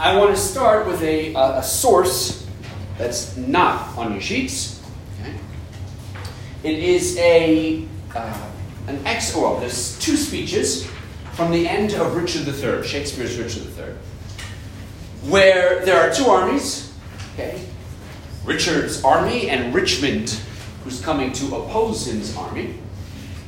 I 0.00 0.16
want 0.16 0.34
to 0.34 0.40
start 0.40 0.86
with 0.86 1.02
a, 1.02 1.34
a, 1.34 1.62
source 1.62 2.48
that's 2.96 3.36
not 3.36 3.98
on 3.98 4.12
your 4.12 4.22
sheets. 4.22 4.82
Okay? 5.20 5.34
It 6.62 6.78
is 6.78 7.18
a 7.18 7.86
uh, 8.14 8.50
an 8.86 8.98
ex. 9.04 9.36
Well, 9.36 9.60
there's 9.60 9.98
two 9.98 10.16
speeches 10.16 10.86
from 11.32 11.52
the 11.52 11.68
end 11.68 11.92
of 11.92 12.16
Richard 12.16 12.48
III, 12.48 12.82
Shakespeare's 12.88 13.36
Richard 13.36 13.64
III, 13.76 13.94
where 15.30 15.84
there 15.84 16.00
are 16.00 16.14
two 16.14 16.24
armies. 16.30 16.94
Okay, 17.34 17.62
Richard's 18.46 19.04
army 19.04 19.50
and 19.50 19.74
Richmond, 19.74 20.30
who's 20.82 21.02
coming 21.02 21.30
to 21.32 21.56
oppose 21.56 22.06
his 22.06 22.34
army. 22.38 22.78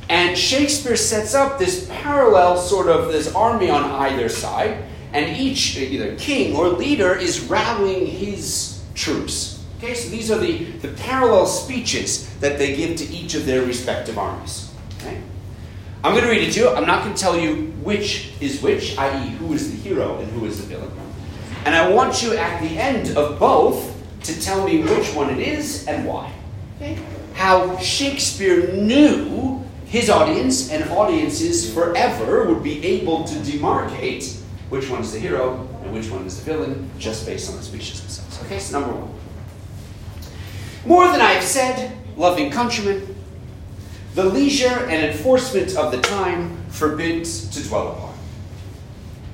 And 0.07 0.37
Shakespeare 0.37 0.97
sets 0.97 1.33
up 1.33 1.57
this 1.57 1.89
parallel 1.89 2.57
sort 2.57 2.89
of 2.89 3.11
this 3.11 3.33
army 3.33 3.71
on 3.71 3.85
either 3.85 4.29
side, 4.29 4.85
and 5.13 5.37
each 5.37 5.77
uh, 5.77 5.81
either 5.81 6.15
king 6.15 6.55
or 6.55 6.67
leader 6.69 7.15
is 7.15 7.41
rallying 7.41 8.05
his 8.05 8.81
troops. 8.95 9.63
Okay, 9.77 9.93
so 9.93 10.09
these 10.09 10.31
are 10.31 10.37
the, 10.37 10.63
the 10.81 10.87
parallel 10.89 11.45
speeches 11.45 12.33
that 12.39 12.57
they 12.57 12.75
give 12.75 12.95
to 12.97 13.05
each 13.13 13.35
of 13.35 13.45
their 13.45 13.65
respective 13.65 14.17
armies. 14.17 14.71
Okay? 14.97 15.21
I'm 16.03 16.13
going 16.13 16.23
to 16.23 16.29
read 16.29 16.47
it 16.47 16.51
to 16.53 16.59
you. 16.61 16.69
I'm 16.69 16.87
not 16.87 17.03
going 17.03 17.13
to 17.13 17.21
tell 17.21 17.37
you 17.37 17.67
which 17.83 18.31
is 18.39 18.61
which, 18.61 18.97
i.e., 18.97 19.29
who 19.31 19.53
is 19.53 19.71
the 19.71 19.77
hero 19.77 20.19
and 20.19 20.31
who 20.31 20.45
is 20.45 20.61
the 20.61 20.67
villain. 20.67 20.91
And 21.65 21.75
I 21.75 21.89
want 21.89 22.23
you 22.23 22.35
at 22.35 22.61
the 22.61 22.77
end 22.77 23.17
of 23.17 23.39
both 23.39 23.93
to 24.23 24.41
tell 24.41 24.65
me 24.65 24.83
which 24.83 25.13
one 25.13 25.29
it 25.29 25.39
is 25.39 25.87
and 25.87 26.05
why. 26.05 26.31
Okay? 26.77 26.97
How 27.33 27.77
Shakespeare 27.77 28.73
knew 28.73 29.63
his 29.85 30.09
audience 30.09 30.71
and 30.71 30.89
audiences 30.91 31.73
forever 31.73 32.45
would 32.45 32.63
be 32.63 32.83
able 32.85 33.25
to 33.25 33.35
demarcate 33.35 34.42
which 34.73 34.89
one 34.89 35.01
is 35.01 35.13
the 35.13 35.19
hero 35.19 35.69
and 35.83 35.93
which 35.93 36.09
one 36.09 36.25
is 36.25 36.39
the 36.39 36.51
villain 36.51 36.89
just 36.97 37.27
based 37.27 37.47
on 37.47 37.55
the 37.55 37.61
speeches 37.61 38.01
themselves. 38.01 38.41
Okay, 38.43 38.57
so 38.57 38.79
number 38.79 38.95
one. 38.95 39.13
More 40.83 41.07
than 41.11 41.21
I 41.21 41.33
have 41.33 41.43
said, 41.43 41.95
loving 42.17 42.49
countrymen, 42.49 43.15
the 44.15 44.23
leisure 44.23 44.87
and 44.89 45.05
enforcement 45.05 45.75
of 45.77 45.91
the 45.91 46.01
time 46.01 46.57
forbids 46.69 47.49
to 47.51 47.69
dwell 47.69 47.89
upon. 47.89 48.15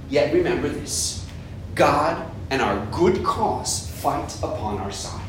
Yet 0.10 0.34
remember 0.34 0.68
this 0.68 1.26
God 1.74 2.30
and 2.50 2.62
our 2.62 2.86
good 2.88 3.24
cause 3.24 3.90
fight 3.90 4.36
upon 4.40 4.80
our 4.80 4.92
side. 4.92 5.22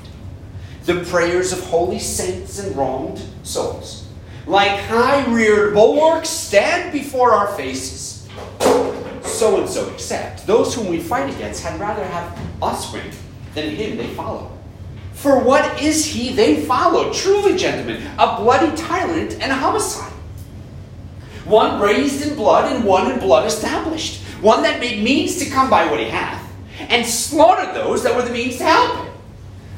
The 0.87 1.05
prayers 1.05 1.53
of 1.53 1.61
holy 1.61 2.01
saints 2.01 2.59
and 2.59 2.75
wronged 2.75 3.23
souls 3.45 4.09
like 4.47 4.81
high 4.81 5.25
reared 5.33 5.75
bulwarks, 5.75 6.29
stand 6.29 6.93
before 6.93 7.33
our 7.33 7.55
faces. 7.57 8.27
So 9.41 9.59
and 9.59 9.67
so 9.67 9.89
except 9.89 10.47
Those 10.47 10.75
whom 10.75 10.89
we 10.89 11.01
fight 11.01 11.35
against 11.35 11.63
had 11.63 11.81
rather 11.81 12.05
have 12.05 12.39
us 12.63 12.93
win 12.93 13.11
than 13.55 13.71
him 13.71 13.97
they 13.97 14.09
follow. 14.09 14.53
For 15.15 15.43
what 15.43 15.81
is 15.83 16.05
he 16.05 16.35
they 16.35 16.67
follow? 16.67 17.11
Truly, 17.11 17.57
gentlemen, 17.57 18.07
a 18.19 18.37
bloody 18.37 18.77
tyrant 18.77 19.41
and 19.41 19.51
a 19.51 19.55
homicide. 19.55 20.13
One 21.47 21.81
raised 21.81 22.27
in 22.27 22.37
blood 22.37 22.71
and 22.71 22.85
one 22.85 23.11
in 23.11 23.19
blood 23.19 23.47
established. 23.47 24.21
One 24.43 24.63
that 24.63 24.79
made 24.79 25.03
means 25.03 25.39
to 25.39 25.49
come 25.49 25.71
by 25.71 25.91
what 25.91 26.01
he 26.01 26.11
hath, 26.11 26.47
and 26.91 27.07
slaughtered 27.07 27.75
those 27.75 28.03
that 28.03 28.15
were 28.15 28.21
the 28.21 28.31
means 28.31 28.59
to 28.59 28.65
help 28.65 29.07
him. 29.07 29.15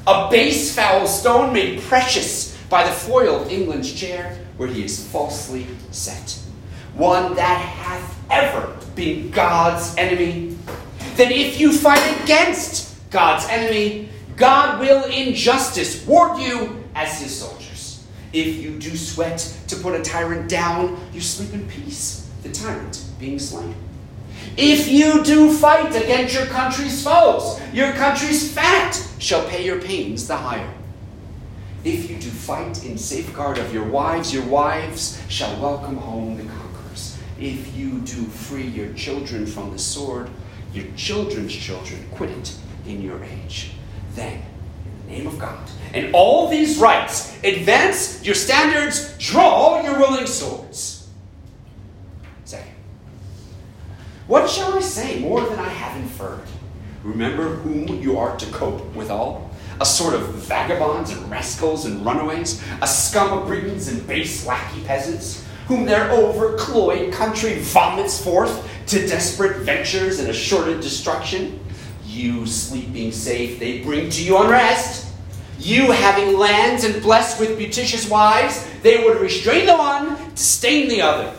A 0.09 0.29
base 0.29 0.75
foul 0.75 1.07
stone 1.07 1.53
made 1.53 1.83
precious 1.83 2.59
by 2.69 2.83
the 2.83 2.91
foil 2.91 3.43
of 3.43 3.49
England's 3.53 3.93
chair, 3.93 4.45
where 4.57 4.69
he 4.69 4.85
is 4.85 5.07
falsely 5.07 5.69
set. 5.93 6.37
One 6.95 7.37
that 7.37 7.61
hath 7.61 8.19
ever 8.29 8.72
been 8.95 9.31
God's 9.31 9.97
enemy. 9.97 10.57
Then 11.17 11.33
if 11.33 11.61
you 11.61 11.73
fight 11.73 12.23
against 12.23 13.11
God's 13.11 13.47
enemy, 13.49 14.09
God 14.37 14.81
will 14.81 15.05
in 15.05 15.35
justice 15.35 16.07
ward 16.07 16.41
you 16.41 16.85
as 16.95 17.21
his 17.21 17.39
soldiers. 17.39 18.07
If 18.33 18.57
you 18.57 18.79
do 18.79 18.97
sweat 18.97 19.39
to 19.69 19.77
put 19.77 19.95
a 19.95 20.03
tyrant 20.03 20.49
down, 20.49 20.99
you 21.13 21.21
sleep 21.21 21.53
in 21.53 21.69
peace, 21.69 22.31
the 22.43 22.51
tyrant 22.51 23.05
being 23.19 23.39
slain. 23.39 23.75
If 24.57 24.89
you 24.89 25.23
do 25.23 25.53
fight 25.53 25.95
against 25.95 26.35
your 26.35 26.47
country's 26.47 27.03
foes, 27.03 27.61
your 27.73 27.93
country's 27.93 28.53
fat 28.53 29.01
shall 29.19 29.47
pay 29.49 29.65
your 29.65 29.81
pains 29.81 30.27
the 30.27 30.37
hire. 30.37 30.73
If 31.85 32.11
you 32.11 32.17
do 32.17 32.29
fight 32.29 32.85
in 32.85 32.97
safeguard 32.97 33.59
of 33.59 33.73
your 33.75 33.85
wives, 33.85 34.33
your 34.33 34.45
wives 34.47 35.21
shall 35.29 35.61
welcome 35.61 35.97
home 35.97 36.37
the. 36.37 36.62
If 37.43 37.77
you 37.77 37.99
do 37.99 38.25
free 38.27 38.69
your 38.69 38.93
children 38.93 39.47
from 39.47 39.73
the 39.73 39.79
sword, 39.79 40.31
your 40.73 40.85
children's 40.97 41.53
children 41.53 42.07
quit 42.13 42.31
it 42.31 42.57
in 42.87 43.03
your 43.03 43.21
age. 43.25 43.73
Then, 44.15 44.41
in 44.85 45.07
the 45.07 45.13
name 45.13 45.27
of 45.27 45.41
God, 45.41 45.69
and 45.93 46.15
all 46.15 46.49
these 46.49 46.79
rights, 46.79 47.37
advance 47.43 48.25
your 48.25 48.37
standards, 48.37 49.19
draw 49.19 49.83
your 49.83 49.99
willing 49.99 50.29
swords. 50.29 51.09
Second, 52.45 52.71
what 54.29 54.49
shall 54.49 54.75
I 54.75 54.81
say 54.81 55.19
more 55.19 55.41
than 55.45 55.59
I 55.59 55.69
have 55.69 56.01
inferred? 56.01 56.47
Remember 57.03 57.57
whom 57.57 58.01
you 58.01 58.19
are 58.19 58.37
to 58.37 58.47
cope 58.53 58.95
withal 58.95 59.51
a 59.81 59.85
sort 59.85 60.15
of 60.15 60.29
vagabonds 60.35 61.11
and 61.11 61.29
rascals 61.29 61.87
and 61.87 62.07
runaways, 62.07 62.63
a 62.83 62.87
scum 62.87 63.37
of 63.37 63.49
Britons 63.49 63.89
and 63.89 64.07
base 64.07 64.47
lackey 64.47 64.81
peasants, 64.85 65.45
whom 65.73 65.87
their 65.87 66.11
overcloyed 66.11 67.11
country 67.15 67.55
vomits 67.61 68.23
forth 68.23 68.69
to 68.87 69.07
desperate 69.07 69.57
ventures 69.63 70.19
and 70.19 70.29
assured 70.29 70.83
destruction. 70.83 71.59
You 72.05 72.45
sleeping 72.45 73.11
safe, 73.11 73.59
they 73.59 73.81
bring 73.81 74.11
to 74.11 74.23
you 74.23 74.37
unrest. 74.37 75.09
You 75.59 75.91
having 75.91 76.37
lands 76.37 76.85
and 76.85 77.03
blessed 77.03 77.41
with 77.41 77.59
beauticious 77.59 78.11
wives, 78.11 78.69
they 78.83 79.03
would 79.03 79.19
restrain 79.19 79.65
the 79.65 79.75
one 79.75 80.15
to 80.15 80.37
stain 80.37 80.89
the 80.89 81.01
other. 81.01 81.35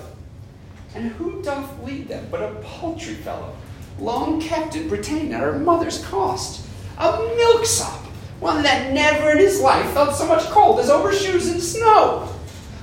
And 0.96 1.12
who 1.12 1.44
doth 1.44 1.84
lead 1.84 2.08
them 2.08 2.28
but 2.32 2.42
a 2.42 2.56
paltry 2.64 3.14
fellow, 3.14 3.56
long 4.00 4.42
kept 4.42 4.76
in 4.76 4.88
Britain 4.88 5.32
at 5.32 5.42
her 5.42 5.60
mother's 5.60 6.04
cost, 6.06 6.66
a 6.98 7.12
milksop, 7.38 8.00
one 8.40 8.64
that 8.64 8.94
never 8.94 9.30
in 9.30 9.38
his 9.38 9.62
life 9.62 9.92
felt 9.92 10.16
so 10.16 10.28
much 10.28 10.44
cold 10.46 10.80
as 10.80 10.90
over 10.90 11.14
shoes 11.14 11.54
in 11.54 11.62
snow. 11.62 12.34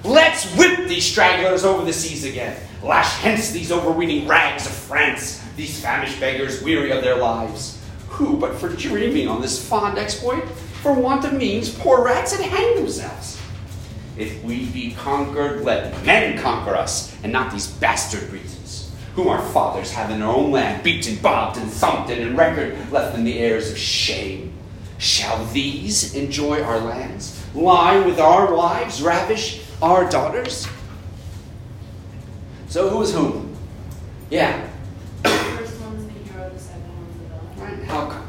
Let's 0.05 0.47
whip 0.57 0.89
these 0.89 1.05
stragglers 1.05 1.65
over 1.65 1.85
the 1.85 1.93
seas 1.93 2.25
again. 2.25 2.57
Lash 2.83 3.19
hence 3.19 3.51
these 3.51 3.71
overweening 3.71 4.27
rags 4.27 4.65
of 4.65 4.73
France, 4.73 5.45
these 5.57 5.81
famished 5.81 6.19
beggars 6.19 6.63
weary 6.63 6.91
of 6.91 7.03
their 7.03 7.17
lives. 7.17 7.79
Who, 8.09 8.39
but 8.39 8.55
for 8.57 8.71
dreaming 8.71 9.29
on 9.29 9.43
this 9.43 9.69
fond 9.69 9.99
exploit, 9.99 10.49
for 10.83 10.95
want 10.95 11.27
of 11.27 11.35
means, 11.35 11.69
poor 11.75 12.03
rats 12.03 12.35
had 12.35 12.47
hanged 12.47 12.79
themselves. 12.79 13.39
If 14.17 14.43
we 14.43 14.67
be 14.67 14.93
conquered, 14.95 15.63
let 15.63 16.05
men 16.05 16.39
conquer 16.39 16.75
us, 16.75 17.15
and 17.23 17.31
not 17.31 17.53
these 17.53 17.67
bastard 17.67 18.31
Britons, 18.31 18.91
whom 19.15 19.29
our 19.29 19.43
fathers 19.53 19.93
have 19.93 20.11
in 20.11 20.21
their 20.21 20.29
own 20.29 20.51
land 20.51 20.83
beaten, 20.83 21.17
bobbed, 21.17 21.59
and 21.59 21.71
thumped, 21.71 22.11
and 22.11 22.21
in 22.21 22.37
record 22.37 22.91
left 22.91 23.15
them 23.15 23.25
the 23.25 23.39
heirs 23.39 23.71
of 23.71 23.77
shame. 23.77 24.55
Shall 24.97 25.45
these 25.47 26.15
enjoy 26.15 26.63
our 26.63 26.79
lands, 26.79 27.43
lie 27.55 28.01
with 28.01 28.19
our 28.19 28.55
wives, 28.55 29.03
ravish 29.03 29.63
our 29.83 30.09
daughters? 30.11 30.69
So 32.69 32.89
who 32.89 33.03
is 33.03 33.13
whom? 33.13 33.57
Yeah. 34.31 34.69
The 35.23 35.29
first 35.31 35.81
one's 35.81 36.05
the 36.07 36.13
hero, 36.33 36.51
the 36.51 36.59
second 36.59 36.87
one's 36.97 37.19
the 37.19 37.61
villain. 37.65 37.79
Right. 37.79 37.89
How 37.89 38.07
come? 38.07 38.27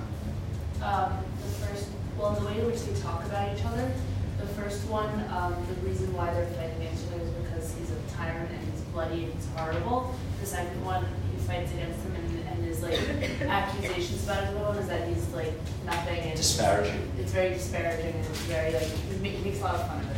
Um, 0.82 1.24
the 1.42 1.66
first, 1.66 1.90
well, 2.18 2.32
the 2.32 2.46
way 2.46 2.60
in 2.60 2.66
which 2.66 2.82
they 2.82 3.00
talk 3.02 3.26
about 3.26 3.56
each 3.56 3.64
other, 3.66 3.92
the 4.40 4.48
first 4.48 4.88
one, 4.90 5.10
um, 5.30 5.56
the 5.68 5.88
reason 5.88 6.12
why 6.16 6.34
they're 6.34 6.48
fighting 6.58 6.78
against 6.82 7.06
each 7.06 7.14
other 7.14 7.24
is 7.24 7.30
because 7.30 7.76
he's 7.78 7.92
a 7.92 8.16
tyrant 8.18 8.50
and 8.50 8.72
he's 8.72 8.82
bloody 8.94 9.26
and 9.26 9.34
he's 9.34 9.48
horrible. 9.56 10.16
The 10.40 10.48
second 10.48 10.84
one, 10.84 11.06
he 11.32 11.38
fights 11.46 11.72
against 11.74 12.00
him 12.02 12.16
and, 12.16 12.48
and 12.48 12.66
his 12.66 12.82
like 12.82 12.98
accusations 13.42 14.24
about 14.24 14.46
his 14.46 14.54
villain 14.58 14.78
is 14.78 14.88
that 14.88 15.08
he's 15.08 15.28
like 15.34 15.54
nothing 15.86 16.20
and 16.20 16.36
Disparaging. 16.38 17.12
It's 17.20 17.32
very 17.32 17.50
disparaging 17.54 18.16
and 18.16 18.26
it's 18.26 18.40
very 18.50 18.74
like 18.74 18.88
he 18.88 19.44
makes 19.44 19.60
a 19.60 19.64
lot 19.64 19.76
of 19.76 19.88
fun 19.88 20.00
of 20.00 20.10
it. 20.10 20.11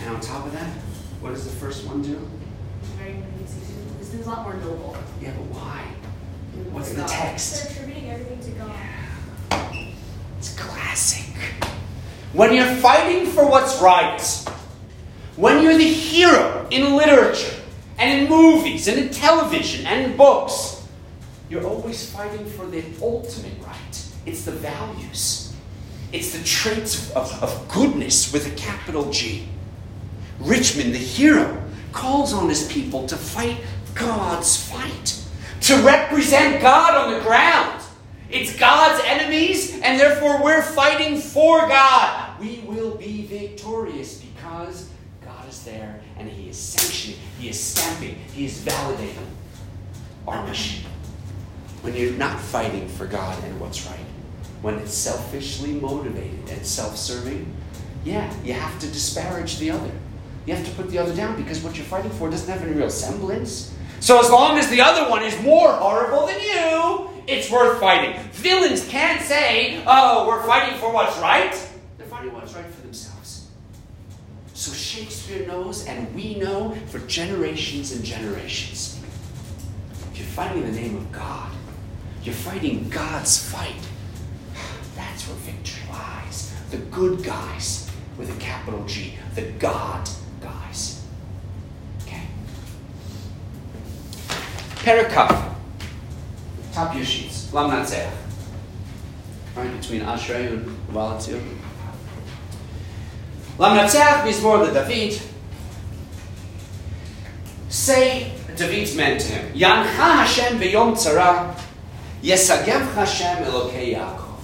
And 0.00 0.14
on 0.14 0.20
top 0.20 0.46
of 0.46 0.52
that, 0.52 0.68
what 1.20 1.30
does 1.30 1.44
the 1.44 1.56
first 1.56 1.86
one 1.86 2.02
do? 2.02 2.18
It's 2.80 2.90
very 2.92 3.22
he's, 3.38 3.52
he's, 3.54 3.98
this 3.98 4.08
thing's 4.08 4.26
a 4.26 4.30
lot 4.30 4.44
more 4.44 4.54
noble. 4.54 4.96
Yeah, 5.20 5.32
but 5.32 5.44
why? 5.46 5.84
Oh 6.56 6.62
what's 6.70 6.92
the 6.92 7.04
text? 7.04 7.62
They're 7.62 7.72
attributing 7.72 8.10
everything 8.10 8.40
to 8.40 8.50
God. 8.58 9.86
It's 10.38 10.58
classic. 10.58 11.36
When 12.32 12.54
you're 12.54 12.74
fighting 12.76 13.26
for 13.26 13.46
what's 13.46 13.80
right, 13.82 14.20
when 15.36 15.62
you're 15.62 15.76
the 15.76 15.84
hero 15.84 16.66
in 16.70 16.96
literature 16.96 17.56
and 17.98 18.22
in 18.22 18.28
movies 18.28 18.88
and 18.88 18.98
in 18.98 19.10
television 19.10 19.86
and 19.86 20.10
in 20.10 20.16
books, 20.16 20.86
you're 21.50 21.66
always 21.66 22.10
fighting 22.10 22.46
for 22.46 22.66
the 22.66 22.82
ultimate 23.02 23.52
right. 23.62 24.04
It's 24.24 24.44
the 24.44 24.52
values, 24.52 25.54
it's 26.12 26.32
the 26.32 26.42
traits 26.44 27.10
of, 27.12 27.42
of 27.42 27.68
goodness 27.68 28.32
with 28.32 28.46
a 28.46 28.56
capital 28.56 29.10
G. 29.10 29.46
Richmond, 30.40 30.94
the 30.94 30.98
hero, 30.98 31.62
calls 31.92 32.32
on 32.32 32.48
his 32.48 32.70
people 32.72 33.06
to 33.06 33.16
fight 33.16 33.58
God's 33.94 34.56
fight, 34.56 35.22
to 35.62 35.76
represent 35.82 36.62
God 36.62 36.94
on 36.94 37.14
the 37.14 37.20
ground 37.20 37.80
It's 38.30 38.56
God's 38.56 39.02
enemies, 39.06 39.80
and 39.80 39.98
therefore 39.98 40.42
we're 40.42 40.62
fighting 40.62 41.18
for 41.18 41.66
God. 41.66 42.38
We 42.38 42.60
will 42.64 42.94
be 42.94 43.26
victorious 43.26 44.20
because 44.22 44.88
God 45.24 45.48
is 45.48 45.64
there 45.64 46.00
and 46.16 46.28
He 46.28 46.48
is 46.48 46.56
sanctioning, 46.56 47.18
He 47.40 47.48
is 47.48 47.58
stamping, 47.58 48.14
He 48.32 48.44
is 48.44 48.58
validating 48.60 49.26
our 50.28 50.46
mission. 50.46 50.84
When 51.82 51.96
you're 51.96 52.12
not 52.12 52.38
fighting 52.38 52.86
for 52.88 53.06
God 53.06 53.42
and 53.42 53.58
what's 53.60 53.84
right, 53.86 53.98
when 54.62 54.74
it's 54.76 54.94
selfishly 54.94 55.72
motivated 55.72 56.50
and 56.50 56.64
self 56.64 56.96
serving, 56.96 57.52
yeah, 58.04 58.32
you 58.44 58.52
have 58.52 58.78
to 58.78 58.86
disparage 58.86 59.58
the 59.58 59.72
other. 59.72 59.90
You 60.50 60.56
have 60.56 60.66
to 60.66 60.72
put 60.72 60.90
the 60.90 60.98
other 60.98 61.14
down 61.14 61.36
because 61.36 61.62
what 61.62 61.76
you're 61.76 61.86
fighting 61.86 62.10
for 62.10 62.28
doesn't 62.28 62.52
have 62.52 62.66
any 62.66 62.76
real 62.76 62.90
semblance. 62.90 63.72
So 64.00 64.18
as 64.18 64.28
long 64.30 64.58
as 64.58 64.68
the 64.68 64.80
other 64.80 65.08
one 65.08 65.22
is 65.22 65.40
more 65.42 65.70
horrible 65.70 66.26
than 66.26 66.40
you, 66.40 67.08
it's 67.28 67.48
worth 67.48 67.78
fighting. 67.78 68.20
Villains 68.32 68.84
can't 68.88 69.22
say, 69.22 69.80
oh, 69.86 70.26
we're 70.26 70.42
fighting 70.42 70.76
for 70.80 70.92
what's 70.92 71.16
right. 71.18 71.52
They're 71.96 72.08
fighting 72.08 72.32
what's 72.32 72.52
right 72.52 72.66
for 72.66 72.80
themselves. 72.80 73.46
So 74.52 74.72
Shakespeare 74.72 75.46
knows, 75.46 75.86
and 75.86 76.12
we 76.16 76.34
know 76.34 76.76
for 76.88 76.98
generations 77.06 77.92
and 77.92 78.04
generations. 78.04 79.00
If 80.10 80.18
you're 80.18 80.26
fighting 80.26 80.64
in 80.64 80.74
the 80.74 80.80
name 80.80 80.96
of 80.96 81.12
God, 81.12 81.52
you're 82.24 82.34
fighting 82.34 82.88
God's 82.88 83.38
fight. 83.38 83.86
That's 84.96 85.28
where 85.28 85.36
victory 85.36 85.88
lies. 85.92 86.52
The 86.72 86.78
good 86.78 87.22
guys 87.22 87.88
with 88.18 88.36
a 88.36 88.40
capital 88.40 88.84
G, 88.86 89.14
the 89.36 89.42
God 89.42 90.08
guys. 90.40 91.02
Okay. 92.02 92.22
Perikaf. 94.80 95.54
Top 96.72 96.94
your 96.94 97.04
sheets. 97.04 97.52
Lam. 97.52 97.70
Right 99.56 99.80
between 99.80 100.00
Ashrei 100.00 100.48
and 100.48 100.64
Valatzir. 100.88 101.42
Lam 103.58 103.76
Natseach, 103.76 104.22
Mizmor 104.22 104.66
the 104.66 104.72
David. 104.72 105.20
Say 107.68 108.32
David's 108.56 108.96
men 108.96 109.18
to 109.18 109.26
him, 109.26 109.52
Yancha 109.54 109.84
Hashem 109.84 110.58
b'yom 110.58 110.94
tzara, 110.94 111.54
Yesagev 112.22 112.94
Hashem 112.94 113.44
Elokei 113.44 113.94
Yaakov. 113.94 114.40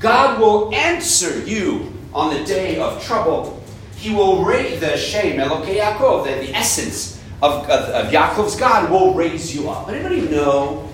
God 0.00 0.40
will 0.40 0.74
answer 0.74 1.44
you 1.44 1.92
on 2.14 2.34
the 2.34 2.44
day 2.44 2.78
of 2.78 3.04
trouble. 3.04 3.62
He 3.96 4.14
will 4.14 4.44
raise 4.44 4.80
the 4.80 4.96
shame, 4.96 5.38
Elokei 5.38 5.78
Yaakov, 5.78 6.24
the, 6.24 6.46
the 6.46 6.54
essence 6.54 7.15
of, 7.42 7.64
of, 7.64 7.70
of 7.70 8.12
Yaakov's 8.12 8.56
God, 8.56 8.90
will 8.90 9.14
raise 9.14 9.54
you 9.54 9.68
up. 9.68 9.88
Anybody 9.88 10.22
know 10.22 10.88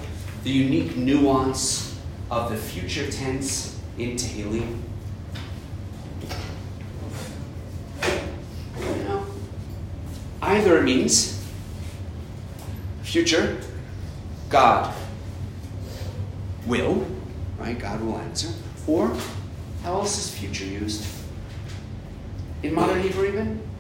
the 0.45 0.51
unique 0.51 0.97
nuance 0.97 1.99
of 2.31 2.51
the 2.51 2.57
future 2.57 3.11
tense 3.11 3.79
in 3.99 4.17
Tehillim? 4.17 4.79
Either 10.41 10.79
it 10.79 10.83
means 10.83 11.47
future, 13.03 13.61
God 14.49 14.93
will, 16.67 17.07
right? 17.59 17.79
God 17.79 18.03
will 18.03 18.19
answer. 18.19 18.49
Or, 18.87 19.17
how 19.85 19.95
else 19.95 20.19
is 20.19 20.37
future 20.37 20.65
used? 20.65 21.07
In 22.65 22.75
modern 22.75 23.01
Hebrew, 23.01 23.27
even? 23.27 23.72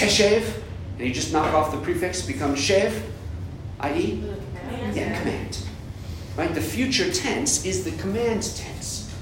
Teshev, 0.00 0.62
and 0.98 1.06
you 1.06 1.12
just 1.12 1.32
knock 1.32 1.52
off 1.52 1.72
the 1.72 1.78
prefix, 1.78 2.22
becomes 2.22 2.58
shev, 2.58 3.02
i.e., 3.80 4.22
yeah, 4.94 5.18
command. 5.18 5.58
Right? 6.36 6.54
The 6.54 6.60
future 6.62 7.12
tense 7.12 7.66
is 7.66 7.84
the 7.84 7.90
command 7.92 8.42
tense. 8.56 9.14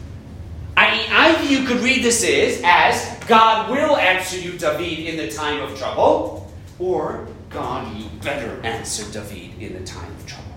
I.e., 0.77 1.07
either 1.11 1.45
you 1.45 1.67
could 1.67 1.79
read 1.79 2.05
this 2.05 2.23
as, 2.23 2.61
as 2.65 3.25
God 3.25 3.71
will 3.71 3.97
answer 3.97 4.39
you, 4.39 4.53
David, 4.53 5.07
in 5.07 5.17
the 5.17 5.29
time 5.29 5.61
of 5.63 5.77
trouble, 5.77 6.53
or 6.79 7.27
God, 7.51 7.97
you 7.97 8.09
better 8.23 8.61
answer 8.65 9.11
David 9.13 9.61
in 9.61 9.73
the 9.73 9.85
time 9.85 10.11
of 10.13 10.27
trouble. 10.27 10.53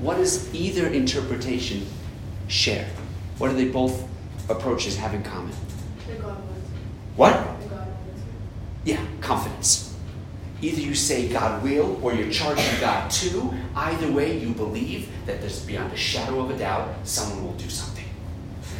What 0.00 0.18
does 0.18 0.54
either 0.54 0.88
interpretation 0.88 1.86
share? 2.48 2.90
What 3.38 3.48
do 3.48 3.56
they 3.56 3.68
both 3.68 4.06
approaches 4.50 4.96
have 4.98 5.14
in 5.14 5.22
common? 5.22 5.54
The 6.06 6.16
God 6.16 6.36
wins. 6.46 6.68
What? 7.16 7.53
God. 8.84 8.90
Yeah, 8.90 9.04
confidence. 9.20 9.94
Either 10.62 10.80
you 10.80 10.94
say 10.94 11.28
God 11.28 11.62
will 11.62 11.98
or 12.02 12.14
you're 12.14 12.30
charging 12.30 12.80
God 12.80 13.10
to. 13.10 13.52
Either 13.74 14.10
way, 14.10 14.38
you 14.38 14.50
believe 14.50 15.08
that 15.26 15.40
there's 15.40 15.60
beyond 15.60 15.92
a 15.92 15.96
shadow 15.96 16.40
of 16.40 16.50
a 16.50 16.58
doubt 16.58 16.94
someone 17.04 17.44
will 17.44 17.54
do 17.54 17.68
something. 17.68 18.04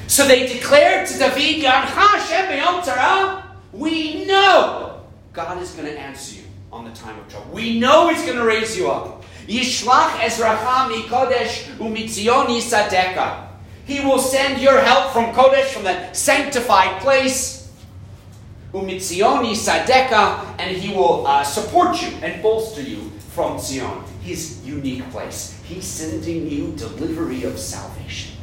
So 0.06 0.26
they 0.26 0.46
declared 0.46 1.06
to 1.08 1.18
David, 1.18 1.64
"Yad 1.64 1.84
Hashem 1.86 2.46
b'yom 2.46 2.82
tzara." 2.82 3.42
We 3.72 4.24
know 4.24 5.00
God 5.32 5.60
is 5.60 5.72
going 5.72 5.88
to 5.92 5.98
answer 5.98 6.36
you 6.36 6.44
on 6.72 6.84
the 6.84 6.92
time 6.92 7.18
of 7.18 7.28
trouble. 7.28 7.52
We 7.52 7.78
know 7.80 8.08
He's 8.08 8.22
going 8.24 8.38
to 8.38 8.44
raise 8.44 8.76
you 8.76 8.90
up. 8.90 9.24
Yishlach 9.46 10.20
ezracha 10.20 10.88
mikodesh 10.88 11.64
umitzion 11.78 12.46
yisadeka. 12.46 13.48
He 13.86 14.00
will 14.00 14.18
send 14.18 14.62
your 14.62 14.80
help 14.80 15.12
from 15.12 15.34
Kodesh, 15.34 15.66
from 15.66 15.84
the 15.84 16.12
sanctified 16.12 17.02
place. 17.02 17.63
Umitzion 18.74 19.44
yisadeka, 19.46 20.56
and 20.58 20.76
He 20.76 20.92
will 20.92 21.24
uh, 21.26 21.44
support 21.44 22.02
you 22.02 22.08
and 22.22 22.42
bolster 22.42 22.82
you 22.82 23.10
from 23.32 23.56
Zion, 23.58 24.02
His 24.20 24.66
unique 24.66 25.08
place. 25.12 25.60
He's 25.64 25.84
sending 25.84 26.50
you 26.50 26.72
delivery 26.76 27.44
of 27.44 27.56
salvation. 27.56 28.36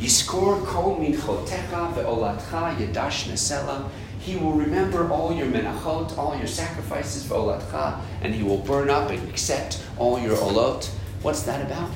Yiskor 0.00 0.66
kol 0.66 0.96
minchotecha 0.96 1.94
ve'olatcha 1.94 2.76
yedash 2.76 3.30
nesela. 3.30 3.88
He 4.18 4.36
will 4.36 4.54
remember 4.54 5.08
all 5.08 5.32
your 5.32 5.46
menachot, 5.46 6.18
all 6.18 6.36
your 6.36 6.48
sacrifices 6.48 7.24
for 7.24 7.34
olatcha, 7.34 8.00
and 8.22 8.34
he 8.34 8.42
will 8.42 8.58
burn 8.58 8.90
up 8.90 9.10
and 9.10 9.28
accept 9.28 9.80
all 9.98 10.18
your 10.18 10.36
olot. 10.36 10.86
What's 11.22 11.42
that 11.44 11.64
about? 11.64 11.90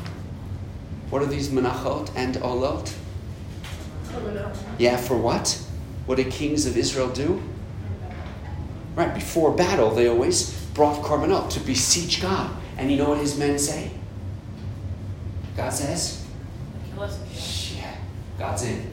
What 1.10 1.22
are 1.22 1.26
these 1.26 1.48
menachot 1.48 2.10
and 2.14 2.36
olot? 2.36 2.94
Yeah, 4.78 4.96
for 4.96 5.16
what? 5.16 5.60
What 6.08 6.16
did 6.16 6.31
kings 6.31 6.64
of 6.64 6.75
Israel 6.75 7.10
do? 7.10 7.43
Right, 8.96 9.12
before 9.12 9.52
battle, 9.52 9.90
they 9.90 10.08
always 10.08 10.58
brought 10.72 11.05
korbanot 11.05 11.50
to 11.50 11.60
beseech 11.60 12.22
God. 12.22 12.50
And 12.78 12.90
you 12.90 12.96
know 12.96 13.10
what 13.10 13.19
his 13.19 13.38
men 13.38 13.58
say? 13.58 13.90
God 15.55 15.69
says, 15.70 16.24
yeah, 17.77 17.94
God's 18.38 18.62
in. 18.62 18.91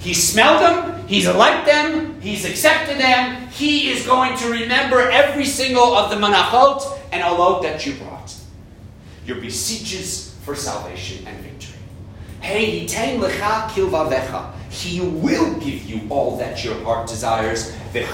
He 0.00 0.12
smelled 0.14 0.62
them, 0.62 1.06
he's 1.06 1.28
liked 1.28 1.66
them, 1.66 2.20
he's 2.20 2.44
accepted 2.44 2.98
them. 2.98 3.46
He 3.50 3.92
is 3.92 4.04
going 4.04 4.36
to 4.38 4.50
remember 4.50 4.98
every 4.98 5.44
single 5.44 5.94
of 5.94 6.10
the 6.10 6.16
manachot 6.16 6.98
and 7.12 7.22
olot 7.22 7.62
that 7.62 7.86
you 7.86 7.94
brought. 7.94 8.34
Your 9.24 9.36
beseeches 9.36 10.34
for 10.42 10.56
salvation 10.56 11.24
and 11.24 11.38
victory. 11.38 11.78
Hey, 12.40 12.84
yitain 12.84 13.20
lecha 13.20 13.68
kilvavecha. 13.68 14.54
He 14.72 15.00
will 15.02 15.60
give 15.60 15.84
you 15.84 16.00
all 16.08 16.38
that 16.38 16.64
your 16.64 16.82
heart 16.82 17.06
desires. 17.06 17.76
And 17.94 18.06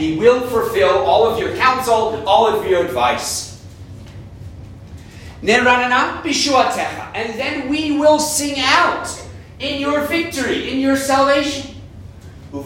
he 0.00 0.16
will 0.16 0.46
fulfill 0.46 0.98
all 0.98 1.26
of 1.26 1.40
your 1.40 1.56
counsel, 1.56 2.22
all 2.28 2.46
of 2.46 2.64
your 2.64 2.84
advice. 2.84 3.60
And 5.42 5.66
then 7.38 7.68
we 7.68 7.98
will 7.98 8.20
sing 8.20 8.60
out 8.60 9.08
in 9.58 9.80
your 9.80 10.02
victory, 10.02 10.70
in 10.72 10.78
your 10.78 10.96
salvation. 10.96 11.74
And 12.52 12.64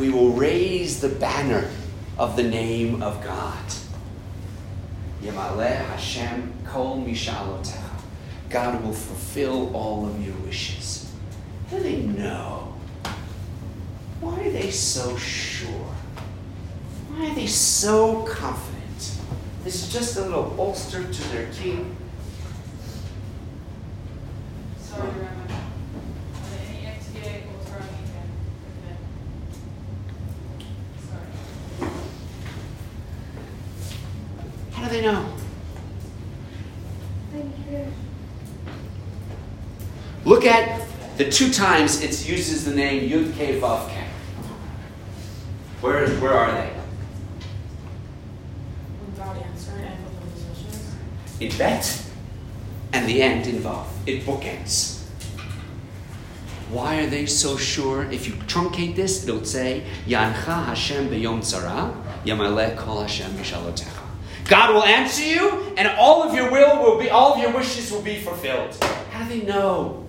we 0.00 0.10
will 0.10 0.30
raise 0.30 1.00
the 1.00 1.08
banner 1.08 1.68
of 2.16 2.36
the 2.36 2.44
name 2.44 3.02
of 3.02 3.20
God. 3.24 3.64
Yemaleh 5.20 5.84
Hashem 5.86 6.52
kol 6.64 7.02
mishalotecha. 7.04 7.89
God 8.50 8.82
will 8.82 8.92
fulfill 8.92 9.74
all 9.76 10.06
of 10.06 10.26
your 10.26 10.34
wishes. 10.38 11.08
How 11.70 11.76
do 11.76 11.84
they 11.84 11.98
know? 11.98 12.74
Why 14.20 14.40
are 14.40 14.50
they 14.50 14.72
so 14.72 15.16
sure? 15.16 15.94
Why 17.08 17.30
are 17.30 17.34
they 17.36 17.46
so 17.46 18.24
confident? 18.24 19.20
This 19.62 19.86
is 19.86 19.92
just 19.92 20.16
a 20.16 20.22
little 20.22 20.50
bolster 20.56 21.04
to 21.04 21.28
their 21.28 21.46
king. 21.52 21.96
Sorry, 24.80 25.08
Rama. 25.08 25.46
Any 26.68 26.86
XDA 26.86 27.42
or 27.46 27.64
Torah 27.70 27.86
weekend. 27.86 28.30
Sorry. 31.78 31.90
How 34.72 34.88
do 34.88 34.90
they 34.90 35.02
know? 35.02 35.36
Look 40.30 40.46
at 40.46 40.86
the 41.18 41.28
two 41.28 41.50
times 41.50 42.02
it 42.02 42.24
uses 42.24 42.64
the 42.64 42.72
name 42.72 43.10
Yud 43.10 43.32
Ke 43.32 43.60
Vav 43.60 43.88
Ke. 43.88 44.04
Where, 45.80 46.08
where 46.20 46.32
are 46.32 46.52
they? 46.52 46.70
Answer 49.18 49.72
and 49.72 49.98
fulfill 50.04 50.30
his 50.32 50.44
wishes. 50.44 50.94
in 51.40 51.58
bet, 51.58 52.06
and 52.92 53.08
the 53.08 53.20
end 53.20 53.48
in 53.48 53.56
vav. 53.56 53.86
It 54.06 54.24
bookends. 54.24 55.02
Why 56.70 57.00
are 57.00 57.08
they 57.08 57.26
so 57.26 57.56
sure? 57.56 58.04
If 58.12 58.28
you 58.28 58.34
truncate 58.46 58.94
this, 58.94 59.24
it'll 59.24 59.44
say, 59.44 59.82
Yancha 60.06 60.64
Hashem 60.66 61.08
beyom 61.08 61.40
tzara, 61.40 61.92
yamaleh 62.24 62.76
kol 62.76 63.00
Hashem 63.00 63.32
b'shalotecha. 63.32 64.04
God 64.44 64.74
will 64.74 64.84
answer 64.84 65.24
you, 65.24 65.74
and 65.76 65.88
all 65.98 66.22
of 66.22 66.34
your 66.34 66.52
will 66.52 66.80
will 66.80 67.00
be, 67.00 67.10
all 67.10 67.34
of 67.34 67.40
your 67.40 67.52
wishes 67.52 67.90
will 67.90 68.02
be 68.02 68.20
fulfilled. 68.20 68.76
How 69.10 69.24
do 69.24 69.40
they 69.40 69.44
know? 69.44 69.99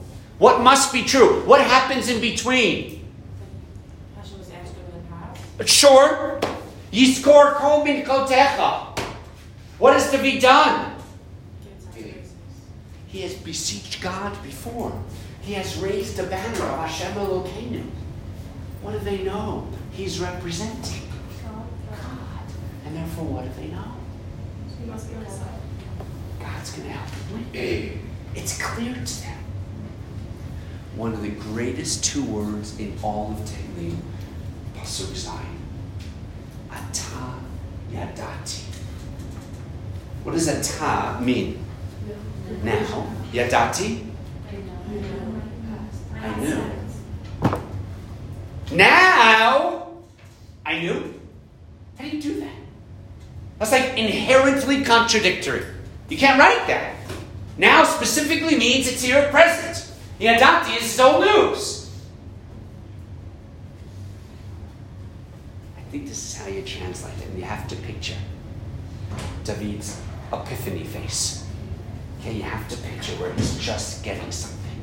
What 0.42 0.62
must 0.62 0.92
be 0.92 1.04
true? 1.04 1.46
What 1.46 1.62
happens 1.62 2.10
in 2.10 2.20
between? 2.20 3.06
But 5.56 5.70
sure, 5.70 6.40
Yiskor 6.92 7.54
kol 7.58 7.84
min 7.84 8.04
kotecha. 8.04 8.98
What 9.78 9.96
is 9.96 10.10
to 10.10 10.18
be 10.18 10.40
done? 10.40 10.96
He 13.06 13.22
has 13.22 13.36
beseeched 13.36 14.02
God 14.02 14.34
before. 14.42 15.00
He 15.42 15.54
has 15.54 15.78
raised 15.78 16.18
a 16.18 16.24
banner 16.24 16.66
of 16.66 16.90
Hashem 16.90 17.14
Elokeinu. 17.14 17.84
What 18.82 18.94
do 18.94 19.00
they 19.06 19.22
know? 19.22 19.68
He's 19.92 20.20
representing 20.20 21.08
God. 21.44 22.48
And 22.88 22.96
therefore, 22.96 23.26
what 23.26 23.44
do 23.46 23.62
they 23.62 23.68
know? 23.68 23.94
God's 26.40 26.72
going 26.72 26.88
to 26.88 26.94
help 26.94 27.12
them. 27.30 28.10
It's 28.34 28.60
clear 28.60 28.96
to 28.96 29.22
them. 29.22 29.41
One 30.96 31.14
of 31.14 31.22
the 31.22 31.30
greatest 31.30 32.04
two 32.04 32.24
words 32.24 32.78
in 32.80 32.98
all 33.02 33.32
of 33.32 33.38
Tehillim, 33.40 33.98
Pasuk 34.76 35.14
Zayin. 35.16 35.58
Ata 36.70 37.36
Yadati. 37.92 38.64
What 40.24 40.34
does 40.34 40.48
Ata 40.50 41.22
mean? 41.22 41.64
Now, 42.64 43.08
Yadati, 43.32 44.06
I 46.22 46.36
knew. 46.40 46.62
Now, 48.74 49.88
I 50.66 50.80
knew. 50.80 51.14
How 51.98 52.06
do 52.06 52.16
you 52.16 52.22
do 52.22 52.40
that? 52.42 52.56
That's 53.60 53.72
like 53.72 53.98
inherently 53.98 54.84
contradictory. 54.84 55.64
You 56.10 56.18
can't 56.18 56.40
write 56.40 56.68
that. 56.68 56.96
Now 57.58 57.84
specifically 57.84 58.58
means 58.58 58.88
it's 58.88 59.04
here 59.04 59.18
at 59.18 59.32
present. 59.32 59.91
Yadati 60.22 60.80
is 60.80 61.00
old 61.00 61.22
loose. 61.26 61.90
I 65.76 65.82
think 65.90 66.08
this 66.08 66.24
is 66.24 66.38
how 66.38 66.48
you 66.48 66.62
translate 66.62 67.18
it, 67.18 67.26
and 67.26 67.40
you 67.40 67.44
have 67.44 67.68
to 67.70 67.76
picture 67.78 68.20
David's 69.44 70.00
epiphany 70.32 70.84
face. 70.84 71.44
Okay, 72.20 72.34
you 72.34 72.44
have 72.44 72.70
to 72.70 72.78
picture 72.78 73.14
where 73.14 73.34
he's 73.34 73.58
just 73.58 74.04
getting 74.04 74.32
something. 74.32 74.80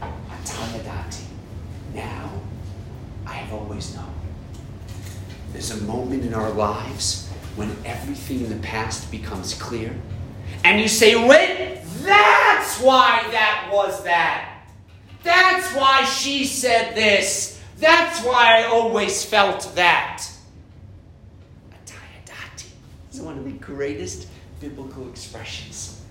Atayadati. 0.00 1.24
Now, 1.92 2.30
I 3.26 3.34
have 3.34 3.52
always 3.52 3.94
known. 3.94 4.14
There's 5.52 5.70
a 5.70 5.82
moment 5.84 6.24
in 6.24 6.32
our 6.32 6.50
lives 6.50 7.28
when 7.56 7.76
everything 7.84 8.40
in 8.40 8.48
the 8.48 8.66
past 8.66 9.10
becomes 9.10 9.52
clear. 9.52 9.94
And 10.64 10.80
you 10.80 10.88
say, 10.88 11.14
wait, 11.28 11.82
that's 12.00 12.80
why 12.80 13.28
that 13.32 13.68
was 13.70 14.02
that. 14.04 14.47
That's 15.22 15.74
why 15.74 16.04
she 16.04 16.44
said 16.44 16.94
this. 16.94 17.60
That's 17.78 18.24
why 18.24 18.60
I 18.60 18.64
always 18.64 19.24
felt 19.24 19.72
that. 19.74 20.24
Atayadati 21.70 22.70
is 23.12 23.20
one 23.20 23.38
of 23.38 23.44
the 23.44 23.52
greatest 23.52 24.28
biblical 24.60 25.08
expressions 25.08 26.02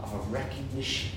of 0.00 0.12
a 0.12 0.18
recognition, 0.30 1.10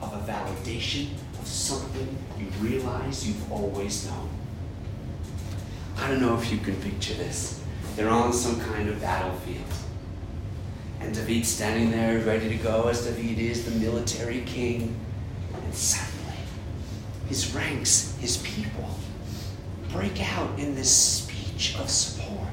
of 0.00 0.12
a 0.12 0.30
validation 0.30 1.08
of 1.38 1.46
something 1.46 2.16
you 2.38 2.46
realize 2.60 3.26
you've 3.26 3.50
always 3.52 4.06
known. 4.06 4.28
I 5.98 6.08
don't 6.08 6.20
know 6.20 6.38
if 6.38 6.52
you 6.52 6.58
can 6.58 6.76
picture 6.76 7.14
this. 7.14 7.62
They're 7.94 8.10
on 8.10 8.32
some 8.32 8.60
kind 8.60 8.90
of 8.90 9.00
battlefield. 9.00 9.64
And 11.00 11.14
David's 11.14 11.48
standing 11.48 11.90
there 11.90 12.18
ready 12.20 12.48
to 12.48 12.56
go, 12.56 12.88
as 12.88 13.06
David 13.06 13.38
is, 13.38 13.64
the 13.64 13.78
military 13.80 14.42
king. 14.42 14.94
And 15.54 15.74
suddenly, 15.74 16.15
his 17.28 17.54
ranks, 17.54 18.16
his 18.20 18.36
people, 18.38 18.88
break 19.92 20.20
out 20.36 20.58
in 20.58 20.74
this 20.74 20.90
speech 20.94 21.76
of 21.78 21.88
support. 21.88 22.48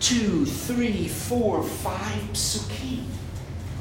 Two, 0.00 0.44
three, 0.44 1.08
four, 1.08 1.62
five 1.62 2.22
psukim. 2.32 3.04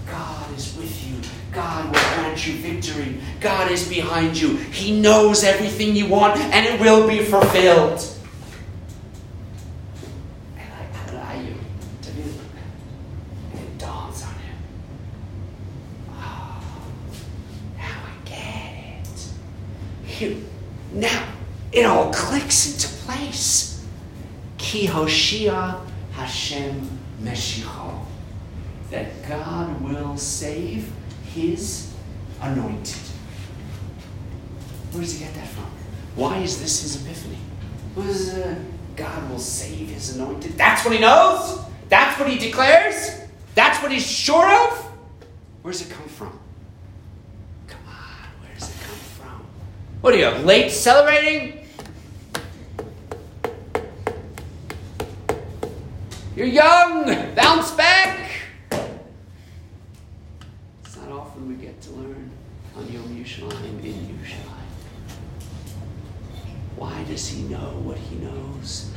God 0.10 0.58
is 0.58 0.76
with 0.78 1.08
you. 1.08 1.20
God 1.54 1.86
will 1.86 1.92
grant 1.92 2.48
you 2.48 2.54
victory. 2.56 3.20
God 3.40 3.72
is 3.72 3.88
behind 3.88 4.40
you. 4.40 4.56
He 4.58 5.00
knows 5.00 5.44
everything 5.44 5.96
you 5.96 6.08
want, 6.08 6.38
and 6.38 6.66
it 6.66 6.80
will 6.80 7.08
be 7.08 7.24
fulfilled. 7.24 8.04
And 10.58 10.72
I 10.74 11.12
allow 11.12 11.42
you 11.42 11.56
to 12.02 12.12
be, 12.12 12.22
and 12.22 13.60
it 13.60 13.78
dawns 13.78 14.24
on 14.24 14.34
him. 14.34 14.58
Oh, 16.12 16.64
now 17.78 18.00
I 18.06 18.28
get 18.28 18.74
it. 19.04 19.30
Here, 20.06 20.38
now 20.94 21.28
it 21.72 21.86
clicks 22.12 22.74
into 22.74 22.88
place. 23.06 23.86
Ki 24.58 24.88
Hoshia 24.88 25.80
Hashem 26.14 26.90
Meshicho. 27.22 28.06
That 28.92 29.28
God 29.28 29.82
will 29.82 30.18
save 30.18 30.92
his 31.26 31.94
anointed. 32.42 32.96
Where 34.92 35.02
does 35.02 35.14
he 35.14 35.26
get 35.26 35.34
that 35.36 35.48
from? 35.48 35.66
Why 36.16 36.38
is 36.40 36.60
this 36.60 36.82
his 36.82 37.04
epiphany? 37.04 37.38
What 37.94 38.08
is 38.08 38.34
uh, 38.34 38.56
God 38.96 39.30
will 39.30 39.40
save 39.40 39.90
his 39.90 40.16
anointed? 40.16 40.58
That's 40.58 40.84
what 40.84 40.94
he 40.94 41.00
knows? 41.00 41.60
That's 41.90 42.20
what 42.20 42.30
he 42.30 42.38
declares? 42.38 43.22
That's 43.56 43.82
what 43.82 43.92
he's 43.92 44.06
sure 44.06 44.48
of? 44.48 44.78
Where 45.62 45.72
does 45.72 45.82
it 45.82 45.90
come 45.90 46.08
from? 46.08 46.40
Come 47.68 47.80
on, 47.88 48.42
where 48.42 48.54
does 48.58 48.70
it 48.70 48.82
come 48.82 48.96
from? 48.96 49.46
What 50.02 50.14
are 50.14 50.18
you, 50.18 50.30
late 50.46 50.72
celebrating? 50.72 51.57
You're 56.38 56.46
young! 56.46 57.34
Bounce 57.34 57.72
back! 57.72 58.29
It's 60.84 60.96
not 60.98 61.10
often 61.10 61.48
we 61.50 61.56
get 61.56 61.82
to 61.82 61.91
learn 61.94 62.29
on 62.75 62.94
Yom 62.94 63.06
Yerushalayim 63.06 63.84
in 63.84 63.96
Yerushalayim. 64.06 64.70
Why 66.75 67.03
does 67.06 67.27
he 67.27 67.41
know 67.41 67.82
what 67.84 67.98
he 67.98 68.17
knows? 68.17 68.91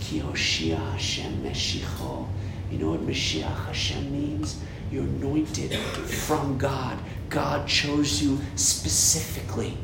Ki 0.00 0.20
Hoshia 0.20 0.78
Hashem 0.92 1.42
Meshicho. 1.42 2.26
You 2.70 2.78
know 2.78 2.92
what 2.92 3.06
Mashiach 3.06 3.66
Hashem 3.66 4.10
means? 4.10 4.58
You're 4.90 5.04
anointed 5.04 5.74
from 5.74 6.56
God. 6.56 6.98
God 7.28 7.68
chose 7.68 8.22
you 8.22 8.38
specifically. 8.54 9.76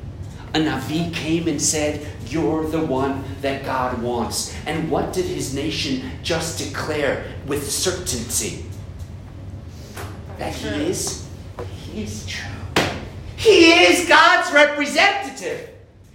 A 0.54 0.58
Navi 0.58 1.12
came 1.14 1.48
and 1.48 1.60
said, 1.60 2.06
You're 2.26 2.66
the 2.66 2.84
one 2.84 3.24
that 3.40 3.64
God 3.64 4.02
wants. 4.02 4.54
And 4.66 4.90
what 4.90 5.12
did 5.12 5.24
his 5.24 5.54
nation 5.54 6.10
just 6.22 6.58
declare 6.58 7.24
with 7.46 7.70
certainty? 7.70 8.66
That 10.38 10.52
he 10.54 10.68
is? 10.68 11.28
He 11.84 12.02
is 12.02 12.26
true. 12.26 12.50
He 13.36 13.72
is 13.72 14.08
God's 14.08 14.52
representative. 14.52 15.70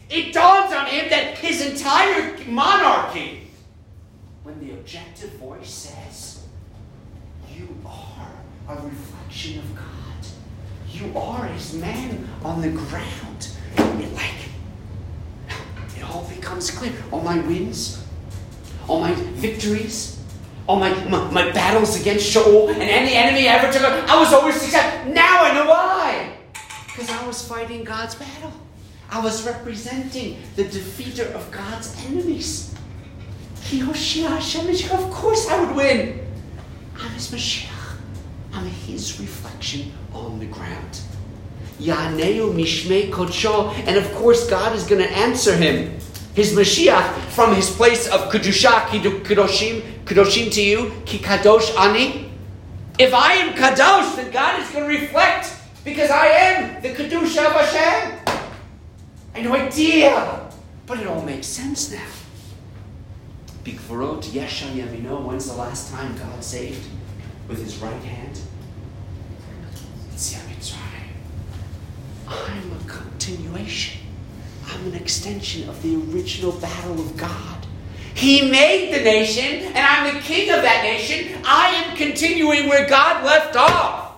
It 0.10 0.34
dawns 0.34 0.74
on 0.74 0.86
him 0.86 1.10
that 1.10 1.38
his 1.38 1.66
entire 1.66 2.38
monarchy, 2.48 3.50
when 4.44 4.60
the 4.66 4.74
objective 4.74 5.32
voice 5.34 5.70
says, 5.70 6.46
You 7.54 7.68
are 7.86 8.32
a 8.70 8.76
reflection 8.82 9.60
of 9.60 9.76
God, 9.76 9.84
you 10.90 11.18
are 11.18 11.46
his 11.48 11.74
man 11.74 12.30
on 12.44 12.62
the 12.62 12.70
ground, 12.70 13.27
like, 14.06 14.36
it 15.96 16.04
all 16.04 16.28
becomes 16.30 16.72
clear. 16.72 16.94
All 17.12 17.22
my 17.22 17.40
wins, 17.40 18.04
all 18.88 19.02
my 19.02 19.14
victories, 19.14 20.22
all 20.68 20.78
my, 20.80 20.94
my, 21.06 21.32
my 21.32 21.52
battles 21.52 22.00
against 22.00 22.34
Shaul 22.34 22.70
and 22.70 22.82
any 22.82 23.14
enemy 23.16 23.48
I 23.48 23.56
ever 23.56 23.72
took 23.72 23.84
on, 23.84 24.10
I 24.10 24.20
was 24.20 24.34
always 24.34 24.60
successful. 24.60 25.14
Now 25.14 25.44
I 25.44 25.54
know 25.54 25.68
why. 25.68 26.38
Because 26.86 27.10
I 27.10 27.26
was 27.26 27.48
fighting 27.48 27.84
God's 27.84 28.16
battle. 28.16 28.52
I 29.10 29.20
was 29.22 29.46
representing 29.46 30.42
the 30.56 30.66
defeater 30.66 31.32
of 31.34 31.50
God's 31.52 31.96
enemies. 32.08 32.76
Of 33.72 35.12
course 35.12 35.50
I 35.50 35.64
would 35.64 35.76
win. 35.76 36.26
I'm 37.00 37.12
his 37.12 37.32
Mashiach. 37.32 37.98
I'm 38.54 38.66
his 38.66 39.20
reflection 39.20 39.92
on 40.14 40.40
the 40.40 40.46
ground. 40.46 41.00
Yaneu 41.80 42.54
Mishmei 42.54 43.12
Kodsho. 43.12 43.74
And 43.86 43.98
of 43.98 44.12
course, 44.16 44.50
God 44.50 44.76
is 44.76 44.84
going 44.86 45.02
to 45.02 45.10
answer 45.10 45.56
him. 45.56 46.00
His 46.34 46.54
Mashiach 46.54 47.14
from 47.30 47.56
his 47.56 47.70
place 47.70 48.08
of 48.08 48.32
Kedusha, 48.32 48.88
Kedoshim, 48.88 49.82
Kedoshim 50.06 50.52
to 50.54 50.62
you, 50.62 50.92
Ki 51.06 51.18
Kadosh 51.20 51.76
Ani. 51.78 52.32
If 53.00 53.14
I 53.14 53.34
am 53.34 53.54
kadosh, 53.54 54.16
then 54.16 54.32
God 54.32 54.60
is 54.60 54.70
going 54.72 54.90
to 54.90 55.02
reflect 55.02 55.54
because 55.86 56.10
I 56.10 56.28
am 56.28 56.82
the 56.82 56.90
kedusha 56.90 57.46
of 57.46 57.54
Hashem. 57.54 58.20
I 59.36 59.38
had 59.40 59.46
no 59.46 59.56
idea, 59.56 60.50
but 60.88 61.00
it 61.00 61.06
all 61.06 61.22
makes 61.22 61.46
sense 61.46 61.92
now. 61.92 62.08
Bigvarot 63.64 64.24
Yesha 64.24 64.68
Yamino. 64.74 65.24
When's 65.24 65.46
the 65.46 65.54
last 65.54 65.92
time 65.92 66.18
God 66.18 66.44
saved 66.44 66.88
with 67.48 67.62
His 67.62 67.78
right 67.78 68.04
hand? 68.04 68.40
It's 70.14 70.34
Mitzrayim. 70.34 71.12
I'm 72.28 72.72
a 72.74 72.80
continuation. 72.88 74.02
I'm 74.68 74.88
an 74.88 74.96
extension 74.96 75.68
of 75.70 75.82
the 75.82 75.96
original 75.96 76.52
battle 76.52 77.00
of 77.00 77.16
God. 77.18 77.66
He 78.14 78.50
made 78.50 78.94
the 78.94 79.04
nation, 79.04 79.64
and 79.68 79.78
I'm 79.78 80.16
the 80.16 80.22
king 80.22 80.50
of 80.50 80.62
that 80.64 80.84
nation. 80.84 81.40
I 81.46 81.70
am 81.70 81.96
continuing 81.96 82.68
where 82.68 82.88
God 82.90 83.24
left 83.24 83.56
off. 83.56 84.18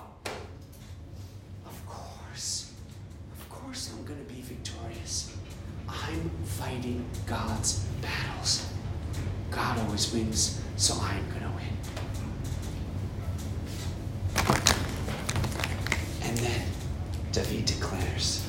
Of 1.66 1.86
course, 1.86 2.72
of 3.38 3.50
course, 3.50 3.92
I'm 3.94 4.06
going 4.06 4.25
to 4.25 4.34
be 4.34 4.42
victorious. 4.42 5.36
I'm 5.88 6.30
fighting 6.46 7.06
God's 7.28 7.80
battles. 8.01 8.72
God 9.51 9.80
always 9.80 10.12
wins, 10.13 10.62
so 10.78 10.96
I'm 11.01 11.30
going 11.30 11.42
to 11.42 11.50
win. 11.50 11.75
And 16.24 16.38
then 16.38 16.66
David 17.34 17.66
declares. 17.66 18.46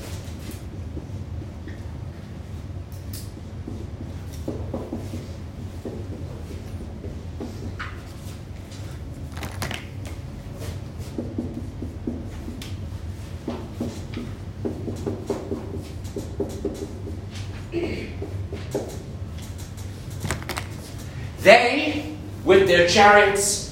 They 21.43 22.17
with 22.45 22.69
their 22.69 22.79
chariots 22.90 23.70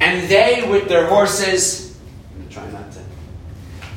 and 0.00 0.28
they 0.28 0.68
with 0.68 0.88
their 0.88 1.06
horses. 1.06 1.96
I'm 2.32 2.38
going 2.38 2.48
to 2.48 2.54
try 2.54 2.70
not 2.70 2.92
to. 2.92 2.98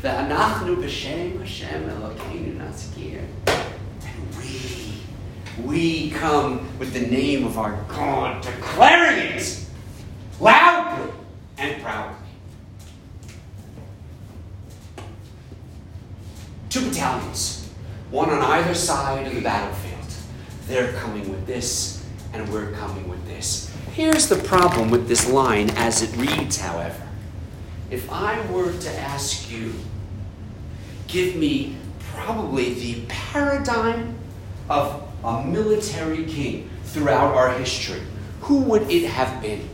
Ve'anachnu 0.02 0.78
b'shem 0.78 1.40
Hashem 1.40 1.90
Elokeinu 1.90 2.58
naskir. 2.58 3.26
And 3.48 4.36
we, 4.38 5.66
we 5.66 6.12
come 6.12 6.68
with 6.80 6.94
the 6.94 7.02
name 7.02 7.46
of 7.46 7.58
our 7.58 7.84
God, 7.88 8.42
declaring 8.44 9.18
it 9.18 9.66
loudly 10.40 11.14
and 11.58 11.82
proudly. 11.82 12.16
Two 16.70 16.88
battalions, 16.88 17.70
one 18.12 18.30
on 18.30 18.42
either 18.42 18.76
side 18.76 19.26
of 19.26 19.34
the 19.34 19.42
battlefield. 19.42 20.00
They're 20.68 20.94
coming 20.94 21.28
with 21.30 21.48
this, 21.48 22.06
and 22.32 22.48
we're 22.54 22.72
coming 22.74 23.10
with 23.10 23.26
this. 23.26 23.76
Here's 23.94 24.30
the 24.30 24.36
problem 24.70 24.92
with 24.92 25.08
this 25.08 25.28
line 25.28 25.70
as 25.72 26.04
it 26.04 26.16
reads, 26.16 26.58
however. 26.58 27.02
If 27.90 28.12
I 28.12 28.40
were 28.52 28.72
to 28.72 29.00
ask 29.00 29.52
you, 29.52 29.74
give 31.08 31.36
me 31.36 31.76
probably 32.14 32.76
the 32.76 33.02
paradigm 33.08 34.16
of 34.70 35.04
a 35.24 35.44
military 35.44 36.24
king 36.26 36.70
throughout 36.84 37.34
our 37.34 37.52
history, 37.58 38.02
who 38.42 38.62
would 38.62 38.84
it 38.92 39.08
have 39.08 39.42
been? 39.42 39.68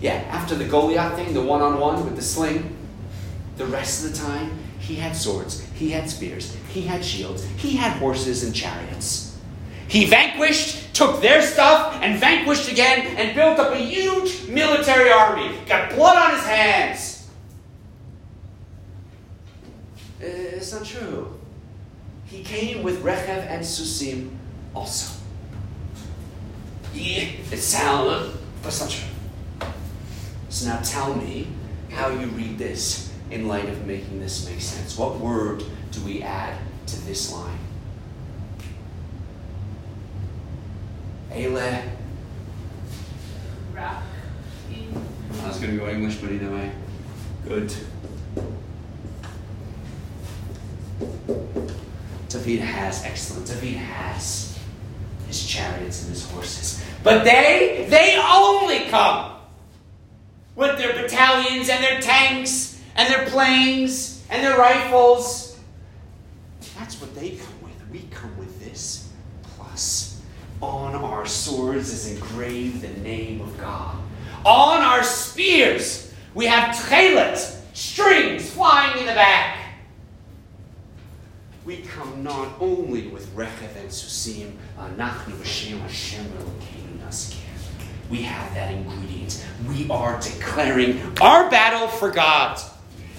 Yeah, 0.00 0.24
after 0.30 0.54
the 0.54 0.64
Goliath 0.64 1.16
thing, 1.16 1.34
the 1.34 1.42
one 1.42 1.60
on 1.60 1.78
one 1.78 2.04
with 2.04 2.16
the 2.16 2.22
sling, 2.22 2.76
the 3.56 3.66
rest 3.66 4.04
of 4.04 4.12
the 4.12 4.18
time, 4.18 4.58
he 4.78 4.96
had 4.96 5.14
swords, 5.14 5.60
he 5.74 5.90
had 5.90 6.08
spears, 6.08 6.56
he 6.70 6.82
had 6.82 7.04
shields, 7.04 7.44
he 7.56 7.76
had 7.76 7.92
horses 7.98 8.42
and 8.42 8.54
chariots. 8.54 9.23
He 9.94 10.06
vanquished, 10.06 10.92
took 10.92 11.22
their 11.22 11.40
stuff, 11.40 12.00
and 12.02 12.18
vanquished 12.18 12.68
again, 12.68 13.16
and 13.16 13.32
built 13.32 13.60
up 13.60 13.72
a 13.72 13.76
huge 13.76 14.48
military 14.48 15.08
army. 15.08 15.56
Got 15.68 15.94
blood 15.94 16.16
on 16.16 16.34
his 16.34 16.44
hands. 16.44 17.28
Uh, 20.20 20.26
It's 20.26 20.72
not 20.72 20.84
true. 20.84 21.38
He 22.26 22.42
came 22.42 22.82
with 22.82 23.04
Rechev 23.04 23.46
and 23.46 23.62
Susim 23.64 24.30
also. 24.74 25.14
Yeah, 26.92 27.28
it 27.52 27.58
sounds, 27.58 28.36
but 28.62 28.68
it's 28.70 28.80
not 28.80 28.90
true. 28.90 29.68
So 30.48 30.70
now 30.70 30.80
tell 30.80 31.14
me 31.14 31.46
how 31.90 32.08
you 32.08 32.26
read 32.34 32.58
this 32.58 33.12
in 33.30 33.46
light 33.46 33.68
of 33.68 33.86
making 33.86 34.18
this 34.18 34.44
make 34.50 34.60
sense. 34.60 34.98
What 34.98 35.20
word 35.20 35.62
do 35.92 36.00
we 36.04 36.20
add 36.20 36.58
to 36.88 37.00
this 37.06 37.32
line? 37.32 37.63
Rap. 43.72 44.02
I 45.42 45.48
was 45.48 45.58
going 45.58 45.72
to 45.72 45.78
go 45.78 45.88
English, 45.88 46.16
but 46.16 46.30
either 46.30 46.48
way. 46.48 46.70
Good. 47.44 47.74
David 52.28 52.60
has 52.60 53.04
excellent. 53.04 53.48
David 53.48 53.78
has 53.78 54.56
his 55.26 55.44
chariots 55.44 56.02
and 56.02 56.10
his 56.10 56.30
horses. 56.30 56.84
But 57.02 57.24
they, 57.24 57.86
they 57.90 58.16
only 58.16 58.84
come 58.90 59.32
with 60.54 60.78
their 60.78 60.92
battalions 60.92 61.68
and 61.68 61.82
their 61.82 62.00
tanks 62.00 62.80
and 62.94 63.12
their 63.12 63.26
planes 63.26 64.22
and 64.30 64.44
their 64.44 64.56
rifles. 64.56 65.58
That's 66.78 67.00
what 67.00 67.12
they 67.16 67.30
come 67.30 67.62
with. 67.62 67.72
We 67.90 68.02
come 68.10 68.36
with 68.38 68.60
this. 68.64 69.10
Plus, 69.56 70.20
on 70.64 70.94
our 70.94 71.26
swords 71.26 71.92
is 71.92 72.10
engraved 72.10 72.80
the 72.80 73.00
name 73.00 73.40
of 73.40 73.58
God. 73.58 73.96
On 74.44 74.80
our 74.80 75.02
spears, 75.02 76.12
we 76.34 76.46
have 76.46 76.74
tchelet, 76.74 77.60
strings 77.74 78.50
flying 78.50 78.98
in 78.98 79.06
the 79.06 79.12
back. 79.12 79.58
We 81.64 81.78
come 81.78 82.22
not 82.22 82.48
only 82.60 83.08
with 83.08 83.34
Rechev 83.34 83.76
and 83.76 83.88
Susim, 83.88 84.52
Anachnu 84.78 85.38
Hashem 85.38 85.78
Hashem 85.80 86.26
Elokeinu 86.26 86.98
Naskir. 87.06 87.38
We 88.10 88.22
have 88.22 88.52
that 88.54 88.72
ingredient. 88.72 89.44
We 89.66 89.88
are 89.88 90.20
declaring 90.20 91.00
our 91.22 91.50
battle 91.50 91.88
for 91.88 92.10
God. 92.10 92.60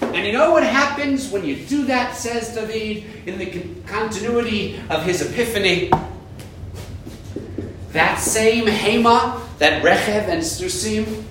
And 0.00 0.24
you 0.24 0.32
know 0.32 0.52
what 0.52 0.62
happens 0.62 1.30
when 1.30 1.44
you 1.44 1.56
do 1.56 1.86
that, 1.86 2.14
says 2.14 2.54
David, 2.54 3.26
in 3.26 3.38
the 3.38 3.66
continuity 3.86 4.80
of 4.90 5.02
his 5.02 5.22
epiphany? 5.22 5.90
That 7.96 8.16
same 8.16 8.66
Hema, 8.66 9.40
that 9.56 9.82
Rechev 9.82 10.28
and 10.28 10.42
Susim, 10.42 11.24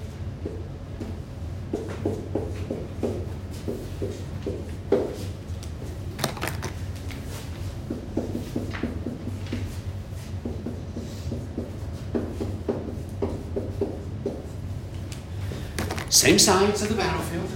Same 16.09 16.39
sides 16.39 16.81
of 16.81 16.89
the 16.89 16.95
battlefield. 16.95 17.47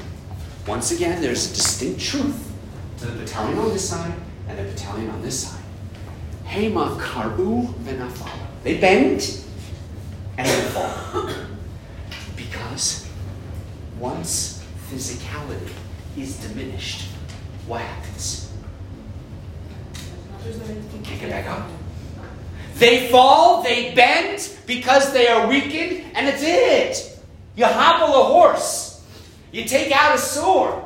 Once 0.68 0.92
again, 0.92 1.20
there's 1.20 1.52
a 1.52 1.56
distinct 1.56 2.00
truth 2.00 2.54
to 3.00 3.08
the 3.08 3.24
battalion 3.24 3.58
on 3.58 3.70
this 3.70 3.90
side 3.90 4.14
and 4.48 4.60
the 4.60 4.64
battalion 4.66 5.10
on 5.10 5.24
this 5.24 5.48
side. 5.48 5.64
Hema 6.46 6.96
karu 7.00 7.74
v'nafal. 7.74 8.49
They 8.64 8.78
bend 8.78 9.44
and 10.38 10.48
they 10.48 10.62
fall. 10.70 11.30
Because 12.36 13.08
once 14.00 14.64
physicality 14.90 15.72
is 16.18 16.38
diminished, 16.38 17.08
what 17.68 17.82
happens? 17.82 18.52
Kick 21.04 21.20
can't 21.20 21.32
back 21.32 21.48
up. 21.48 21.68
They 22.76 23.10
fall, 23.10 23.62
they 23.62 23.94
bend 23.94 24.50
because 24.66 25.12
they 25.12 25.28
are 25.28 25.48
weakened, 25.48 26.06
and 26.16 26.28
it's 26.28 26.42
it. 26.42 27.20
You 27.56 27.66
hobble 27.66 28.22
a 28.22 28.24
horse. 28.24 29.06
You 29.52 29.66
take 29.66 29.92
out 29.92 30.16
a 30.16 30.18
sword. 30.18 30.82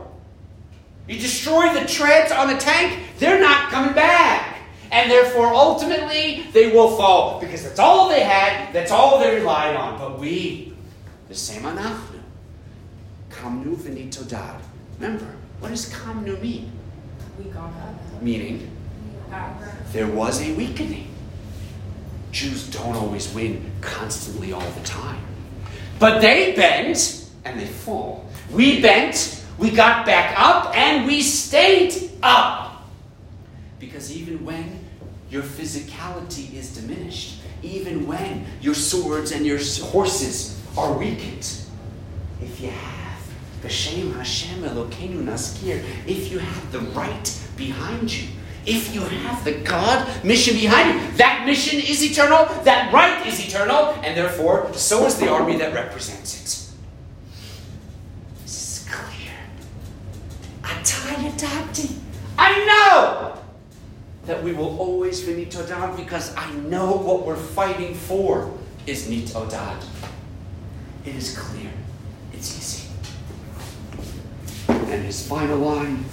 You 1.08 1.20
destroy 1.20 1.74
the 1.74 1.86
treads 1.86 2.32
on 2.32 2.50
a 2.50 2.58
tank, 2.58 3.00
they're 3.20 3.40
not 3.40 3.70
coming 3.70 3.94
back. 3.94 4.43
And 4.94 5.10
therefore, 5.10 5.48
ultimately, 5.48 6.46
they 6.54 6.72
will 6.72 6.96
fall 6.96 7.40
because 7.40 7.64
that's 7.64 7.80
all 7.80 8.10
they 8.10 8.22
had, 8.22 8.72
that's 8.74 8.92
all 8.92 9.18
they 9.18 9.34
relied 9.36 9.76
on. 9.76 9.98
But 9.98 10.20
we, 10.20 10.76
the 11.30 11.34
same 11.34 11.64
anachnu, 11.64 12.22
kamnu 13.32 13.76
v'nitodad. 13.76 14.62
Remember, 15.00 15.26
what 15.60 15.70
does 15.70 15.92
kamnu 15.92 16.40
mean? 16.40 16.72
We 17.40 17.46
got 17.46 17.74
that. 17.74 18.22
Meaning, 18.22 18.70
there 19.92 20.06
was 20.06 20.40
a 20.48 20.54
weakening. 20.54 21.08
Jews 22.32 22.70
don't 22.70 22.96
always 22.96 23.34
win 23.34 23.72
constantly 23.82 24.54
all 24.54 24.62
the 24.62 24.84
time. 24.84 25.24
But 25.98 26.22
they 26.22 26.54
bent 26.56 27.30
and 27.46 27.60
they 27.60 27.66
fall. 27.66 28.30
We 28.52 28.80
bent, 28.80 29.44
we 29.58 29.72
got 29.72 30.06
back 30.06 30.36
up, 30.38 30.76
and 30.76 31.08
we 31.08 31.24
stayed 31.24 32.12
up. 32.22 32.86
Because 33.80 34.16
even 34.16 34.46
when 34.46 34.73
your 35.34 35.41
physicality 35.41 36.54
is 36.54 36.76
diminished, 36.76 37.39
even 37.63 38.06
when 38.06 38.46
your 38.62 38.76
swords 38.76 39.32
and 39.32 39.43
your 39.43 39.58
horses 39.82 40.62
are 40.78 40.96
weakened, 40.96 41.52
if 42.39 42.62
you 42.62 42.69
have 42.69 43.19
B'Shem 43.63 44.13
Hashem 44.13 44.62
Elokeinu 44.62 45.24
Naskir, 45.24 45.84
if 46.06 46.32
you 46.32 46.38
have 46.38 46.72
the 46.72 46.82
right 46.91 47.48
behind 47.58 48.13
you, 48.13 48.28
if 48.67 48.93
you 48.93 49.02
have 49.02 49.43
the 49.43 49.54
God 49.54 50.24
mission 50.24 50.56
behind 50.56 50.93
you, 50.93 51.17
that 51.17 51.46
mission 51.48 51.80
is 51.80 52.04
eternal, 52.04 52.46
that 52.63 52.93
right 52.93 53.26
is 53.26 53.43
eternal, 53.46 53.96
and 54.04 54.15
therefore, 54.15 54.72
so 54.74 55.08
is 55.08 55.17
the 55.17 55.30
army 55.30 55.58
that 55.58 55.74
represents 55.74 56.36
it. 56.36 56.76
This 58.43 58.82
is 58.82 58.88
clear. 58.88 59.34
Atayadati. 60.62 61.98
I 62.38 62.65
know 62.65 63.43
that 64.26 64.42
we 64.42 64.54
will 64.54 64.80
always 64.80 65.22
be 65.22 65.34
Nitodad 65.34 65.98
because 65.98 66.36
I 66.36 66.52
know 66.54 66.94
what 66.94 67.26
we're 67.26 67.36
fighting 67.36 67.94
for 67.94 68.54
is 68.86 69.08
Nitodad. 69.08 69.84
It 71.06 71.16
is 71.16 71.38
clear. 71.38 71.72
It's 72.32 72.58
easy. 72.58 72.90
And 74.70 75.04
his 75.04 75.28
final 75.28 75.58
line 75.58 76.06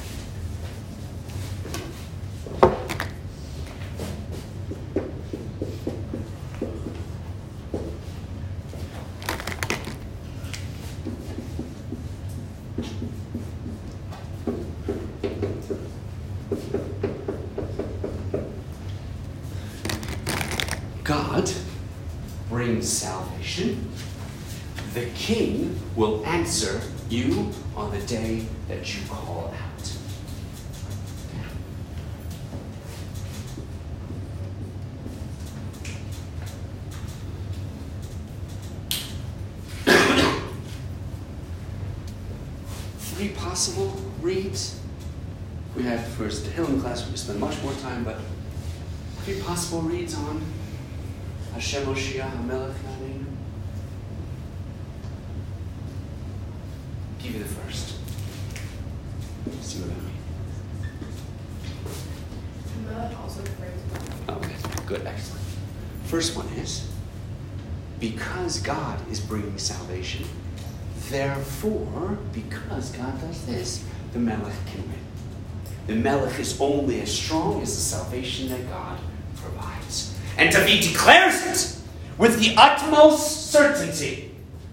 God 21.11 21.51
brings 22.49 22.88
salvation. 22.88 23.90
The 24.94 25.07
king 25.14 25.79
will 25.94 26.26
answer 26.26 26.81
you 27.09 27.50
on 27.76 27.92
the 27.92 28.00
day 28.07 28.44
that 28.66 28.92
you 28.92 29.07
call 29.09 29.55
out. 29.57 29.96
Three 42.98 43.29
possible 43.29 43.96
reads. 44.20 44.81
We 45.76 45.85
had 45.85 46.05
first 46.05 46.44
the 46.44 46.50
class, 46.50 47.09
we 47.09 47.16
spend 47.16 47.38
much 47.38 47.62
more 47.62 47.74
time, 47.74 48.03
but 48.03 48.18
three 49.18 49.40
possible 49.40 49.83
reads 49.83 50.16
on 50.16 50.42
Hashem 51.53 51.85
Moshiach 51.85 52.29
HaMelech 52.29 52.74
Yaneinu. 52.74 53.30
Give 57.22 57.35
you 57.35 57.42
the 57.42 57.48
first. 57.48 57.96
See 59.62 59.80
what 59.80 59.90
I 59.90 59.94
mean? 59.94 60.11
Melech 62.87 63.18
also 63.20 63.40
refers 63.40 64.26
to 64.26 64.33
Okay, 64.33 64.54
good, 64.87 65.06
excellent. 65.06 65.44
First 66.04 66.37
one 66.37 66.48
is 66.48 66.88
because 67.98 68.61
God 68.61 68.98
is 69.11 69.20
bringing 69.20 69.59
salvation, 69.59 70.24
therefore, 71.11 72.18
because 72.33 72.90
God 72.92 73.20
does 73.20 73.44
this, 73.46 73.85
the 74.12 74.18
Melech 74.18 74.54
can 74.66 74.83
win. 74.83 74.98
The 75.87 75.94
Melech 75.96 76.38
is 76.40 76.61
only 76.61 77.00
as 77.02 77.12
strong 77.12 77.61
as 77.61 77.74
the 77.74 77.80
salvation 77.80 78.48
that 78.48 78.68
God 78.70 78.98
provides. 79.37 80.16
And 80.38 80.50
David 80.50 80.83
declares 80.83 81.44
it 81.46 81.78
with 82.16 82.40
the 82.40 82.54
utmost 82.56 83.50
certainty. 83.50 84.30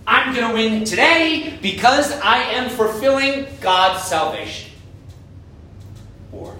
I'm 0.09 0.33
going 0.33 0.47
to 0.47 0.53
win 0.53 0.85
today 0.85 1.59
because 1.61 2.13
I 2.21 2.37
am 2.37 2.69
fulfilling 2.69 3.45
God's 3.59 4.03
salvation. 4.03 4.71
Or 6.31 6.55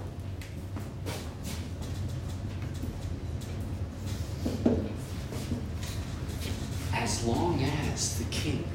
as 6.94 7.24
long 7.26 7.64
as 7.64 8.20
the 8.20 8.26
king 8.26 8.66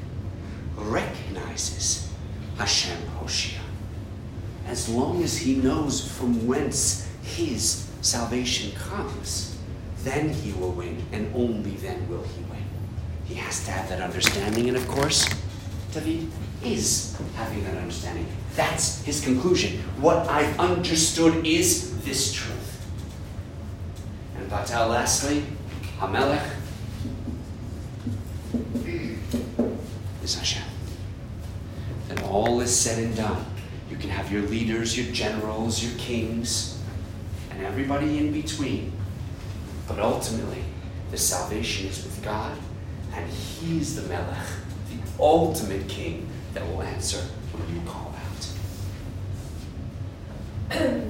recognizes 0.75 2.09
Hashem 2.57 2.97
Hoshea, 3.19 3.59
as 4.65 4.89
long 4.89 5.21
as 5.21 5.37
he 5.37 5.53
knows 5.53 6.17
from 6.17 6.47
whence 6.47 7.07
his 7.21 7.87
salvation 8.01 8.71
comes, 8.75 9.55
then 9.99 10.29
he 10.29 10.51
will 10.53 10.71
win, 10.71 11.05
and 11.11 11.31
only 11.35 11.75
then 11.75 12.09
will 12.09 12.23
he. 12.23 12.42
He 13.25 13.35
has 13.35 13.63
to 13.65 13.71
have 13.71 13.89
that 13.89 14.01
understanding, 14.01 14.67
and 14.67 14.77
of 14.77 14.87
course, 14.87 15.27
David 15.93 16.29
is 16.63 17.17
having 17.35 17.63
that 17.63 17.77
understanding. 17.77 18.27
That's 18.55 19.03
his 19.03 19.23
conclusion. 19.23 19.79
What 19.99 20.27
I've 20.27 20.59
understood 20.59 21.45
is 21.45 22.03
this 22.03 22.33
truth. 22.33 22.87
And 24.37 24.49
Batal, 24.49 24.89
lastly, 24.89 25.45
Hamelech 25.99 26.49
is 30.23 30.35
Hashem. 30.35 30.63
Then 32.07 32.23
all 32.23 32.61
is 32.61 32.75
said 32.75 33.03
and 33.03 33.15
done. 33.15 33.45
You 33.89 33.97
can 33.97 34.09
have 34.09 34.31
your 34.31 34.43
leaders, 34.43 34.97
your 34.97 35.11
generals, 35.13 35.83
your 35.83 35.97
kings, 35.97 36.81
and 37.51 37.63
everybody 37.63 38.17
in 38.17 38.31
between. 38.31 38.91
But 39.87 39.99
ultimately, 39.99 40.63
the 41.11 41.17
salvation 41.17 41.87
is 41.87 42.03
with 42.03 42.23
God, 42.23 42.57
and 43.15 43.29
He's 43.29 43.95
the 43.95 44.01
Melech, 44.09 44.47
the 44.89 44.97
ultimate 45.19 45.87
king 45.87 46.27
that 46.53 46.67
will 46.67 46.81
answer 46.81 47.21
when 47.51 47.75
you 47.75 47.81
call 47.89 48.13
out. 48.13 48.47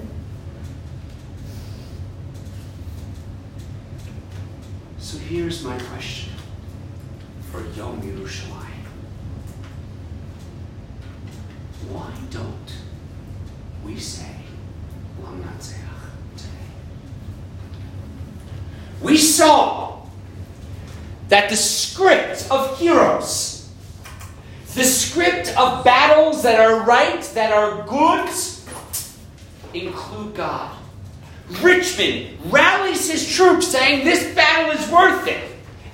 so 4.99 5.17
here's 5.17 5.63
my 5.63 5.77
question 5.79 6.33
for 7.51 7.61
Yom 7.77 8.01
Yerushalayim. 8.01 8.69
Why 11.89 12.11
don't 12.29 12.73
we 13.85 13.99
say 13.99 14.35
Lamnatzeach 15.21 15.77
today? 16.37 16.49
We 19.01 19.17
saw 19.17 19.82
that 21.33 21.49
the 21.49 21.55
script 21.55 22.45
of 22.51 22.77
heroes, 22.77 23.67
the 24.75 24.83
script 24.83 25.47
of 25.57 25.83
battles 25.83 26.43
that 26.43 26.59
are 26.59 26.85
right, 26.85 27.23
that 27.33 27.51
are 27.51 27.81
good, 27.87 28.29
include 29.73 30.35
God. 30.35 30.77
Richmond 31.59 32.37
rallies 32.53 33.09
his 33.09 33.27
troops 33.35 33.67
saying 33.67 34.05
this 34.05 34.31
battle 34.35 34.79
is 34.79 34.87
worth 34.91 35.25
it. 35.27 35.43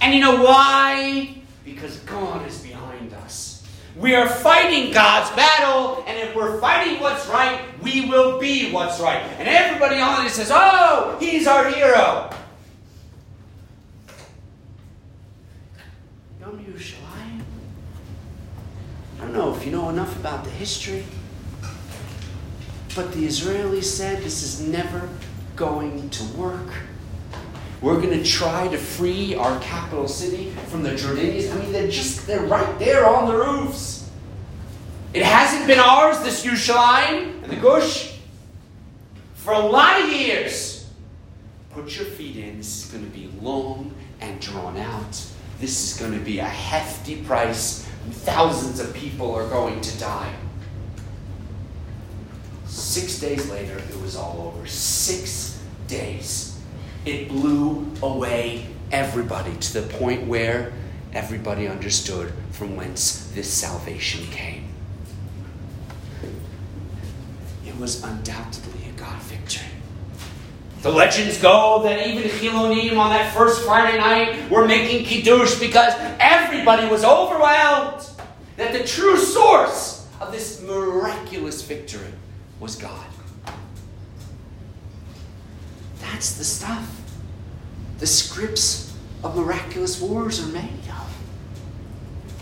And 0.02 0.14
you 0.14 0.20
know 0.20 0.44
why? 0.44 1.38
Because 1.64 1.96
God 2.00 2.46
is 2.46 2.60
behind 2.60 3.14
us. 3.14 3.66
We 3.96 4.16
are 4.16 4.28
fighting 4.28 4.92
God's 4.92 5.34
battle, 5.38 6.04
and 6.06 6.18
if 6.20 6.36
we're 6.36 6.60
fighting 6.60 7.00
what's 7.00 7.26
right, 7.30 7.62
we 7.82 8.10
will 8.10 8.42
be 8.42 8.74
what's 8.74 9.00
right. 9.00 9.24
And 9.40 9.48
everybody 9.48 10.02
on 10.02 10.26
it 10.26 10.32
says, 10.32 10.52
Oh, 10.52 11.16
he's 11.18 11.48
our 11.48 11.70
hero. 11.70 12.30
Yom 16.50 16.66
Yerushalayim. 16.66 17.44
I 19.20 19.24
don't 19.24 19.34
know 19.34 19.54
if 19.54 19.66
you 19.66 19.72
know 19.72 19.90
enough 19.90 20.18
about 20.18 20.46
the 20.46 20.50
history, 20.50 21.04
but 22.96 23.12
the 23.12 23.28
Israelis 23.28 23.84
said 23.84 24.24
this 24.24 24.44
is 24.44 24.62
never 24.62 25.10
going 25.58 26.10
to 26.12 26.24
work. 26.38 26.68
We're 27.82 28.02
going 28.02 28.18
to 28.18 28.24
try 28.24 28.68
to 28.70 28.78
free 28.78 29.36
our 29.36 29.60
capital 29.60 30.08
city 30.08 30.52
from 30.68 30.84
the 30.84 30.92
Jordanians. 30.92 31.54
I 31.54 31.60
mean, 31.60 31.72
they're 31.72 31.90
just, 31.90 32.28
they're 32.28 32.46
right 32.46 32.80
there 32.80 33.06
on 33.08 33.28
the 33.28 33.36
roofs. 33.36 34.10
It 35.14 35.24
hasn't 35.24 35.68
been 35.68 35.80
ours, 35.80 36.20
this 36.20 36.46
Yerushalayim 36.46 37.44
and 37.44 37.52
the 37.52 37.56
Gush, 37.56 38.20
for 39.36 39.54
a 39.54 39.60
lot 39.60 40.02
of 40.02 40.10
years. 40.10 40.90
Put 41.72 41.96
your 41.98 42.06
feet 42.06 42.38
in. 42.38 42.58
This 42.58 42.86
is 42.86 42.92
going 42.92 43.04
to 43.04 43.18
be 43.18 43.30
long 43.42 43.94
and 44.22 44.40
drawn 44.40 44.78
out. 44.78 45.26
This 45.60 45.92
is 45.92 46.00
going 46.00 46.14
to 46.14 46.24
be 46.24 46.40
a 46.40 46.46
hefty 46.46 47.24
price. 47.24 47.89
Thousands 48.12 48.80
of 48.80 48.94
people 48.94 49.34
are 49.34 49.48
going 49.48 49.82
to 49.82 50.00
die. 50.00 50.34
Six 52.66 53.20
days 53.20 53.50
later, 53.50 53.78
it 53.78 54.02
was 54.02 54.16
all 54.16 54.54
over. 54.56 54.68
Six 54.68 55.62
days. 55.88 56.60
It 57.06 57.30
blew 57.30 57.92
away 58.02 58.68
everybody 58.92 59.56
to 59.56 59.82
the 59.82 59.94
point 59.98 60.28
where 60.28 60.74
everybody 61.14 61.68
understood 61.68 62.34
from 62.52 62.76
whence 62.76 63.32
this 63.34 63.52
salvation 63.52 64.26
came. 64.28 64.66
It 67.66 67.78
was 67.78 68.04
undoubtedly 68.04 68.90
a 68.90 69.00
God 69.00 69.22
victory. 69.24 69.79
The 70.82 70.90
legends 70.90 71.42
go 71.42 71.82
that 71.84 72.08
even 72.08 72.24
Chilonim 72.24 72.98
on 72.98 73.10
that 73.10 73.34
first 73.34 73.66
Friday 73.66 73.98
night 73.98 74.50
were 74.50 74.66
making 74.66 75.06
Kiddush 75.06 75.60
because 75.60 75.94
everybody 76.20 76.88
was 76.88 77.04
overwhelmed. 77.04 78.10
That 78.56 78.74
the 78.74 78.84
true 78.84 79.18
source 79.18 80.08
of 80.22 80.32
this 80.32 80.62
miraculous 80.62 81.62
victory 81.62 82.14
was 82.60 82.76
God. 82.76 83.06
That's 86.02 86.38
the 86.38 86.44
stuff 86.44 87.00
the 88.00 88.08
scripts 88.08 88.94
of 89.24 89.36
miraculous 89.36 90.02
wars 90.02 90.42
are 90.42 90.52
made 90.54 90.88
of. 90.90 91.18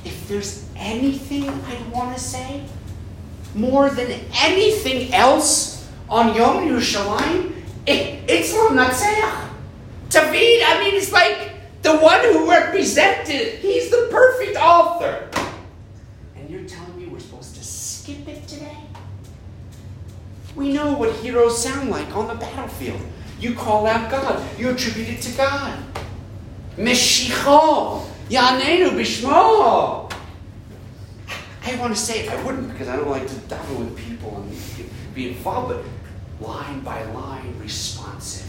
If 0.06 0.28
there's 0.28 0.70
anything 0.76 1.50
I 1.50 1.82
want 1.92 2.16
to 2.16 2.24
say, 2.24 2.64
more 3.56 3.90
than 3.90 4.22
anything 4.36 5.12
else 5.14 5.90
on 6.10 6.36
Yom 6.36 6.68
Yerushalayim, 6.68 7.54
it, 7.88 8.30
it's 8.30 8.54
Lamnatseach. 8.54 9.50
David, 10.10 10.64
I 10.66 10.80
mean, 10.84 10.96
it's 10.96 11.12
like 11.12 11.52
the 11.82 11.98
one 11.98 12.22
who 12.22 12.50
represented. 12.50 13.60
He's 13.60 13.90
the 13.90 14.08
perfect 14.12 14.58
author. 14.58 15.30
And 16.36 16.50
you're 16.50 16.64
telling 16.66 16.98
me 16.98 17.08
we're 17.08 17.20
supposed 17.20 17.56
to 17.56 17.64
skip 17.64 18.28
it 18.28 18.48
today? 18.48 18.78
We 20.56 20.74
know 20.74 20.94
what 20.94 21.14
heroes 21.16 21.62
sound 21.62 21.90
like 21.90 22.16
on 22.16 22.28
the 22.28 22.36
battlefield. 22.36 23.00
You 23.40 23.54
call 23.54 23.86
out 23.86 24.10
God. 24.10 24.44
You 24.58 24.70
attribute 24.70 25.10
it 25.10 25.22
to 25.22 25.38
God. 25.38 25.78
Meshicho. 26.76 28.06
Yanenu 28.30 28.92
Bishmo. 28.92 30.12
I 31.64 31.76
want 31.76 31.94
to 31.94 32.00
say 32.00 32.26
it. 32.26 32.32
I 32.32 32.44
wouldn't 32.44 32.72
because 32.72 32.88
I 32.88 32.96
don't 32.96 33.10
like 33.10 33.28
to 33.28 33.36
dabble 33.48 33.76
with 33.76 33.98
people 33.98 34.38
and 34.38 34.52
be 35.14 35.30
involved, 35.30 35.70
but 35.70 35.84
line 36.42 36.82
by 36.82 37.04
line, 37.12 37.56
responsive. 37.60 38.48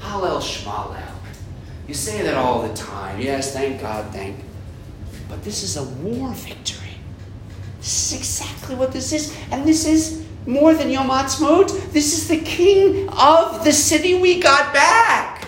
Hallel 0.00 0.40
Shmalel. 0.40 1.12
You 1.86 1.94
say 1.94 2.22
that 2.22 2.34
all 2.34 2.66
the 2.66 2.74
time. 2.74 3.20
Yes, 3.20 3.52
thank 3.52 3.80
God, 3.80 4.12
thank. 4.12 4.36
But 5.28 5.42
this 5.44 5.62
is 5.62 5.76
a 5.76 5.84
war 5.84 6.30
victory. 6.30 6.98
This 7.78 8.12
is 8.12 8.18
exactly 8.18 8.74
what 8.74 8.92
this 8.92 9.12
is. 9.12 9.36
And 9.50 9.66
this 9.66 9.86
is 9.86 10.24
more 10.46 10.74
than 10.74 10.90
Yom 10.90 11.08
Ha'atzmaut. 11.08 11.92
This 11.92 12.16
is 12.16 12.28
the 12.28 12.38
king 12.38 13.08
of 13.10 13.64
the 13.64 13.72
city 13.72 14.18
we 14.18 14.40
got 14.40 14.72
back. 14.72 15.46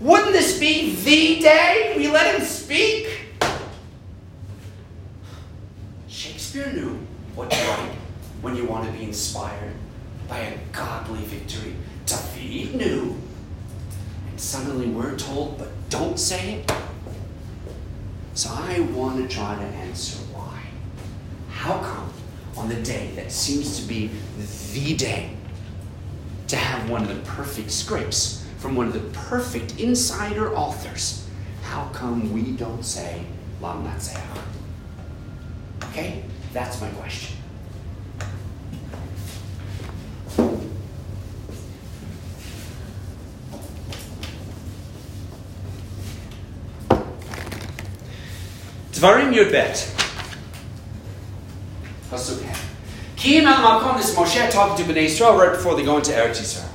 Wouldn't 0.00 0.32
this 0.32 0.58
be 0.58 0.94
the 0.94 1.40
day 1.40 1.94
we 1.96 2.08
let 2.08 2.34
him 2.34 2.46
speak? 2.46 3.08
Shakespeare 6.08 6.72
knew 6.72 6.98
what's 7.34 7.56
right 7.56 7.92
when 8.42 8.56
you 8.56 8.66
want 8.66 8.86
to 8.86 8.92
be 8.92 9.04
inspired 9.04 9.74
by 10.28 10.38
a 10.38 10.58
godly 10.72 11.20
victory. 11.20 11.74
David 12.06 12.74
knew. 12.74 13.16
And 14.28 14.40
suddenly 14.40 14.88
we're 14.88 15.16
told, 15.16 15.58
but 15.58 15.68
don't 15.90 16.18
say 16.18 16.54
it. 16.54 16.72
So 18.34 18.50
I 18.52 18.80
want 18.80 19.16
to 19.16 19.34
try 19.34 19.54
to 19.54 19.62
answer 19.62 20.18
why. 20.32 20.60
How 21.50 21.78
come 21.78 22.12
on 22.56 22.68
the 22.68 22.82
day 22.82 23.10
that 23.16 23.32
seems 23.32 23.80
to 23.80 23.86
be 23.86 24.10
the 24.72 24.94
day 24.96 25.30
to 26.48 26.56
have 26.56 26.88
one 26.88 27.02
of 27.02 27.08
the 27.08 27.22
perfect 27.30 27.70
scripts 27.70 28.46
from 28.58 28.74
one 28.74 28.86
of 28.86 28.92
the 28.92 29.18
perfect 29.18 29.78
insider 29.78 30.54
authors, 30.56 31.26
how 31.62 31.88
come 31.92 32.32
we 32.32 32.52
don't 32.52 32.84
say 32.84 33.24
Lam 33.60 33.84
Natseach? 33.84 34.20
Okay? 35.84 36.24
That's 36.52 36.80
my 36.80 36.88
question. 36.90 37.36
Dvarim 48.96 49.34
Yudbet. 49.34 49.76
Pasuk 52.10 52.42
Ki'im 53.14 53.44
el 53.44 53.56
makom, 53.56 53.98
this 53.98 54.14
Moshe 54.14 54.50
talking 54.50 54.86
to 54.86 54.90
Bnei 54.90 55.04
Israel 55.04 55.36
right 55.36 55.50
before 55.50 55.74
they 55.74 55.84
go 55.84 55.98
into 55.98 56.12
Eretz 56.12 56.40
Yisrael. 56.40 56.70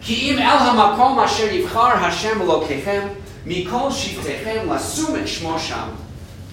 Ki'im 0.00 0.40
el 0.40 0.58
hamakom 0.58 1.18
asher 1.22 1.48
yivchar 1.48 1.98
Hashem 1.98 2.38
Elokechem 2.38 3.16
mikol 3.44 3.90
shiftechem 3.90 4.66
lasum 4.66 5.18
et 5.18 5.26
shmo 5.26 5.58
sham. 5.58 5.94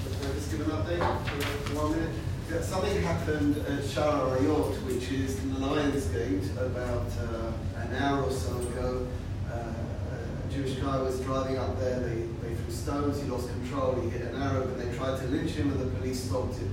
Can 0.03 0.29
I 0.29 0.33
just 0.33 0.51
give 0.51 0.61
an 0.61 0.71
update 0.71 1.27
for 1.67 1.75
one 1.75 1.91
minute? 1.91 2.09
Yeah, 2.51 2.61
Something 2.61 3.01
happened 3.03 3.55
at 3.55 3.79
Shara 3.83 4.37
Ayot, 4.37 4.83
which 4.85 5.09
is 5.13 5.39
in 5.39 5.53
the 5.53 5.59
Lion's 5.61 6.05
Gate, 6.07 6.51
about 6.57 7.07
uh, 7.21 7.79
an 7.79 7.95
hour 7.95 8.23
or 8.23 8.31
so 8.31 8.57
ago. 8.57 9.07
Uh, 9.49 9.53
a 9.53 10.53
Jewish 10.53 10.75
guy 10.75 11.01
was 11.01 11.21
driving 11.21 11.57
up 11.57 11.79
there, 11.79 12.01
they, 12.01 12.23
stones, 12.73 13.21
he 13.21 13.29
lost 13.29 13.47
control, 13.49 13.99
he 14.01 14.09
hit 14.09 14.21
an 14.21 14.41
Arab, 14.41 14.69
and 14.69 14.79
they 14.81 14.97
tried 14.97 15.19
to 15.19 15.27
lynch 15.27 15.51
him, 15.51 15.71
and 15.71 15.79
the 15.79 15.97
police 15.97 16.23
stopped 16.23 16.57
him. 16.57 16.71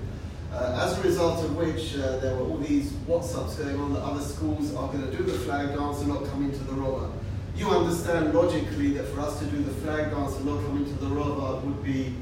Uh, 0.53 0.87
as 0.87 0.99
a 0.99 1.03
result 1.03 1.45
of 1.45 1.57
which, 1.57 1.97
uh, 1.97 2.19
there 2.19 2.35
were 2.37 2.49
all 2.49 2.57
these 2.59 2.93
WhatsApps 3.07 3.59
going 3.59 3.79
on 3.79 3.93
that 3.93 4.01
other 4.03 4.23
schools 4.23 4.75
are 4.75 4.89
going 4.89 5.09
to 5.11 5.17
do 5.17 5.23
the 5.23 5.39
flag 5.41 5.77
dance 5.77 5.99
and 6.01 6.09
not 6.09 6.25
come 6.25 6.45
into 6.45 6.65
the 6.65 6.73
Rova. 6.73 7.13
You 7.55 7.69
understand 7.71 8.33
logically 8.33 8.93
that 8.93 9.09
for 9.09 9.21
us 9.21 9.39
to 9.41 9.45
do 9.47 9.59
the 9.59 9.73
flag 9.83 10.11
dance 10.11 10.37
and 10.37 10.47
not 10.47 10.65
come 10.65 10.79
into 10.79 10.93
the 10.95 11.07
Rova 11.07 11.63
would 11.63 11.85
be 11.85 12.15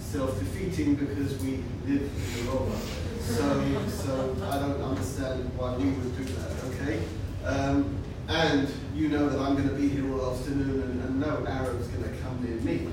self-defeating 0.00 0.96
because 0.96 1.38
we 1.42 1.62
live 1.86 2.02
in 2.02 2.44
the 2.44 2.50
Rova. 2.50 2.76
So, 3.22 3.88
so 3.88 4.36
I 4.50 4.58
don't 4.58 4.82
understand 4.82 5.50
why 5.56 5.76
we 5.76 5.84
would 5.84 6.16
do 6.16 6.24
that, 6.24 6.50
okay? 6.74 7.02
Um, 7.44 7.96
and 8.28 8.68
you 9.00 9.08
know 9.08 9.30
that 9.30 9.40
I'm 9.40 9.56
going 9.56 9.68
to 9.68 9.74
be 9.74 9.88
here 9.88 10.12
all 10.12 10.34
afternoon 10.34 10.82
and, 10.82 11.02
and 11.02 11.20
no 11.20 11.42
Arab's 11.46 11.86
going 11.88 12.04
to 12.04 12.18
come 12.20 12.44
near 12.44 12.60
me. 12.60 12.86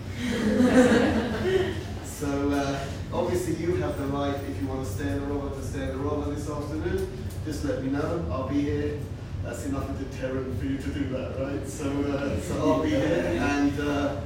so 2.05 2.49
uh, 2.49 2.85
obviously 3.13 3.55
you 3.55 3.75
have 3.75 3.97
the 3.97 4.05
right, 4.05 4.33
if 4.33 4.61
you 4.61 4.67
want 4.69 4.87
to 4.87 4.91
stay 4.91 5.09
in 5.09 5.19
the 5.19 5.25
Rova, 5.25 5.53
to 5.53 5.61
stay 5.67 5.81
in 5.81 5.89
the 5.89 5.95
Rova 5.95 6.33
this 6.33 6.49
afternoon. 6.49 7.27
Just 7.43 7.65
let 7.65 7.83
me 7.83 7.89
know, 7.91 8.25
I'll 8.31 8.47
be 8.47 8.61
here. 8.61 8.99
That's 9.43 9.65
enough 9.65 9.89
of 9.89 9.99
a 9.99 10.03
deterrent 10.05 10.57
for 10.57 10.65
you 10.65 10.77
to 10.77 10.89
do 10.91 11.09
that, 11.09 11.41
right? 11.41 11.67
So, 11.67 11.89
uh, 11.89 12.39
so 12.39 12.55
I'll 12.57 12.83
be 12.83 12.91
here 12.91 13.37
and 13.41 13.77
uh, 13.77 14.21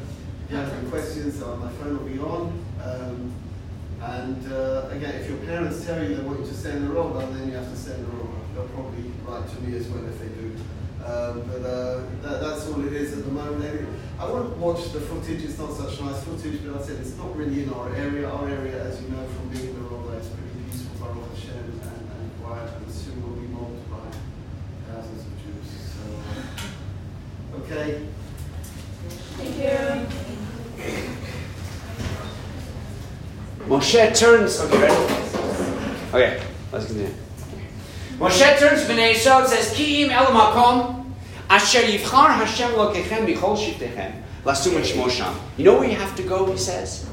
if 0.45 0.51
you 0.51 0.57
have 0.57 0.71
any 0.73 0.87
questions, 0.87 1.41
uh, 1.41 1.55
my 1.55 1.71
phone 1.71 1.97
will 1.97 2.05
be 2.05 2.19
on. 2.19 2.63
Um, 2.83 3.33
and 4.01 4.53
uh, 4.53 4.87
again, 4.91 5.15
if 5.15 5.27
your 5.27 5.39
parents 5.39 5.83
tell 5.83 6.03
you 6.03 6.15
they 6.15 6.23
want 6.23 6.41
you 6.41 6.45
to 6.45 6.53
stay 6.53 6.73
in 6.73 6.87
the 6.87 6.93
Rova, 6.93 7.33
then 7.33 7.49
you 7.49 7.55
have 7.55 7.71
to 7.71 7.75
stay 7.75 7.95
in 7.95 8.03
the 8.03 8.11
Rova. 8.11 8.37
They'll 8.53 8.67
probably 8.67 9.11
write 9.25 9.49
to 9.49 9.61
me 9.61 9.77
as 9.77 9.87
well 9.87 10.05
if 10.05 10.19
they 10.19 10.27
do. 10.27 10.55
Um, 11.05 11.41
but 11.47 11.65
uh, 11.65 12.03
that, 12.21 12.41
that's 12.41 12.67
all 12.67 12.85
it 12.85 12.93
is 12.93 13.13
at 13.17 13.25
the 13.25 13.31
moment. 13.31 13.87
I 14.19 14.25
won't 14.25 14.55
watch 14.57 14.91
the 14.91 15.01
footage, 15.01 15.43
it's 15.43 15.57
not 15.57 15.73
such 15.73 15.99
nice 15.99 16.23
footage, 16.23 16.63
but 16.63 16.79
I 16.79 16.85
said 16.85 16.99
it's 16.99 17.17
not 17.17 17.35
really 17.35 17.63
in 17.63 17.73
our 17.73 17.93
area. 17.95 18.29
Our 18.29 18.47
area, 18.47 18.83
as 18.83 19.01
you 19.01 19.09
know 19.09 19.25
from 19.25 19.49
being 19.49 19.69
in 19.69 19.73
the 19.73 19.89
Rova, 19.89 20.19
is 20.19 20.27
pretty 20.27 20.51
peaceful, 20.69 21.07
Baruch 21.07 21.27
Hashem, 21.33 21.57
and, 21.57 21.81
and 21.81 22.43
quiet, 22.43 22.71
and 22.77 22.91
soon 22.91 23.23
will 23.23 23.35
be 23.41 23.47
mobbed 23.47 23.89
by 23.89 24.11
thousands 24.93 25.25
of 25.25 25.33
Jews. 25.41 25.67
So, 25.89 26.01
uh, 27.55 27.61
okay. 27.63 28.07
Thank 29.37 29.57
you. 29.57 30.05
Moshe 33.65 34.17
turns. 34.17 34.59
Okay, 34.59 34.77
ready? 34.77 34.95
Okay, 36.13 36.43
let's 36.71 36.85
continue. 36.85 37.13
Moshe 38.21 38.59
turns 38.59 38.85
to 38.85 38.93
Bnei 38.93 39.13
Yisrael 39.13 39.39
and 39.39 39.49
says, 39.49 39.73
Ki'im 39.73 40.11
el 40.11 40.27
makom 40.27 41.11
asher 41.49 41.79
yivchar 41.79 42.35
Hashem 42.35 42.69
lokechem 42.73 43.25
michol 43.25 43.57
shiftechem 43.57 44.13
lasum 44.43 44.75
et 44.77 44.85
shmo 44.85 45.09
sham. 45.09 45.35
You 45.57 45.65
know 45.65 45.79
where 45.79 45.89
you 45.89 45.95
have 45.95 46.15
to 46.17 46.21
go, 46.21 46.45
he 46.51 46.55
says? 46.55 47.09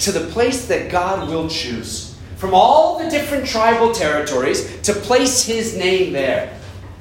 To 0.00 0.12
the 0.12 0.26
place 0.26 0.66
that 0.66 0.90
God 0.90 1.30
will 1.30 1.48
choose. 1.48 2.14
From 2.36 2.52
all 2.52 2.98
the 2.98 3.08
different 3.08 3.46
tribal 3.46 3.92
territories 3.92 4.82
to 4.82 4.92
place 4.92 5.46
his 5.46 5.78
name 5.78 6.12
there. 6.12 6.54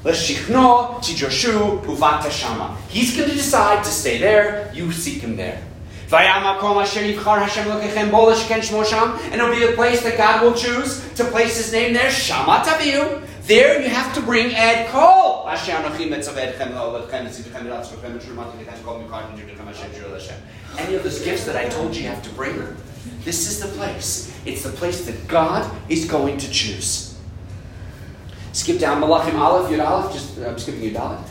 Leshichno, 0.06 0.96
Tijoshu, 1.00 1.82
Uvata 1.84 2.32
Shama. 2.32 2.78
He's 2.88 3.14
going 3.18 3.28
to 3.28 3.36
decide 3.36 3.84
to 3.84 3.90
stay 3.90 4.20
there, 4.20 4.72
you 4.74 4.90
seek 4.94 5.22
him 5.22 5.36
there. 5.36 5.62
And 6.12 6.24
it'll 9.34 9.52
be 9.54 9.64
a 9.64 9.74
place 9.74 10.02
that 10.02 10.18
God 10.18 10.44
will 10.44 10.54
choose 10.54 11.08
to 11.16 11.26
place 11.26 11.58
His 11.58 11.72
name 11.72 11.94
there. 11.94 12.10
Shama 12.10 12.64
taviu. 12.66 13.29
There 13.50 13.82
you 13.82 13.90
have 13.90 14.14
to 14.14 14.22
bring 14.22 14.54
Ed 14.54 14.86
Hashem. 14.92 15.84
Any 20.78 20.94
of 20.94 21.04
those 21.04 21.22
gifts 21.24 21.46
that 21.46 21.56
I 21.56 21.68
told 21.68 21.96
you 21.96 22.04
you 22.04 22.10
have 22.10 22.22
to 22.22 22.30
bring. 22.36 22.62
This 23.24 23.50
is 23.50 23.60
the 23.60 23.70
place. 23.70 24.32
It's 24.46 24.62
the 24.62 24.70
place 24.70 25.04
that 25.08 25.28
God 25.28 25.68
is 25.90 26.06
going 26.06 26.38
to 26.38 26.52
choose. 26.52 27.18
Skip 28.54 28.80
down 28.80 29.02
Malachim 29.02 29.40
Aleph, 29.40 29.72
Yud 29.72 29.84
Aleph. 29.84 30.14
Just 30.14 30.38
I'm 30.38 30.60
skipping 30.60 30.82
Yud 30.82 31.00
Aleph. 31.00 31.28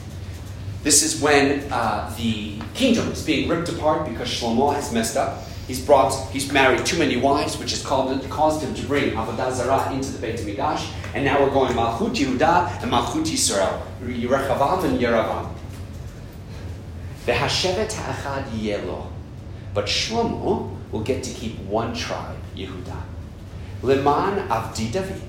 This 0.82 1.04
is 1.04 1.22
when 1.22 1.70
uh, 1.70 2.12
the 2.18 2.58
kingdom 2.74 3.12
is 3.12 3.22
being 3.24 3.48
ripped 3.48 3.68
apart 3.68 4.08
because 4.08 4.28
Shlomo 4.28 4.74
has 4.74 4.92
messed 4.92 5.16
up. 5.16 5.44
He's 5.68 5.84
brought, 5.84 6.14
he's 6.30 6.50
married 6.50 6.86
too 6.86 6.98
many 6.98 7.18
wives, 7.18 7.58
which 7.58 7.72
has 7.72 7.82
caused 7.84 8.62
him 8.64 8.74
to 8.74 8.86
bring 8.86 9.10
Avodah 9.10 9.52
Zarah 9.52 9.92
into 9.92 10.10
the 10.10 10.18
Beit 10.18 10.40
HaMikdash. 10.40 10.90
And 11.14 11.26
now 11.26 11.42
we're 11.42 11.50
going 11.50 11.74
Malchut 11.74 12.14
Yehuda 12.14 12.82
and 12.82 12.90
Malchut 12.90 13.26
Yisrael, 13.26 13.82
Yerechavam 14.02 14.84
and 14.84 14.98
Yeravam. 14.98 15.52
V'hashevet 17.26 17.92
ha'achad 17.92 18.48
yelo. 18.58 19.08
But 19.74 19.84
Shlomo 19.84 20.74
will 20.90 21.02
get 21.02 21.22
to 21.24 21.34
keep 21.34 21.58
one 21.58 21.92
tribe, 21.94 22.38
Yehuda. 22.56 23.02
Leman 23.82 24.48
avdi 24.48 24.90
David, 24.90 25.20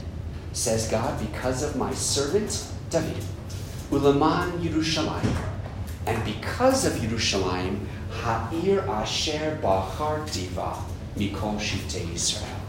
says 0.54 0.90
God, 0.90 1.20
because 1.20 1.64
of 1.64 1.76
my 1.76 1.94
servant 1.94 2.66
David. 2.90 3.26
Uleman 3.92 4.62
Yerushalayim. 4.62 5.36
And 6.08 6.24
because 6.24 6.86
of 6.86 6.94
Yerushalayim, 6.94 7.86
Ha'ir 8.22 8.82
Asher 8.82 9.58
Diva 9.62 10.78
Yisrael. 11.18 12.60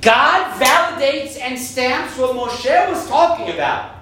God 0.00 0.60
validates 0.60 1.38
and 1.40 1.58
stamps 1.58 2.18
what 2.18 2.36
Moshe 2.36 2.90
was 2.90 3.08
talking 3.08 3.54
about. 3.54 3.94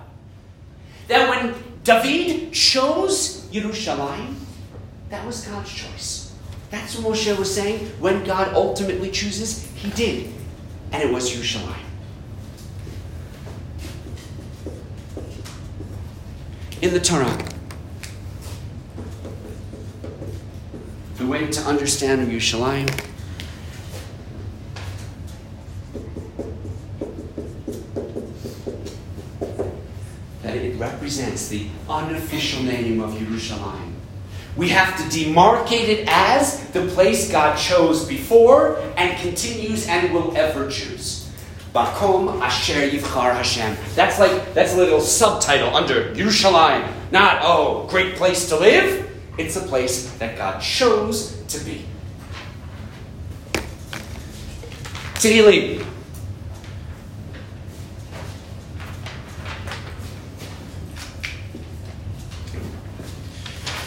That 1.09 1.29
when 1.29 1.55
David 1.85 2.53
chose 2.53 3.47
Yerushalayim, 3.53 4.35
that 5.11 5.25
was 5.27 5.47
God's 5.47 5.73
choice. 5.73 6.35
That's 6.71 6.97
what 6.97 7.12
Moshe 7.12 7.38
was 7.38 7.55
saying. 7.55 7.87
When 8.01 8.25
God 8.25 8.55
ultimately 8.55 9.11
chooses, 9.11 9.65
he 9.77 9.91
did. 9.91 10.33
And 10.91 11.03
it 11.03 11.12
was 11.12 11.31
Yerushalayim. 11.31 11.77
In 16.81 16.93
the 16.93 17.01
Torah, 17.01 17.38
the 21.23 21.29
way 21.29 21.47
to 21.47 21.61
understand 21.63 22.27
Yerushalayim 22.27 22.89
that 30.43 30.57
it 30.57 30.77
represents 30.81 31.49
the 31.49 31.69
unofficial 31.89 32.65
name 32.65 33.01
of 33.01 33.13
Yerushalayim. 33.13 33.93
We 34.57 34.71
have 34.71 34.97
to 34.97 35.03
demarcate 35.05 35.89
it 35.89 36.09
as 36.09 36.69
the 36.71 36.87
place 36.89 37.31
God 37.31 37.57
chose 37.57 38.05
before 38.05 38.81
and 38.97 39.17
continues 39.19 39.87
and 39.87 40.13
will 40.13 40.37
ever 40.37 40.69
choose. 40.69 41.31
Bakom 41.73 42.43
Asher 42.43 42.91
Yivchar 42.91 43.35
Hashem. 43.35 43.77
That's 43.95 44.19
like 44.19 44.55
that's 44.55 44.75
a 44.75 44.77
little 44.77 45.01
subtitle 45.01 45.75
under 45.75 46.13
Yerushalayim. 46.15 46.91
Not 47.13 47.39
oh, 47.43 47.87
great 47.89 48.17
place 48.17 48.49
to 48.49 48.57
live. 48.59 49.12
It's 49.38 49.57
a 49.57 49.62
place 49.62 50.12
that 50.18 50.37
God 50.37 50.61
chose 50.61 51.42
to 51.49 51.64
be. 51.64 51.87
Tehillim. 55.14 55.87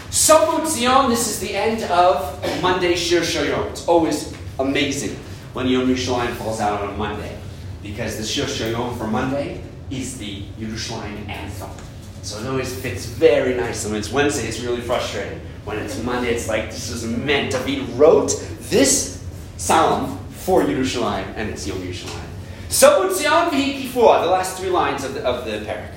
Shabbat 0.10 0.65
Zion, 0.65 1.10
this 1.12 1.27
is 1.27 1.39
the 1.39 1.55
end 1.55 1.84
of 1.91 2.41
Monday 2.62 2.95
Shir 2.95 3.21
Shoyom. 3.21 3.69
It's 3.69 3.88
always 3.88 4.34
amazing 4.58 5.17
when 5.53 5.67
Yom 5.67 5.88
Yerushalayim 5.88 6.34
falls 6.38 6.60
out 6.60 6.81
on 6.81 6.95
a 6.95 6.97
Monday 6.97 7.38
because 7.84 8.17
the 8.17 8.23
Shir 8.23 8.45
Shoyom 8.45 8.97
for 8.97 9.05
Monday 9.05 9.62
is 9.91 10.17
the 10.17 10.41
Yerushalayim 10.58 11.29
anthem. 11.29 11.85
So 12.25 12.39
it 12.39 12.47
always 12.47 12.73
fits 12.73 13.05
very 13.05 13.53
nicely. 13.53 13.91
When 13.91 13.99
it's 13.99 14.11
Wednesday, 14.11 14.47
it's 14.47 14.59
really 14.59 14.81
frustrating. 14.81 15.39
When 15.63 15.77
it's 15.77 16.01
Monday, 16.01 16.33
it's 16.33 16.47
like 16.47 16.71
this 16.71 16.89
is 16.89 17.05
meant. 17.05 17.51
to 17.51 17.63
be 17.63 17.81
wrote 17.93 18.31
this 18.61 19.23
psalm 19.57 20.17
for 20.31 20.63
Yerushalayim, 20.63 21.33
and 21.35 21.51
it's 21.51 21.67
Yom 21.67 21.77
Yerushalayim. 21.77 22.25
Shabbat 22.69 23.13
Zion 23.13 23.51
v'hikifua, 23.51 24.23
the 24.23 24.31
last 24.31 24.57
three 24.57 24.71
lines 24.71 25.03
of 25.03 25.13
the, 25.13 25.23
of 25.23 25.45
the 25.45 25.51
parak. 25.59 25.91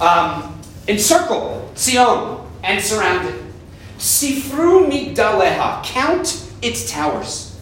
Um, 0.00 0.60
encircle 0.86 1.72
Zion 1.76 2.46
and 2.62 2.84
surround 2.84 3.26
it. 3.26 3.40
Sifru 3.96 4.86
migdaleha, 4.86 5.82
count 5.82 6.46
its 6.60 6.90
towers. 6.90 7.58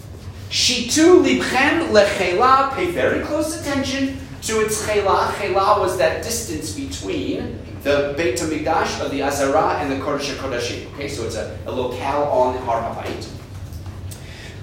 Shitu 0.50 1.24
libchem 1.24 1.92
lechela, 1.92 2.74
pay 2.74 2.90
very 2.90 3.24
close 3.24 3.60
attention 3.60 4.18
to 4.42 4.60
its 4.60 4.84
chela. 4.84 5.32
Chela 5.38 5.78
was 5.78 5.98
that 5.98 6.24
distance 6.24 6.74
between 6.74 7.59
the 7.82 8.14
Beit 8.16 8.38
HaMikdash 8.38 9.00
of 9.04 9.10
the 9.10 9.22
Azara 9.22 9.78
and 9.78 9.90
the 9.90 9.96
Kodesh 9.96 10.34
HaKodashim. 10.34 10.92
Okay, 10.94 11.08
so 11.08 11.24
it's 11.24 11.36
a, 11.36 11.58
a 11.66 11.72
locale 11.72 12.24
on 12.24 12.56
Har 12.58 12.82
HaBayit. 12.82 13.28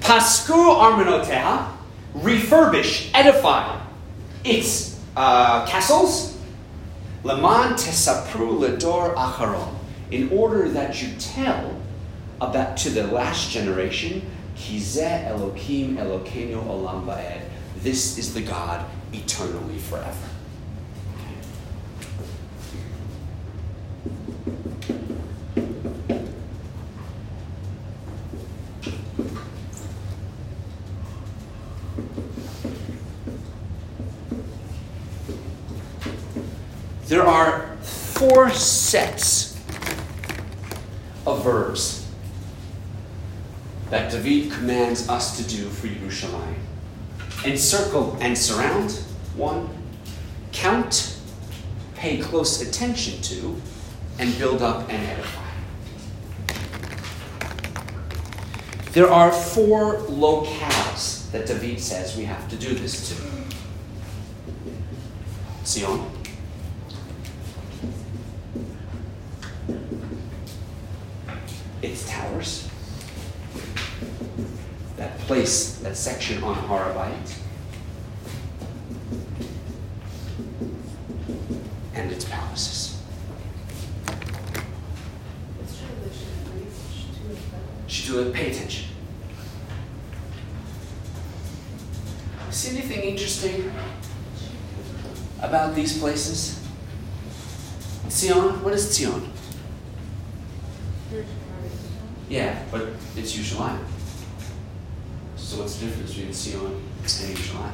Pasku 0.01 0.53
armenoteha, 0.53 1.71
refurbish, 2.13 3.09
edify 3.13 3.81
its 4.43 5.01
uh, 5.15 5.65
castles. 5.65 6.37
Leman 7.23 7.73
tesapru 7.73 8.59
ledor 8.59 9.15
acharon 9.15 9.73
in 10.11 10.29
order 10.29 10.69
that 10.69 11.01
you 11.01 11.09
tell 11.19 11.75
about 12.39 12.77
to 12.77 12.89
the 12.89 13.05
last 13.07 13.49
generation, 13.49 14.21
Kizeh 14.55 15.27
Elokim 15.27 15.97
Elokeinu 15.97 16.63
Olam 16.63 17.05
Va'ed. 17.05 17.41
This 17.79 18.17
is 18.17 18.33
the 18.33 18.41
God 18.41 18.85
eternally 19.11 19.79
forever. 19.79 20.29
There 37.07 37.25
are 37.25 37.77
four 37.81 38.49
sets 38.49 39.57
of 41.25 41.43
verbs 41.43 42.05
that 43.89 44.11
David 44.11 44.51
commands 44.51 45.07
us 45.07 45.37
to 45.37 45.43
do 45.43 45.69
for 45.69 45.87
Yerushalayim. 45.87 46.59
Encircle 47.45 48.17
and 48.19 48.37
surround, 48.37 48.91
one. 49.37 49.69
Count, 50.51 51.17
pay 51.95 52.17
close 52.17 52.61
attention 52.61 53.21
to, 53.21 53.55
and 54.19 54.37
build 54.37 54.61
up 54.61 54.89
and 54.89 55.07
edify. 55.07 55.43
There 58.91 59.09
are 59.09 59.31
four 59.31 59.99
locales 60.07 61.31
that 61.31 61.45
David 61.45 61.79
says 61.79 62.17
we 62.17 62.25
have 62.25 62.49
to 62.49 62.57
do 62.57 62.73
this 62.73 63.09
to. 63.09 63.15
Zion, 65.65 66.03
its 71.81 72.09
towers, 72.09 72.67
that 74.95 75.17
place, 75.19 75.75
that 75.79 75.86
section 75.97 76.43
on 76.43 76.53
Har 76.53 76.93
and 81.95 82.11
its 82.11 82.25
palaces. 82.25 83.01
It's 85.59 85.79
true 85.79 85.87
she 86.91 87.33
it, 87.33 87.91
Should 87.91 88.13
do 88.13 88.19
it, 88.19 88.33
pay 88.33 88.51
attention. 88.51 88.85
See 92.51 92.77
anything 92.77 93.01
interesting 93.01 93.71
about 95.41 95.73
these 95.73 95.97
places? 95.97 96.63
Zion, 98.09 98.63
what 98.63 98.73
is 98.73 98.95
Zion? 98.95 99.31
Yeah, 102.29 102.63
but 102.71 102.89
it's 103.15 103.35
Yerushalayim. 103.35 103.83
So 105.47 105.66
what's 105.77 105.79
the 105.79 105.85
difference 105.85 106.13
between 106.15 106.33
Zion 106.33 106.65
and 106.65 107.37
Yerushalayim? 107.37 107.71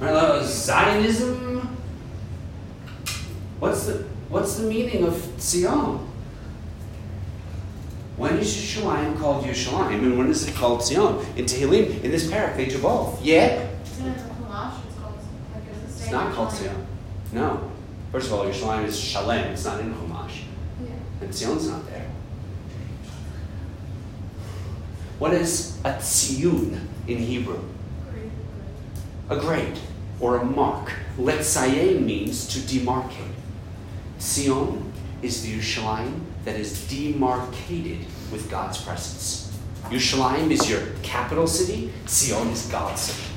Right, 0.00 0.10
uh, 0.12 0.42
Zionism. 0.44 1.76
What's 3.60 3.86
the 3.86 4.04
what's 4.28 4.56
the 4.56 4.68
meaning 4.68 5.04
of 5.04 5.14
Zion? 5.40 6.06
When 8.16 8.38
is 8.38 8.48
Yerushalayim 8.54 9.18
called 9.18 9.44
Yerushalayim, 9.44 10.02
and 10.02 10.18
when 10.18 10.28
is 10.28 10.46
it 10.48 10.54
called 10.56 10.84
Zion? 10.84 11.24
In 11.36 11.44
Tehillim, 11.46 12.02
in 12.02 12.10
this 12.10 12.26
parak, 12.28 12.56
they 12.56 12.66
do 12.66 12.78
both. 12.82 13.22
Yeah, 13.24 13.68
Isn't? 13.84 14.08
It's 14.08 14.22
called, 14.24 14.50
like, 14.50 14.72
it's 15.70 15.78
the 15.80 15.84
it's 15.84 15.94
same. 16.04 16.12
not 16.12 16.34
called 16.34 16.50
Zion. 16.52 16.86
No. 17.32 17.70
First 18.10 18.26
of 18.28 18.32
all, 18.34 18.44
Yerushalayim 18.46 18.86
is 18.86 18.98
Shalem. 18.98 19.52
It's 19.52 19.64
not 19.64 19.80
in 19.80 19.94
Chumash, 19.94 20.42
Yeah. 20.82 20.90
and 21.20 21.32
Zion's 21.34 21.68
not 21.68 21.86
there. 21.86 22.07
What 25.18 25.34
is 25.34 25.78
a 25.84 25.94
tziyun 25.94 26.80
in 27.06 27.18
Hebrew? 27.18 27.60
A 29.30 29.36
grade. 29.36 29.78
or 30.20 30.38
a 30.38 30.44
mark. 30.44 30.92
Letzaye 31.16 32.00
means 32.02 32.46
to 32.48 32.58
demarcate. 32.60 33.34
Sion 34.18 34.92
is 35.22 35.42
the 35.42 35.58
Yerushalayim 35.58 36.20
that 36.44 36.56
is 36.56 36.86
demarcated 36.88 37.98
with 38.32 38.50
God's 38.50 38.80
presence. 38.82 39.56
Yerushalayim 39.84 40.50
is 40.50 40.68
your 40.68 40.80
capital 41.02 41.46
city. 41.46 41.92
Sion 42.06 42.48
is 42.48 42.66
God's 42.66 43.00
city. 43.00 43.28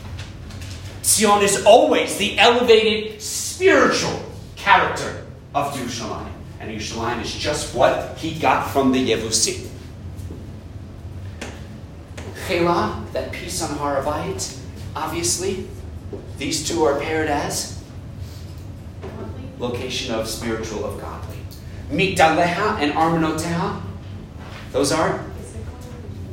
Sion 1.04 1.44
is 1.44 1.66
always 1.66 2.18
the 2.18 2.38
elevated 2.38 3.22
spiritual 3.22 4.22
character 4.56 5.26
of 5.54 5.74
Yerushalayim. 5.74 6.32
And 6.60 6.72
Yerushalayim 6.72 7.22
is 7.22 7.34
just 7.34 7.76
what 7.76 8.18
he 8.18 8.40
got 8.40 8.70
from 8.70 8.92
the 8.92 9.12
Yevusi. 9.12 9.71
Chela, 12.52 13.02
that 13.14 13.32
piece 13.32 13.62
on 13.62 13.78
Har 13.78 14.04
HaBayit, 14.04 14.60
obviously, 14.94 15.70
these 16.38 16.68
two 16.68 16.84
are 16.84 17.00
paired 17.00 17.30
as 17.30 17.82
location 19.58 20.14
of 20.14 20.28
spiritual 20.28 20.84
of 20.84 21.00
godly. 21.00 21.38
Migdaleha 21.90 22.78
and 22.82 22.92
Armenoteha, 22.92 23.82
those 24.74 24.92
are 24.92 25.24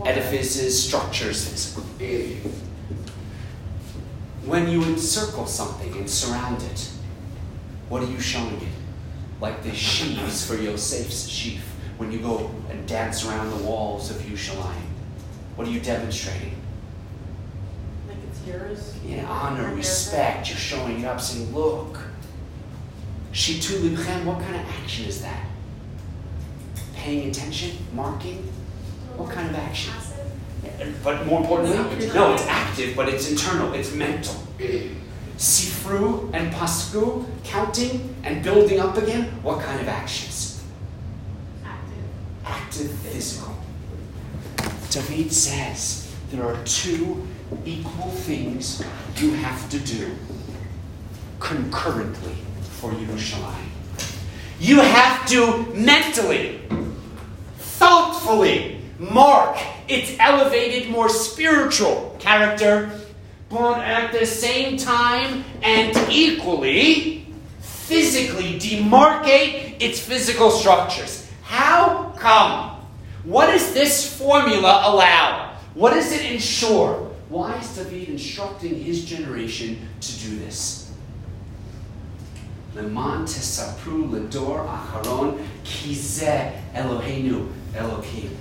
edifices, 0.04 0.82
structures. 0.88 1.76
When 4.44 4.68
you 4.68 4.82
encircle 4.82 5.46
something 5.46 5.94
and 5.98 6.10
surround 6.10 6.62
it, 6.62 6.90
what 7.88 8.02
are 8.02 8.10
you 8.10 8.18
showing 8.18 8.56
it? 8.56 8.68
Like 9.40 9.62
the 9.62 9.72
sheaves 9.72 10.44
for 10.44 10.56
Yosef's 10.56 11.28
sheaf, 11.28 11.62
when 11.96 12.10
you 12.10 12.18
go 12.18 12.50
and 12.70 12.88
dance 12.88 13.24
around 13.24 13.50
the 13.50 13.64
walls 13.64 14.10
of 14.10 14.16
Yerushalayim. 14.16 14.88
What 15.59 15.66
are 15.66 15.72
you 15.72 15.80
demonstrating? 15.80 16.54
Like 18.06 18.18
it's 18.30 18.46
yours. 18.46 18.94
Yeah, 19.04 19.26
honor, 19.28 19.74
respect. 19.74 20.48
You're 20.48 20.56
showing 20.56 21.00
it 21.00 21.04
up, 21.04 21.20
saying, 21.20 21.52
look. 21.52 21.98
Shitu 23.32 23.80
libchem, 23.80 24.24
what 24.24 24.40
kind 24.40 24.54
of 24.54 24.62
action 24.80 25.06
is 25.06 25.20
that? 25.22 25.46
Paying 26.94 27.30
attention? 27.30 27.76
Marking? 27.92 28.48
What 29.16 29.32
kind 29.32 29.50
of 29.50 29.56
action? 29.56 29.92
But 31.02 31.26
more 31.26 31.40
importantly, 31.40 32.06
no, 32.14 32.34
it's 32.34 32.46
active, 32.46 32.94
but 32.94 33.09
it's 33.09 33.28
internal, 33.28 33.74
it's 33.74 33.92
mental. 33.92 34.36
Sifru 35.36 36.32
and 36.34 36.54
pasku, 36.54 37.26
counting 37.42 38.14
and 38.22 38.44
building 38.44 38.78
up 38.78 38.96
again, 38.96 39.24
what 39.42 39.61
kind 39.61 39.80
of 39.80 39.88
actions? 39.88 40.62
Active. 41.64 42.04
Active, 42.44 42.90
physical. 42.92 43.56
David 44.91 45.32
says 45.32 46.12
there 46.30 46.45
are 46.45 46.57
two 46.64 47.26
equal 47.64 48.11
things 48.11 48.82
you 49.16 49.32
have 49.32 49.68
to 49.70 49.78
do 49.78 50.14
concurrently 51.41 52.34
for 52.61 52.91
Yerushalayim. 52.93 53.68
You 54.61 54.80
have 54.80 55.26
to 55.28 55.72
mentally, 55.74 56.61
thoughtfully 57.59 58.80
mark 58.99 59.59
its 59.89 60.16
elevated, 60.18 60.91
more 60.91 61.09
spiritual 61.09 62.16
character, 62.18 62.91
but 63.49 63.78
at 63.78 64.12
the 64.12 64.26
same 64.26 64.76
time 64.76 65.45
and 65.62 65.97
equally, 66.11 67.26
physically 67.61 68.59
demarcate 68.59 69.80
its 69.80 70.01
physical 70.01 70.51
structures. 70.51 71.30
How 71.43 72.12
come? 72.18 72.77
What 73.24 73.46
does 73.46 73.74
this 73.74 74.16
formula 74.16 74.82
allow? 74.84 75.56
What 75.74 75.94
does 75.94 76.12
it 76.12 76.32
ensure? 76.32 77.08
Why 77.28 77.58
is 77.58 77.76
David 77.76 78.08
instructing 78.08 78.82
his 78.82 79.04
generation 79.04 79.86
to 80.00 80.18
do 80.18 80.38
this? 80.38 80.92
Leman 82.74 83.24
tesapru 83.24 84.08
ledor 84.08 84.66
acharon 84.66 85.44
ki 85.64 85.94
zeh 85.94 86.52
Eloheinu 86.74 87.50
Elohim. 87.74 88.36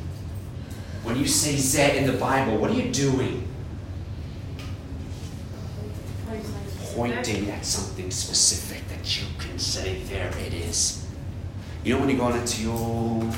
When 1.03 1.17
you 1.17 1.27
say 1.27 1.55
zeh 1.55 1.95
in 1.95 2.05
the 2.05 2.17
Bible, 2.17 2.57
what 2.57 2.71
are 2.71 2.73
you 2.73 2.91
doing? 2.91 3.47
Pointing 6.95 7.49
at 7.49 7.65
something 7.65 8.09
specific 8.09 8.87
that 8.89 9.19
you 9.19 9.27
can 9.37 9.59
say, 9.59 10.01
there 10.03 10.31
it 10.39 10.53
is. 10.53 11.05
You 11.83 11.93
know 11.93 11.99
when 11.99 12.09
you 12.09 12.17
go 12.17 12.23
on 12.23 12.37
a 12.37 12.45
teal 12.45 13.31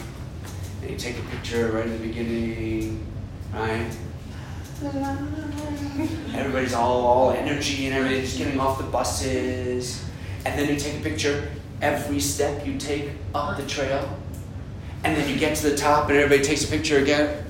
and 0.82 0.92
you 0.92 0.98
take 0.98 1.18
a 1.18 1.22
picture 1.24 1.72
right 1.72 1.86
at 1.86 2.00
the 2.00 2.08
beginning, 2.08 3.06
right? 3.54 3.90
Everybody's 6.34 6.74
all, 6.74 7.06
all 7.06 7.32
energy 7.32 7.88
and 7.88 7.96
everything, 7.96 8.22
just 8.22 8.38
getting 8.38 8.60
off 8.60 8.78
the 8.78 8.86
buses. 8.86 10.06
And 10.46 10.58
then 10.58 10.70
you 10.70 10.80
take 10.80 11.00
a 11.00 11.04
picture 11.04 11.52
every 11.82 12.20
step 12.20 12.66
you 12.66 12.78
take 12.78 13.12
up 13.36 13.58
the 13.58 13.66
trail. 13.66 14.18
And 15.04 15.18
then 15.18 15.30
you 15.30 15.38
get 15.38 15.58
to 15.58 15.70
the 15.70 15.78
top 15.78 16.10
and 16.10 16.18
everybody 16.18 16.44
takes 16.44 16.64
a 16.64 16.68
picture 16.68 17.00
again. 17.00 17.46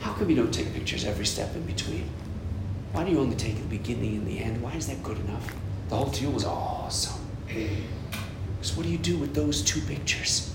How 0.00 0.12
come 0.12 0.30
you 0.30 0.36
don't 0.36 0.52
take 0.52 0.72
pictures 0.72 1.04
every 1.04 1.26
step 1.26 1.54
in 1.54 1.62
between? 1.66 2.08
Why 2.92 3.04
do 3.04 3.12
you 3.12 3.18
only 3.20 3.36
take 3.36 3.56
the 3.56 3.68
beginning 3.68 4.16
and 4.16 4.26
the 4.26 4.40
end? 4.40 4.62
Why 4.62 4.72
is 4.72 4.86
that 4.88 5.02
good 5.02 5.18
enough? 5.18 5.54
The 5.88 5.96
whole 5.96 6.10
deal 6.10 6.30
was 6.32 6.44
awesome. 6.44 7.19
So 8.62 8.76
what 8.76 8.84
do 8.84 8.90
you 8.90 8.98
do 8.98 9.16
with 9.16 9.34
those 9.34 9.62
two 9.62 9.80
pictures? 9.80 10.54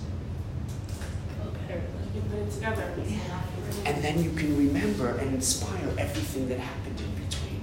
And 3.85 4.03
then 4.03 4.23
you 4.23 4.31
can 4.31 4.57
remember 4.57 5.09
and 5.17 5.33
inspire 5.33 5.89
everything 5.97 6.47
that 6.49 6.59
happened 6.59 6.99
in 6.99 7.25
between. 7.25 7.61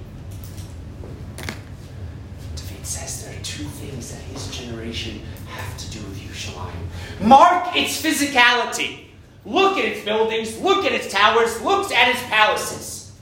David 2.56 2.86
says 2.86 3.24
there 3.24 3.34
are 3.34 3.42
two 3.42 3.64
things 3.64 4.12
that 4.12 4.20
his 4.20 4.48
generation 4.56 5.22
have 5.48 5.76
to 5.78 5.90
do 5.90 5.98
with 6.00 6.18
Yerushalayim. 6.18 7.26
Mark 7.26 7.76
its 7.76 8.00
physicality. 8.02 9.06
Look 9.44 9.78
at 9.78 9.84
its 9.84 10.04
buildings, 10.04 10.58
look 10.58 10.84
at 10.84 10.92
its 10.92 11.12
towers, 11.12 11.60
look 11.62 11.90
at 11.90 12.08
its 12.08 12.22
palaces. 12.24 13.12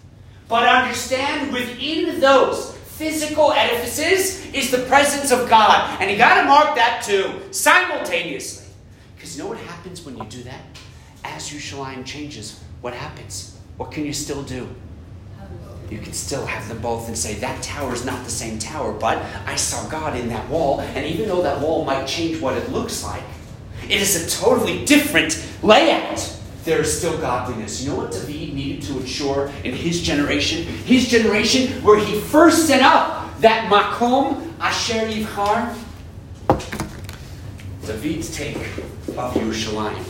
But 0.48 0.66
understand 0.66 1.52
within 1.52 2.20
those 2.20 2.76
physical 3.00 3.50
edifices 3.52 4.44
is 4.52 4.70
the 4.70 4.84
presence 4.84 5.32
of 5.32 5.48
God. 5.48 5.98
And 6.02 6.10
you 6.10 6.18
got 6.18 6.42
to 6.42 6.46
mark 6.46 6.74
that 6.74 7.02
too, 7.02 7.32
simultaneously. 7.50 8.66
Because 9.16 9.34
you 9.34 9.42
know 9.42 9.48
what 9.48 9.56
happens 9.56 10.04
when 10.04 10.18
you 10.18 10.24
do 10.24 10.42
that? 10.42 10.60
As 11.24 11.48
Yerushalayim 11.48 12.04
changes, 12.04 12.62
what 12.82 12.92
happens? 12.92 13.58
What 13.78 13.90
can 13.90 14.04
you 14.04 14.12
still 14.12 14.42
do? 14.42 14.68
You 15.90 15.98
can 15.98 16.12
still 16.12 16.44
have 16.44 16.68
them 16.68 16.82
both 16.82 17.08
and 17.08 17.16
say, 17.16 17.36
that 17.36 17.62
tower 17.62 17.94
is 17.94 18.04
not 18.04 18.22
the 18.24 18.30
same 18.30 18.58
tower, 18.58 18.92
but 18.92 19.16
I 19.46 19.56
saw 19.56 19.88
God 19.88 20.14
in 20.14 20.28
that 20.28 20.46
wall. 20.50 20.82
And 20.82 21.06
even 21.06 21.26
though 21.26 21.40
that 21.40 21.58
wall 21.58 21.86
might 21.86 22.04
change 22.06 22.38
what 22.38 22.54
it 22.54 22.70
looks 22.70 23.02
like, 23.02 23.24
it 23.84 24.02
is 24.02 24.26
a 24.26 24.40
totally 24.40 24.84
different 24.84 25.42
layout. 25.62 26.36
There 26.64 26.80
is 26.80 26.96
still 26.96 27.16
godliness. 27.18 27.82
You 27.82 27.90
know 27.90 27.96
what 27.96 28.12
David 28.12 28.54
needed 28.54 28.82
to 28.82 28.98
ensure 28.98 29.50
in 29.64 29.74
his 29.74 30.02
generation? 30.02 30.64
His 30.64 31.08
generation, 31.08 31.82
where 31.82 31.98
he 31.98 32.20
first 32.20 32.66
set 32.66 32.82
up 32.82 33.40
that 33.40 33.70
Makom 33.70 34.52
Asher 34.60 35.06
Yivchar. 35.08 35.74
David's 37.86 38.34
take 38.36 38.56
of 38.56 39.34
Yerushalayim 39.34 40.04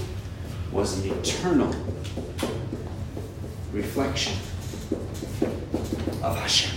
was 0.73 1.05
an 1.05 1.13
eternal 1.13 1.75
reflection 3.73 4.35
of 6.23 6.37
Hashem. 6.37 6.77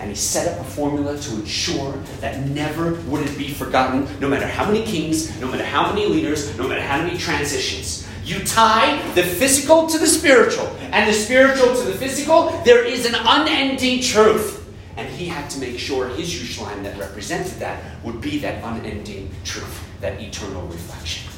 And 0.00 0.10
he 0.10 0.16
set 0.16 0.48
up 0.48 0.66
a 0.66 0.68
formula 0.68 1.16
to 1.16 1.34
ensure 1.34 1.92
that 2.20 2.48
never 2.48 2.94
would 3.02 3.28
it 3.28 3.38
be 3.38 3.48
forgotten, 3.48 4.08
no 4.20 4.28
matter 4.28 4.46
how 4.46 4.66
many 4.66 4.84
kings, 4.84 5.38
no 5.40 5.48
matter 5.48 5.64
how 5.64 5.92
many 5.92 6.06
leaders, 6.06 6.56
no 6.58 6.66
matter 6.66 6.80
how 6.80 7.02
many 7.02 7.16
transitions. 7.16 8.08
You 8.32 8.42
tie 8.46 8.96
the 9.12 9.22
physical 9.22 9.86
to 9.88 9.98
the 9.98 10.06
spiritual, 10.06 10.66
and 10.90 11.06
the 11.06 11.12
spiritual 11.12 11.74
to 11.74 11.82
the 11.82 11.92
physical, 11.92 12.48
there 12.64 12.82
is 12.82 13.04
an 13.04 13.14
unending 13.14 14.00
truth. 14.00 14.60
And 14.96 15.06
he 15.06 15.26
had 15.26 15.50
to 15.50 15.58
make 15.58 15.78
sure 15.78 16.08
his 16.08 16.32
Yerushalayim 16.32 16.82
that 16.84 16.98
represented 16.98 17.60
that 17.60 17.82
would 18.02 18.22
be 18.22 18.38
that 18.38 18.64
unending 18.64 19.30
truth, 19.44 19.86
that 20.00 20.18
eternal 20.18 20.66
reflection. 20.66 21.30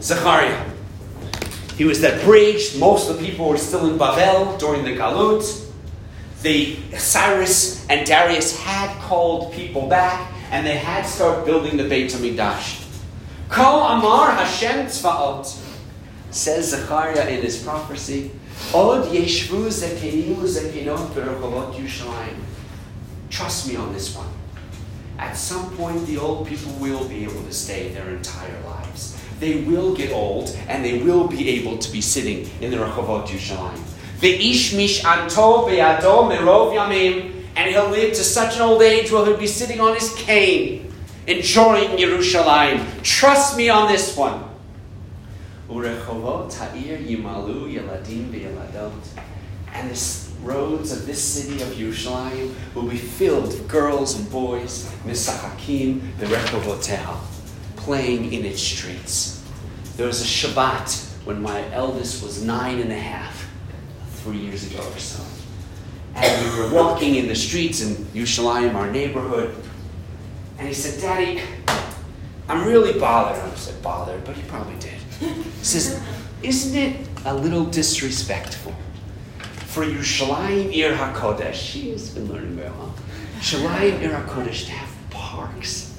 Zechariah. 0.00 0.70
He 1.76 1.84
was 1.84 2.00
that 2.02 2.22
bridge. 2.22 2.76
Most 2.76 3.10
of 3.10 3.18
the 3.18 3.26
people 3.26 3.48
were 3.48 3.58
still 3.58 3.90
in 3.90 3.98
Babel 3.98 4.56
during 4.58 4.84
the 4.84 4.94
Galut. 4.94 5.64
The 6.42 6.76
Cyrus 6.96 7.84
and 7.88 8.06
Darius 8.06 8.60
had 8.60 8.96
called 9.00 9.52
people 9.52 9.88
back, 9.88 10.30
and 10.54 10.64
they 10.64 10.76
had 10.76 11.04
started 11.04 11.44
building 11.44 11.76
the 11.76 11.82
Beit 11.82 12.12
Hamikdash. 12.12 12.86
Kol 13.48 13.82
Amar 13.82 14.30
Hashem 14.30 14.86
Tzvaot, 14.86 15.60
says 16.30 16.70
Zechariah 16.70 17.28
in 17.28 17.42
his 17.42 17.60
prophecy. 17.60 18.30
Od 18.72 19.08
Yeshvu 19.08 19.66
Zekenu 19.66 20.36
Zekenot 20.46 21.08
Bercholot 21.08 21.74
Yushalayim. 21.74 22.36
Trust 23.30 23.68
me 23.68 23.74
on 23.74 23.92
this 23.92 24.14
one. 24.14 24.28
At 25.18 25.36
some 25.36 25.76
point, 25.76 26.06
the 26.06 26.18
old 26.18 26.46
people 26.46 26.70
will 26.74 27.08
be 27.08 27.24
able 27.24 27.42
to 27.42 27.52
stay 27.52 27.88
their 27.88 28.10
entire 28.10 28.60
lives. 28.62 29.20
They 29.40 29.62
will 29.62 29.96
get 29.96 30.12
old, 30.12 30.56
and 30.68 30.84
they 30.84 31.02
will 31.02 31.26
be 31.26 31.48
able 31.48 31.78
to 31.78 31.90
be 31.90 32.00
sitting 32.00 32.48
in 32.60 32.70
the 32.70 32.76
Rehovot 32.76 33.26
Yerushalayim. 33.26 33.82
Ve'ish 34.20 34.76
mish 34.76 35.04
anto 35.04 35.66
be'ado 35.66 36.30
merov 36.30 36.72
yamim, 36.74 37.33
and 37.56 37.70
he'll 37.70 37.88
live 37.88 38.14
to 38.14 38.24
such 38.24 38.56
an 38.56 38.62
old 38.62 38.82
age 38.82 39.10
where 39.10 39.24
he'll 39.24 39.36
be 39.36 39.46
sitting 39.46 39.80
on 39.80 39.94
his 39.94 40.12
cane, 40.14 40.92
enjoying 41.26 41.90
Yerushalayim. 41.98 43.02
Trust 43.02 43.56
me 43.56 43.68
on 43.68 43.90
this 43.90 44.16
one. 44.16 44.42
And 49.72 49.90
the 49.90 50.24
roads 50.42 50.92
of 50.92 51.06
this 51.06 51.22
city 51.22 51.62
of 51.62 51.68
Yerushalayim 51.70 52.54
will 52.74 52.88
be 52.88 52.98
filled 52.98 53.46
with 53.46 53.68
girls 53.68 54.18
and 54.18 54.30
boys, 54.30 54.84
misahakim 55.04 56.00
berechovoteha, 56.18 57.16
playing 57.76 58.32
in 58.32 58.44
its 58.44 58.60
streets. 58.60 59.42
There 59.96 60.06
was 60.06 60.20
a 60.20 60.24
Shabbat 60.24 61.24
when 61.24 61.40
my 61.40 61.72
eldest 61.72 62.22
was 62.22 62.42
nine 62.42 62.80
and 62.80 62.92
a 62.92 62.98
half, 62.98 63.48
three 64.16 64.38
years 64.38 64.70
ago 64.70 64.82
or 64.86 64.98
so. 64.98 65.33
And 66.14 66.52
we 66.52 66.60
were 66.60 66.72
walking 66.72 67.16
in 67.16 67.28
the 67.28 67.34
streets 67.34 67.80
in 67.82 67.94
Yerushalayim, 68.14 68.74
our 68.74 68.90
neighborhood, 68.90 69.54
and 70.58 70.68
he 70.68 70.74
said, 70.74 71.00
Daddy, 71.00 71.42
I'm 72.48 72.66
really 72.66 72.98
bothered. 72.98 73.42
I 73.42 73.54
said, 73.54 73.82
bothered, 73.82 74.24
but 74.24 74.36
he 74.36 74.42
probably 74.42 74.78
did. 74.78 74.92
He 75.20 75.64
says, 75.64 76.00
Isn't 76.42 76.78
it 76.78 77.08
a 77.24 77.34
little 77.34 77.64
disrespectful 77.64 78.72
for 79.66 79.84
Yerushalayim 79.84 80.74
Ir 80.74 80.94
HaKodesh? 80.94 81.54
She 81.54 81.90
has 81.90 82.10
been 82.10 82.32
learning 82.32 82.56
very 82.56 82.70
well. 82.70 82.94
Yerushalayim 83.38 84.02
Ir 84.02 84.10
HaKodesh 84.10 84.66
to 84.66 84.72
have 84.72 85.10
parks 85.10 85.98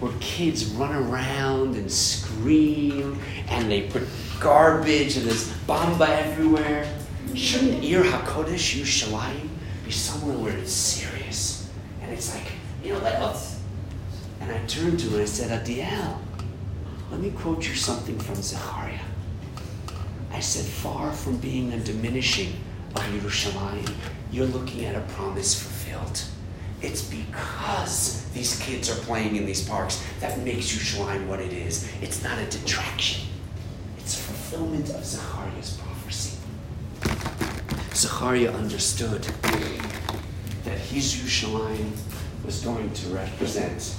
where 0.00 0.12
kids 0.20 0.66
run 0.66 0.94
around 0.94 1.74
and 1.74 1.90
scream 1.90 3.18
and 3.48 3.70
they 3.70 3.82
put 3.82 4.02
garbage 4.38 5.16
and 5.16 5.26
there's 5.26 5.50
bamba 5.66 6.08
everywhere. 6.08 6.86
Shouldn't 7.34 7.82
Ir 7.82 8.04
HaKodesh 8.04 8.78
Yerushalayim 8.80 9.48
be 9.86 9.92
somewhere 9.92 10.36
where 10.36 10.56
it's 10.58 10.72
serious? 10.72 11.70
And 12.02 12.12
it's 12.12 12.34
like, 12.34 12.52
you 12.82 12.92
know, 12.92 12.98
let 12.98 13.22
us. 13.22 13.62
Oh. 13.62 14.42
And 14.42 14.52
I 14.52 14.58
turned 14.66 14.98
to 15.00 15.08
her 15.10 15.14
and 15.14 15.22
I 15.22 15.26
said, 15.26 15.64
Adiel, 15.64 16.18
let 17.10 17.20
me 17.20 17.30
quote 17.30 17.66
you 17.66 17.74
something 17.74 18.18
from 18.18 18.34
Zechariah. 18.34 18.98
I 20.32 20.40
said, 20.40 20.66
far 20.66 21.12
from 21.12 21.38
being 21.38 21.72
a 21.72 21.78
diminishing 21.78 22.52
of 22.96 23.02
Yerushalayim, 23.02 23.94
you're 24.32 24.46
looking 24.46 24.84
at 24.84 24.96
a 24.96 25.00
promise 25.14 25.54
fulfilled. 25.58 26.22
It's 26.82 27.02
because 27.02 28.28
these 28.32 28.58
kids 28.58 28.90
are 28.90 29.00
playing 29.04 29.36
in 29.36 29.46
these 29.46 29.66
parks 29.66 30.04
that 30.20 30.38
makes 30.40 30.66
Yerushalayim 30.66 31.26
what 31.26 31.40
it 31.40 31.52
is. 31.52 31.88
It's 32.02 32.22
not 32.22 32.38
a 32.38 32.44
detraction. 32.46 33.28
It's 33.98 34.20
fulfillment 34.20 34.90
of 34.90 35.04
Zechariah's 35.04 35.74
prophecy. 35.74 35.85
Zechariah 38.06 38.52
understood 38.52 39.24
that 40.62 40.78
his 40.78 41.12
Yerushalayim 41.14 41.90
was 42.44 42.60
going 42.60 42.92
to 42.92 43.08
represent 43.08 43.96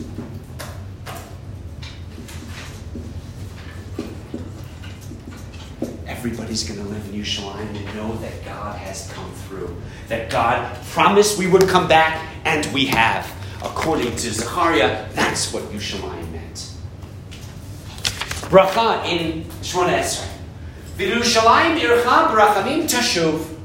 everybody's 6.07 6.63
going 6.63 6.79
to 6.79 6.85
live 6.85 7.05
in 7.09 7.19
Yerushalayim 7.21 7.75
and 7.75 7.95
know 7.97 8.15
that 8.19 8.45
God 8.45 8.77
has 8.77 9.11
come 9.11 9.29
through. 9.33 9.75
That 10.07 10.29
God 10.29 10.77
promised 10.91 11.37
we 11.37 11.47
would 11.47 11.67
come 11.67 11.89
back, 11.89 12.25
and 12.45 12.65
we 12.73 12.85
have. 12.85 13.29
According 13.61 14.15
to 14.15 14.31
Zechariah, 14.31 15.09
that's 15.15 15.51
what 15.51 15.63
Yerushalayim 15.63 16.31
meant. 16.31 16.71
Bracha 18.49 19.05
in 19.05 19.43
Shmona 19.61 19.99
Esrei. 19.99 20.29
V'Yerushalayim 20.97 21.77
ircha 21.77 22.31
brachamim 22.31 22.83
tashuv. 22.83 23.56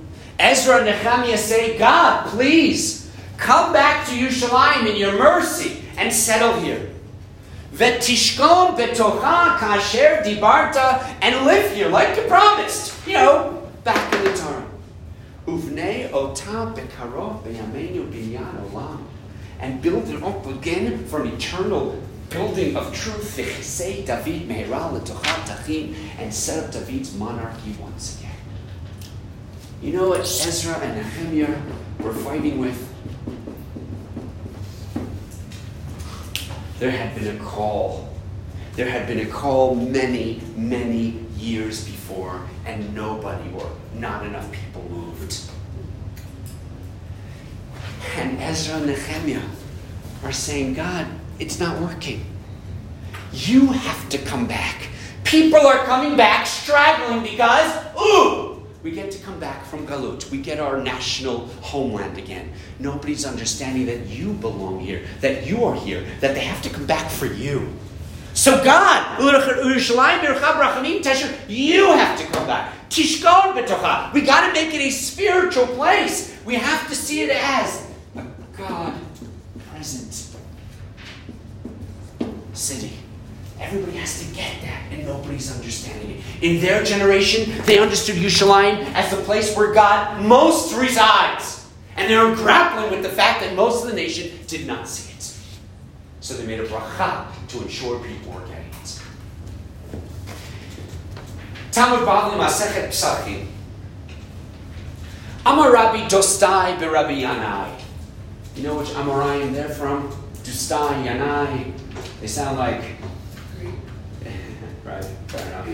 Ezra 0.43 0.79
and 0.79 0.87
Nehemiah 0.87 1.39
say, 1.39 1.79
God, 1.79 2.27
please, 2.27 3.09
come 3.37 3.73
back 3.73 4.05
to 4.09 4.13
Yerushalayim 4.13 4.91
in 4.91 4.97
your 4.97 5.17
mercy 5.17 5.85
and 5.97 6.13
settle 6.13 6.59
here. 6.61 6.91
Vetishkon 7.73 8.77
betocha 8.77 9.57
kasher 9.59 10.21
dibarta 10.25 11.15
and 11.23 11.47
live 11.47 11.73
here 11.73 11.89
like 11.89 12.17
you 12.17 12.25
promised. 12.25 12.93
You 13.07 13.15
know, 13.15 13.69
back 13.85 14.13
in 14.15 14.25
the 14.25 14.37
Torah. 14.37 14.67
Uvnei 15.47 16.13
ota 16.13 16.75
bekaro 16.75 17.41
beyamenu 17.45 18.11
binyan 18.11 18.69
olam. 18.69 18.99
And 19.61 19.81
build 19.81 20.09
it 20.09 20.25
up 20.25 20.45
again 20.49 21.07
for 21.07 21.23
an 21.23 21.29
eternal 21.29 22.03
building 22.31 22.77
of 22.77 22.93
truth. 22.93 23.37
David. 23.37 23.57
And 26.19 26.35
set 26.35 26.65
up 26.65 26.73
David's 26.73 27.15
monarchy 27.15 27.77
once 27.81 28.19
again. 28.19 28.32
You 29.83 29.93
know 29.93 30.09
what 30.09 30.21
Ezra 30.21 30.79
and 30.79 30.97
Nehemiah 30.97 31.61
were 32.01 32.15
fighting 32.15 32.59
with? 32.59 32.93
there 36.83 36.91
had 36.91 37.15
been 37.15 37.37
a 37.37 37.39
call. 37.39 38.09
There 38.75 38.91
had 38.91 39.07
been 39.07 39.21
a 39.21 39.27
call 39.27 39.77
many, 39.77 40.41
many 40.57 41.25
years 41.39 41.85
before, 41.85 42.45
and 42.67 42.93
nobody 42.93 43.49
or 43.55 43.71
not 43.95 44.27
enough 44.27 44.51
people 44.51 44.83
moved. 44.91 45.43
And 48.17 48.37
Ezra 48.41 48.79
and 48.79 48.87
Nehemiah 48.87 49.49
are 50.25 50.33
saying, 50.33 50.75
God, 50.75 51.07
it's 51.39 51.61
not 51.61 51.81
working. 51.81 52.27
You 53.33 53.69
have 53.69 54.09
to 54.09 54.19
come 54.19 54.49
back. 54.49 54.89
People 55.23 55.61
are 55.61 55.85
coming 55.85 56.17
back 56.17 56.49
straggling 56.49 57.23
because, 57.23 57.71
ooh, 57.97 58.42
we 58.83 58.91
get 58.91 59.11
to 59.13 59.19
come 59.23 59.39
back 59.39 59.65
from 59.65 59.87
Galut. 59.87 60.31
We 60.31 60.39
get 60.39 60.59
our 60.59 60.83
national 60.83 61.47
homeland 61.61 62.19
again. 62.19 62.53
Nobody's 62.81 63.25
understanding 63.25 63.87
that 63.87 64.07
you 64.09 64.33
belong 64.33 64.81
here, 64.81 65.05
that 65.21 65.47
you 65.47 65.65
are 65.65 65.75
here, 65.75 66.05
that 66.21 66.35
they 66.35 66.41
have 66.41 66.61
to 66.63 66.71
come 66.71 66.87
back 66.87 67.11
for 67.11 67.27
you. 67.27 67.73
So 68.35 68.65
God, 68.65 69.21
you 69.21 69.29
have 71.93 72.19
to 72.19 72.27
come 72.27 72.47
back. 72.47 72.73
We 74.15 74.21
got 74.23 74.47
to 74.47 74.53
make 74.53 74.75
it 74.75 74.81
a 74.81 74.91
spiritual 74.91 75.67
place. 75.67 76.37
We 76.45 76.55
have 76.55 76.89
to 76.89 76.95
see 76.95 77.21
it 77.23 77.31
as 77.31 77.87
a 78.17 78.25
God 78.57 78.95
present 79.71 80.29
city. 82.53 83.02
Everybody 83.63 83.97
has 83.99 84.27
to 84.27 84.35
get 84.35 84.61
that, 84.63 84.83
and 84.91 85.07
nobody's 85.07 85.55
understanding 85.55 86.19
it. 86.19 86.43
In 86.43 86.61
their 86.61 86.83
generation, 86.83 87.53
they 87.65 87.79
understood 87.79 88.17
Yerushalayim 88.17 88.93
as 88.95 89.11
the 89.11 89.23
place 89.23 89.57
where 89.57 89.73
God 89.73 90.21
most 90.23 90.75
resides. 90.77 91.67
And 91.97 92.11
they 92.11 92.17
were 92.17 92.35
grappling 92.35 92.91
with 92.91 93.03
the 93.03 93.09
fact 93.09 93.41
that 93.41 93.55
most 93.55 93.85
of 93.85 93.91
the 93.91 93.97
nation 93.97 94.37
did 94.47 94.67
not 94.67 94.89
see 94.89 95.13
it. 95.15 95.39
So 96.21 96.35
they 96.35 96.47
made 96.47 96.61
a 96.61 96.67
bracha 96.67 97.27
to 97.49 97.63
ensure 97.63 97.99
people 98.05 98.33
were 98.33 98.41
getting 98.41 98.71
it. 98.83 99.03
Talmud 101.71 102.07
Bavli 102.07 102.39
Masechet 102.39 102.89
Psachim. 102.89 103.47
Amar 105.45 105.73
Rabbi 105.73 106.09
Dostai 106.09 106.81
Rabbi 106.81 107.21
Yanai. 107.21 107.81
You 108.57 108.65
know 108.65 108.79
which 108.79 108.89
Amoraim 108.89 109.53
they're 109.53 109.69
from? 109.69 110.11
Dostai, 110.45 111.07
Yanai. 111.07 111.73
They 112.21 112.27
sound 112.27 112.59
like 112.59 112.83
right? 114.95 115.05
Fair 115.29 115.47
enough. 115.47 115.67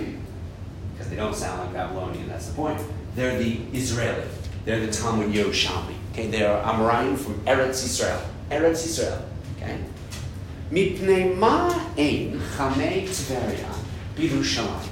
Because 0.92 1.10
they 1.10 1.16
don't 1.16 1.34
sound 1.34 1.60
like 1.60 1.72
Babylonian, 1.72 2.28
that's 2.28 2.48
the 2.48 2.54
point. 2.54 2.80
They're 3.14 3.38
the 3.38 3.60
Israeli. 3.72 4.26
They're 4.64 4.84
the 4.84 4.92
Talmud 4.92 5.32
Yerushalmi. 5.32 5.94
Okay, 6.12 6.28
they 6.28 6.44
are 6.44 6.62
Amoraim 6.62 7.16
from 7.16 7.34
Eretz 7.46 7.84
Israel. 7.84 8.20
Eretz 8.50 8.84
Israel. 8.86 9.24
Okay? 9.56 9.78
Mipnei 10.70 11.36
ma 11.36 11.70
ein 11.96 12.40
chamei 12.56 13.08
Tveria 13.08 13.72
birushalayim. 14.16 14.90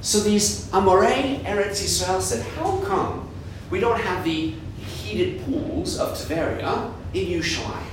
So 0.00 0.20
these 0.20 0.66
Amorei 0.70 1.42
Eretz 1.44 1.82
Israel 1.84 2.20
said, 2.20 2.46
how 2.56 2.78
come 2.86 3.28
we 3.70 3.80
don't 3.80 4.00
have 4.00 4.24
the 4.24 4.54
heated 4.78 5.44
pools 5.44 5.98
of 5.98 6.16
Tveria 6.16 6.92
in 7.12 7.26
Yerushalayim? 7.26 7.86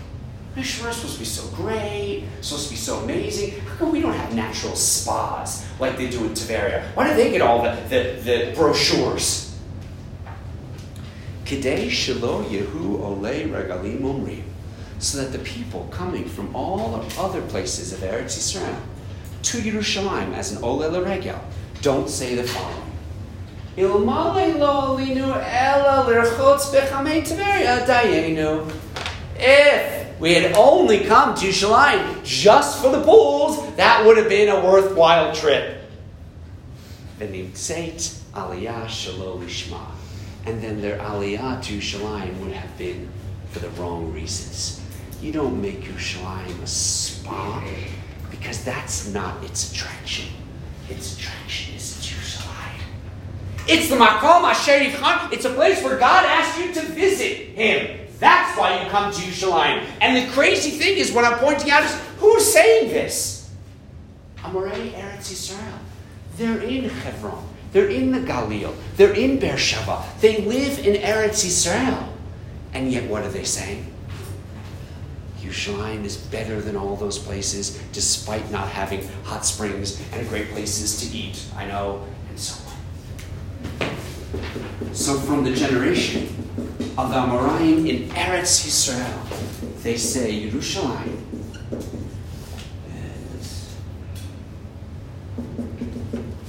Mishra 0.57 0.89
is 0.89 0.95
supposed 0.95 1.13
to 1.13 1.19
be 1.19 1.25
so 1.25 1.47
great, 1.55 2.23
supposed 2.41 2.65
to 2.65 2.71
be 2.71 2.77
so 2.77 2.97
amazing. 3.01 3.59
How 3.59 3.75
come 3.75 3.91
we 3.91 4.01
don't 4.01 4.13
have 4.13 4.33
natural 4.33 4.75
spas 4.75 5.63
like 5.79 5.97
they 5.97 6.09
do 6.09 6.25
in 6.25 6.31
Tveria? 6.31 6.83
Why 6.95 7.07
do 7.07 7.15
they 7.15 7.29
get 7.29 7.41
all 7.41 7.61
the, 7.61 7.79
the, 7.89 8.19
the 8.23 8.53
brochures? 8.55 9.55
Kidei 11.45 11.89
Shilo 11.89 12.43
Yehu 12.43 12.99
Ole 12.99 13.47
Regalim 13.47 14.01
Umri. 14.01 14.41
So 14.97 15.19
that 15.19 15.31
the 15.31 15.37
people 15.45 15.87
coming 15.91 16.27
from 16.27 16.55
all 16.55 17.05
other 17.19 17.43
places 17.43 17.93
of 17.93 17.99
Eretz 17.99 18.35
Yisrael 18.35 18.79
to 19.43 19.59
Yerushalayim 19.59 20.33
as 20.33 20.53
an 20.53 20.63
Ole 20.63 20.89
Regel 21.03 21.39
don't 21.83 22.09
say 22.09 22.33
the 22.33 22.43
following. 22.43 22.81
If 29.39 29.96
we 30.19 30.33
had 30.33 30.53
only 30.53 31.01
come 31.01 31.35
to 31.35 31.47
Yerushalayim 31.47 32.23
just 32.23 32.81
for 32.81 32.91
the 32.91 33.03
pools, 33.03 33.75
that 33.75 34.05
would 34.05 34.17
have 34.17 34.29
been 34.29 34.49
a 34.49 34.65
worthwhile 34.65 35.33
trip. 35.33 35.81
V'nimtzeit 37.19 38.19
aliyah 38.33 38.87
lishma. 38.87 39.85
And 40.45 40.61
then 40.61 40.81
their 40.81 40.97
aliyah 40.99 41.61
to 41.63 41.77
Yerushalayim 41.77 42.39
would 42.39 42.53
have 42.53 42.77
been 42.77 43.09
for 43.51 43.59
the 43.59 43.69
wrong 43.71 44.11
reasons. 44.11 44.81
You 45.21 45.31
don't 45.31 45.61
make 45.61 45.81
Yerushalayim 45.81 46.61
a 46.63 46.67
spa 46.67 47.63
because 48.31 48.63
that's 48.63 49.11
not 49.13 49.43
its 49.43 49.71
attraction. 49.71 50.29
Its 50.89 51.17
attraction 51.17 51.75
is 51.75 51.95
Yerushalayim. 52.01 52.81
It's 53.67 53.89
the 53.89 53.95
Makom 53.95 54.43
Asher. 54.43 54.79
It's 55.31 55.45
a 55.45 55.53
place 55.53 55.83
where 55.83 55.97
God 55.97 56.25
asked 56.25 56.59
you 56.59 56.73
to 56.73 56.81
visit 56.81 57.49
Him. 57.55 58.06
That's 58.19 58.57
why 58.57 58.83
you 58.83 58.89
come 58.89 59.11
to 59.11 59.21
Yerushalayim. 59.21 59.85
And 60.01 60.17
the 60.17 60.31
crazy 60.33 60.71
thing 60.71 60.97
is, 60.97 61.11
what 61.11 61.23
I'm 61.23 61.37
pointing 61.39 61.69
out 61.69 61.83
is, 61.83 61.93
who's 62.19 62.51
saying 62.51 62.89
this? 62.89 63.49
Amorei 64.37 64.93
Eretz 64.93 65.31
Yisrael. 65.31 65.79
They're 66.37 66.61
in 66.61 66.89
Hebron. 66.89 67.43
They're 67.73 67.89
in 67.89 68.11
the 68.11 68.19
Galil. 68.19 68.73
They're 68.95 69.13
in 69.13 69.39
Beersheba. 69.39 70.03
They 70.21 70.41
live 70.41 70.79
in 70.79 70.95
Eretz 71.01 71.45
Yisrael. 71.45 72.07
And 72.73 72.91
yet, 72.91 73.09
what 73.09 73.23
are 73.23 73.29
they 73.29 73.43
saying? 73.43 73.93
Yerushalayim 75.41 76.03
is 76.03 76.17
better 76.17 76.59
than 76.61 76.75
all 76.75 76.95
those 76.95 77.17
places, 77.19 77.79
despite 77.91 78.49
not 78.51 78.67
having 78.69 79.07
hot 79.23 79.45
springs 79.45 80.01
and 80.11 80.27
great 80.29 80.49
places 80.51 80.99
to 81.01 81.15
eat. 81.15 81.43
I 81.55 81.65
know, 81.65 82.05
and 82.29 82.39
so 82.39 82.61
on. 83.79 83.95
So, 84.93 85.19
from 85.19 85.43
the 85.43 85.53
generation 85.53 86.46
of 86.97 87.09
the 87.11 87.15
Amoraim 87.15 87.87
in 87.87 88.09
Eretz 88.09 88.65
Yisrael, 88.65 89.83
they 89.83 89.97
say 89.97 90.49
Yerushalayim 90.49 91.21
is. 93.39 93.75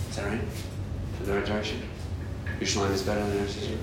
Is 0.09 0.17
that 0.17 0.25
right? 0.25 0.41
In 0.41 1.27
the 1.27 1.35
right 1.35 1.45
direction? 1.45 1.83
Yerushalayim 2.59 2.93
is 2.93 3.03
better 3.03 3.27
than 3.27 3.39
Eretz 3.39 3.57
Yisrael? 3.59 3.79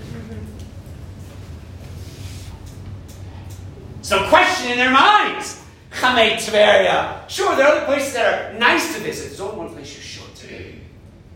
So 4.01 4.27
question 4.29 4.71
in 4.71 4.77
their 4.77 4.91
minds. 4.91 5.61
Chamei 5.91 6.33
Tveria. 6.33 7.29
Sure, 7.29 7.55
there 7.55 7.67
are 7.67 7.77
other 7.77 7.85
places 7.85 8.13
that 8.13 8.55
are 8.55 8.59
nice 8.59 8.95
to 8.95 9.01
visit. 9.01 9.27
There's 9.27 9.39
only 9.39 9.57
one 9.57 9.69
place 9.69 9.93
you're 9.93 10.03
sure 10.03 10.27
to. 10.35 10.73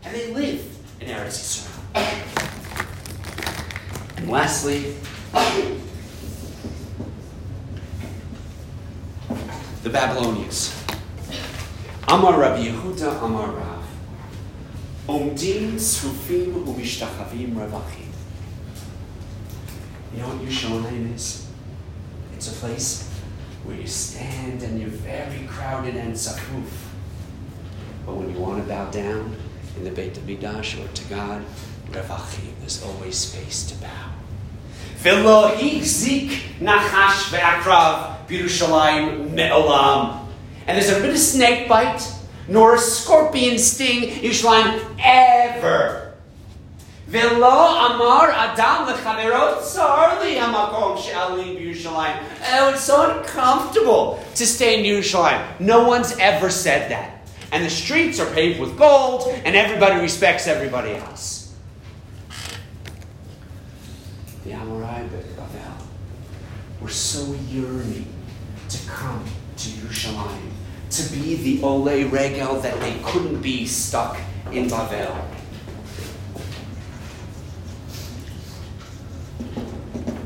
And 0.02 0.14
they 0.14 0.32
live 0.34 0.64
in 1.00 1.08
Eretz 1.08 1.38
Yisrael. 1.38 1.76
And 4.16 4.28
lastly, 4.28 4.96
the 9.82 9.90
Babylonians. 9.90 10.74
Amar 12.08 12.34
Yehuda 12.34 13.22
Amar 13.22 13.50
Rav. 13.50 13.84
Omdim 15.08 15.74
tzrufim 15.74 16.64
umishtachavim 16.64 17.54
ravachim. 17.54 18.06
You 20.12 20.20
know 20.20 20.28
what 20.28 20.38
Yerushalayim 20.38 21.14
is? 21.14 21.46
It's 22.34 22.48
a 22.48 22.54
place 22.54 23.08
where 23.64 23.76
you 23.76 23.86
stand 23.86 24.62
and 24.62 24.80
you're 24.80 24.90
very 24.90 25.46
crowded 25.46 25.96
and 25.96 26.14
safuf. 26.14 26.88
But 28.04 28.16
when 28.16 28.30
you 28.34 28.40
want 28.40 28.62
to 28.62 28.68
bow 28.68 28.90
down 28.90 29.36
in 29.76 29.84
the 29.84 29.90
Beit 29.90 30.14
HaMikdash 30.14 30.84
or 30.84 30.88
to 30.92 31.04
God, 31.04 31.44
Ravachim, 31.90 32.58
there's 32.60 32.82
always 32.82 33.16
space 33.16 33.64
to 33.70 33.74
bow. 33.76 34.19
V'lo 35.02 35.56
zik 35.82 36.28
nachash 36.60 37.30
ve'akrav 37.32 38.26
b'Yerushalayim 38.28 39.30
me'olam. 39.30 40.26
And 40.66 40.76
there's 40.76 40.88
never 40.88 41.00
been 41.00 41.14
a 41.14 41.18
snake 41.18 41.68
bite, 41.68 42.06
nor 42.48 42.74
a 42.74 42.78
scorpion 42.78 43.58
sting 43.58 44.04
in 44.04 44.30
Yerushalayim 44.30 44.78
ever. 45.02 46.12
V'lo 47.08 47.94
amar 47.94 48.30
adam 48.30 48.92
lechaverot 48.92 49.62
tsar 49.62 50.22
li 50.22 50.34
hamakom 50.34 50.98
she'alim. 51.02 51.56
Oh, 52.52 52.68
it's 52.68 52.84
so 52.84 53.10
uncomfortable 53.10 54.22
to 54.34 54.46
stay 54.46 54.78
in 54.78 54.84
Yerushalayim. 54.84 55.60
No 55.60 55.88
one's 55.88 56.14
ever 56.18 56.50
said 56.50 56.90
that. 56.90 57.26
And 57.52 57.64
the 57.64 57.70
streets 57.70 58.20
are 58.20 58.30
paved 58.34 58.60
with 58.60 58.76
gold, 58.76 59.28
and 59.46 59.56
everybody 59.56 59.98
respects 59.98 60.46
everybody 60.46 60.94
else. 60.94 61.39
Were 66.90 66.94
so 66.94 67.32
yearning 67.48 68.04
to 68.68 68.88
come 68.88 69.24
to 69.56 69.68
Yerushalayim, 69.68 70.50
to 70.90 71.12
be 71.12 71.36
the 71.36 71.62
Ole 71.62 72.04
Regel 72.08 72.58
that 72.60 72.80
they 72.80 72.98
couldn't 73.04 73.40
be 73.40 73.64
stuck 73.64 74.18
in 74.50 74.66
Bavel. 74.66 75.16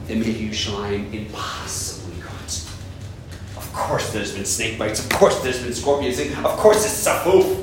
They 0.07 0.15
made 0.15 0.37
Yerushalayim 0.37 1.13
impossibly 1.13 2.23
good. 2.23 2.53
Of 3.59 3.71
course 3.75 4.15
there's 4.15 4.33
been 4.33 4.47
snake 4.47 4.79
bites, 4.79 5.01
of 5.05 5.11
course 5.11 5.43
there's 5.43 5.63
been 5.63 5.75
scorpions, 5.75 6.19
of 6.19 6.57
course 6.57 6.83
it's 6.87 7.07
Safuf. 7.07 7.61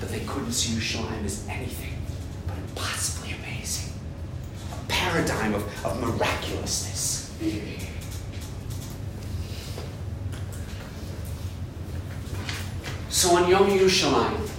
But 0.00 0.08
they 0.08 0.20
couldn't 0.20 0.52
see 0.52 0.72
Yerushalayim 0.72 1.26
as 1.26 1.46
anything 1.46 1.92
but 2.46 2.56
impossibly 2.56 3.25
paradigm 4.96 5.54
of, 5.54 5.62
of 5.84 6.00
miraculousness. 6.00 7.30
So 13.10 13.36
on 13.36 13.48
Yom 13.48 13.66
Yerushalayim, 13.68 14.50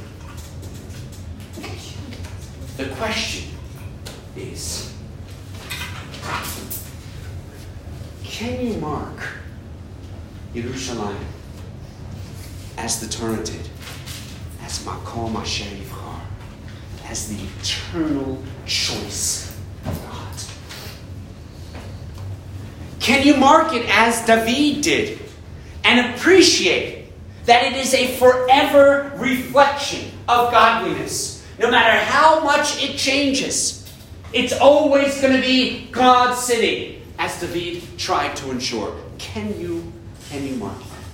the 2.77 2.85
question 2.95 3.51
is 4.35 4.93
can 8.23 8.65
you 8.65 8.73
mark 8.75 9.17
Yerushalayim 10.53 11.17
as 12.77 12.99
the 12.99 13.07
Torah 13.07 13.43
did, 13.43 13.69
as 14.61 14.79
Makom 14.85 15.35
Asher 15.35 15.65
as 17.09 17.29
the 17.29 17.43
eternal 17.59 18.43
choice 18.65 19.57
of 19.85 20.01
God? 20.03 20.17
Can 23.07 23.25
you 23.25 23.37
mark 23.37 23.71
it 23.71 23.85
as 23.87 24.25
David 24.25 24.81
did 24.83 25.19
and 25.85 26.13
appreciate 26.13 27.05
that 27.45 27.63
it 27.63 27.77
is 27.77 27.93
a 27.93 28.07
forever 28.17 29.13
reflection 29.15 30.11
of 30.27 30.51
godliness? 30.51 31.47
No 31.57 31.71
matter 31.71 32.03
how 32.03 32.43
much 32.43 32.83
it 32.83 32.97
changes, 32.97 33.89
it's 34.33 34.51
always 34.51 35.21
going 35.21 35.33
to 35.33 35.39
be 35.39 35.87
God's 35.89 36.37
city, 36.39 37.01
as 37.17 37.39
David 37.39 37.81
tried 37.97 38.35
to 38.35 38.51
ensure. 38.51 38.93
Can 39.19 39.57
you, 39.57 39.89
can 40.29 40.45
you 40.45 40.55
mark 40.55 40.77
that? 40.77 41.05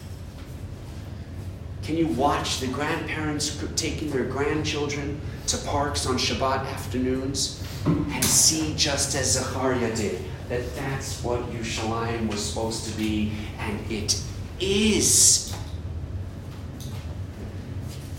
Can 1.84 1.96
you 1.96 2.08
watch 2.08 2.60
the 2.60 2.70
grandparents 2.70 3.64
taking 3.76 4.10
their 4.10 4.26
grandchildren 4.26 5.22
to 5.46 5.58
parks 5.58 6.08
on 6.08 6.18
Shabbat 6.18 6.66
afternoons 6.74 7.64
and 7.86 8.26
see, 8.26 8.74
just 8.76 9.14
as 9.14 9.34
Zechariah 9.34 9.96
did, 9.96 10.20
that 10.50 10.76
that's 10.76 11.24
what 11.24 11.42
Yerushalayim 11.52 12.30
was 12.30 12.44
supposed 12.44 12.86
to 12.92 12.98
be, 12.98 13.34
and 13.60 13.80
it 13.92 14.22
is. 14.60 15.56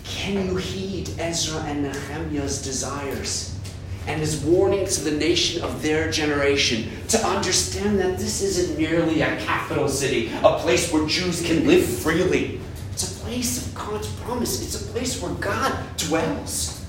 Can 0.04 0.48
you 0.48 0.56
heed 0.56 1.10
Ezra 1.18 1.60
and 1.62 1.82
Nehemiah's 1.82 2.62
desires 2.62 3.58
and 4.06 4.20
his 4.20 4.42
warning 4.44 4.86
to 4.86 5.00
the 5.02 5.10
nation 5.10 5.62
of 5.62 5.82
their 5.82 6.10
generation 6.10 6.90
to 7.08 7.18
understand 7.26 7.98
that 7.98 8.18
this 8.18 8.42
isn't 8.42 8.78
merely 8.78 9.20
a 9.22 9.36
capital 9.40 9.88
city, 9.88 10.30
a 10.42 10.58
place 10.58 10.92
where 10.92 11.06
Jews 11.06 11.44
can 11.44 11.66
live 11.66 11.84
freely? 11.84 12.60
It's 12.92 13.18
a 13.18 13.20
place 13.20 13.66
of 13.66 13.74
God's 13.74 14.08
promise, 14.20 14.62
it's 14.62 14.82
a 14.82 14.92
place 14.92 15.20
where 15.20 15.32
God 15.34 15.72
dwells. 15.96 16.84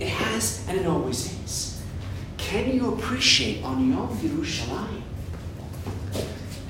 It 0.00 0.08
has 0.08 0.64
and 0.68 0.78
it 0.78 0.86
always 0.86 1.26
is. 1.26 1.37
Can 2.48 2.72
you 2.72 2.94
appreciate 2.94 3.62
on 3.62 3.90
Yom 3.90 4.08
Yerushalayim? 4.16 5.02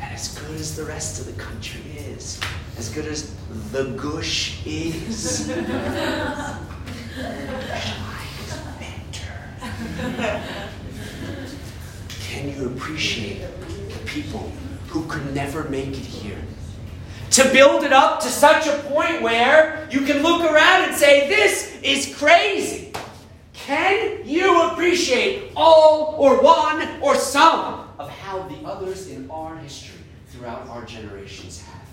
And 0.00 0.12
as 0.12 0.36
good 0.36 0.56
as 0.56 0.74
the 0.74 0.82
rest 0.82 1.20
of 1.20 1.26
the 1.26 1.40
country 1.40 1.80
is, 1.96 2.40
as 2.76 2.88
good 2.88 3.06
as 3.06 3.32
the 3.70 3.84
gush 3.96 4.60
is, 4.66 5.48
Yerushalayim 5.48 5.68
is 8.42 8.58
better. 8.82 10.42
Can 12.22 12.48
you 12.56 12.66
appreciate 12.70 13.42
the 13.88 13.98
people 14.04 14.50
who 14.88 15.04
could 15.06 15.32
never 15.32 15.62
make 15.68 15.90
it 15.90 15.98
here? 15.98 16.42
To 17.30 17.44
build 17.52 17.84
it 17.84 17.92
up 17.92 18.18
to 18.22 18.26
such 18.26 18.66
a 18.66 18.78
point 18.90 19.22
where 19.22 19.86
you 19.92 20.00
can 20.00 20.24
look 20.24 20.42
around 20.42 20.88
and 20.88 20.96
say, 20.96 21.28
This 21.28 21.80
is 21.82 22.16
crazy. 22.16 22.88
Can 23.68 24.26
you 24.26 24.62
appreciate 24.70 25.52
all 25.54 26.14
or 26.16 26.40
one 26.40 26.88
or 27.02 27.14
some 27.16 27.86
of 27.98 28.08
how? 28.08 28.48
the 28.48 28.66
others 28.66 29.08
in 29.08 29.30
our 29.30 29.58
history 29.58 30.00
throughout 30.28 30.66
our 30.68 30.86
generations 30.86 31.60
have. 31.60 31.86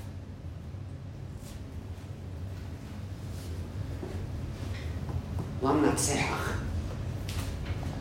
Lamnatseach 5.61 6.55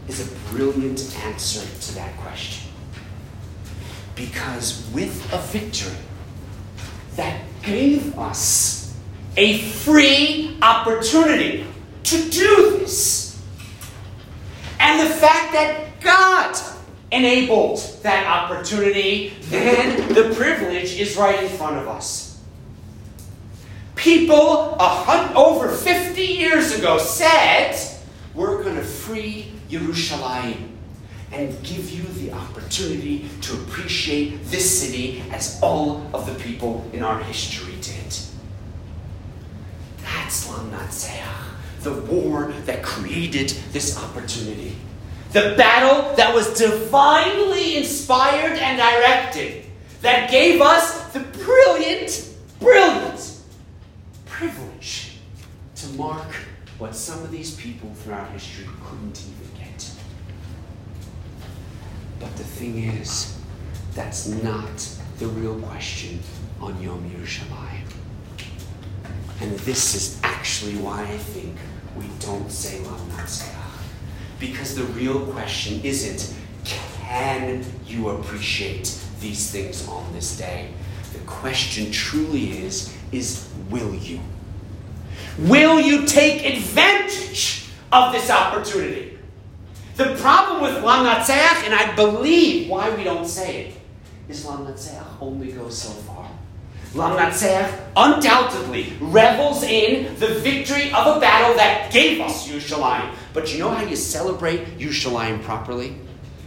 is 0.07 0.21
a 0.21 0.51
brilliant 0.53 1.13
answer 1.25 1.67
to 1.81 1.95
that 1.97 2.17
question. 2.19 2.71
Because 4.15 4.89
with 4.95 5.33
a 5.33 5.39
victory 5.39 5.99
that 7.17 7.41
gave 7.65 8.17
us 8.17 8.97
a 9.37 9.59
free 9.63 10.57
opportunity 10.63 11.67
to 12.05 12.31
do 12.31 12.79
this, 12.79 13.24
and 14.85 15.01
the 15.01 15.15
fact 15.15 15.53
that 15.53 16.01
God 16.03 16.55
enabled 17.11 17.79
that 18.03 18.27
opportunity, 18.27 19.33
then 19.45 20.13
the 20.13 20.35
privilege 20.35 21.01
is 21.01 21.17
right 21.17 21.43
in 21.43 21.49
front 21.49 21.79
of 21.79 21.89
us. 21.89 22.39
People 23.97 24.75
a 24.75 24.89
hundred, 24.89 25.35
over 25.37 25.69
50 25.69 26.21
years 26.23 26.79
ago 26.79 26.99
said, 26.99 27.75
We're 28.35 28.63
going 28.63 28.77
to 28.77 28.85
free 28.85 29.53
Yerushalayim 29.71 30.69
and 31.33 31.51
give 31.63 31.91
you 31.91 32.03
the 32.03 32.33
opportunity 32.33 33.29
to 33.41 33.55
appreciate 33.63 34.45
this 34.45 34.83
city 34.83 35.25
as 35.31 35.59
all 35.63 36.07
of 36.13 36.27
the 36.27 36.35
people 36.45 36.89
in 36.93 37.03
our 37.03 37.21
history 37.21 37.73
did. 37.81 38.19
That's 40.03 40.47
Lamnatseach, 40.47 41.54
the 41.85 41.93
war 41.93 42.53
that 42.65 42.83
created 42.83 43.51
this 43.73 43.97
opportunity. 44.03 44.77
The 45.33 45.55
battle 45.57 46.15
that 46.17 46.35
was 46.35 46.59
divinely 46.59 47.77
inspired 47.77 48.59
and 48.59 48.79
directed, 48.79 49.65
that 50.01 50.31
gave 50.31 50.61
us 50.61 51.13
the 51.13 51.21
brilliant, 51.21 52.31
brilliant 52.61 53.39
privilege 54.27 55.19
to 55.77 55.89
mark 55.91 56.29
what 56.79 56.95
some 56.95 57.23
of 57.23 57.31
these 57.31 57.55
people 57.57 57.91
throughout 57.95 58.31
history 58.31 58.67
couldn't 58.85 59.23
even 59.23 59.59
get. 59.59 59.91
But 62.19 62.35
the 62.37 62.45
thing 62.45 62.85
is, 62.85 63.39
that's 63.95 64.27
not 64.27 64.89
the 65.19 65.27
real 65.29 65.59
question 65.61 66.21
on 66.61 66.81
Yom 66.83 67.09
Yerushalayim. 67.11 67.85
And 69.41 69.59
this 69.61 69.95
is 69.95 70.21
actually 70.23 70.77
why 70.77 71.03
I 71.03 71.19
think 71.19 71.57
we 71.97 72.07
don't 72.21 72.51
say 72.51 72.81
La 72.81 72.93
Lamnatseach. 72.93 73.51
Because 74.41 74.75
the 74.75 74.85
real 74.85 75.27
question 75.27 75.81
isn't, 75.83 76.35
can 76.65 77.65
you 77.87 78.09
appreciate 78.09 78.99
these 79.21 79.51
things 79.51 79.87
on 79.89 80.13
this 80.13 80.37
day? 80.37 80.71
The 81.13 81.21
question 81.21 81.91
truly 81.93 82.59
is, 82.59 82.95
is 83.13 83.49
will 83.71 83.95
you? 83.95 84.21
Will 85.39 85.81
you 85.81 86.07
take 86.07 86.45
advantage 86.57 87.69
of 87.93 88.13
this 88.13 88.31
opportunity? 88.31 89.19
The 89.97 90.17
problem 90.17 90.63
with 90.63 90.83
Lamnatseach, 90.83 91.65
and 91.65 91.75
I 91.75 91.95
believe 91.95 92.69
why 92.69 92.95
we 92.95 93.05
don't 93.05 93.27
say 93.27 93.67
it, 93.67 93.77
is 94.29 94.45
Lamnatseach 94.45 95.05
only 95.21 95.53
goes 95.53 95.79
so 95.79 95.91
far. 95.91 96.14
Lamnatseach 96.95 97.77
undoubtedly 97.97 98.93
revels 99.01 99.65
in 99.65 100.15
the 100.21 100.29
victory 100.29 100.93
of 100.93 101.17
a 101.17 101.21
battle 101.21 101.57
that 101.57 101.93
gave 101.93 102.21
us 102.21 102.49
Yerushalayim. 102.49 103.13
But 103.33 103.53
you 103.53 103.59
know 103.59 103.71
how 103.71 103.85
you 103.85 103.97
celebrate 103.97 104.79
Yerushalayim 104.79 105.43
properly? 105.43 105.97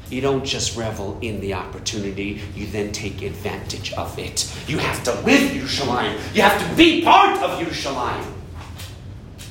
You 0.10 0.22
don't 0.22 0.46
just 0.46 0.78
revel 0.78 1.20
in 1.22 1.42
the 1.42 1.54
opportunity, 1.54 2.42
you 2.56 2.66
then 2.68 2.94
take 2.94 3.22
advantage 3.24 3.92
of 3.94 4.18
it. 4.18 4.50
You 4.68 4.78
have 4.78 5.04
to 5.04 5.12
live 5.22 5.52
Yerushalayim. 5.52 6.18
You 6.34 6.44
have 6.44 6.70
to 6.70 6.76
be 6.78 7.04
part 7.04 7.38
of 7.42 7.60
Yerushalayim. 7.60 8.34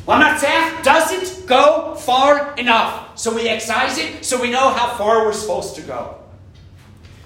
Lamnatseach 0.06 0.82
doesn't 0.82 1.46
go 1.46 1.94
far 1.96 2.54
enough. 2.56 3.18
So 3.18 3.34
we 3.34 3.48
excise 3.50 3.98
it 3.98 4.24
so 4.24 4.40
we 4.40 4.50
know 4.50 4.70
how 4.70 4.96
far 4.96 5.26
we're 5.26 5.34
supposed 5.34 5.76
to 5.76 5.82
go. 5.82 6.16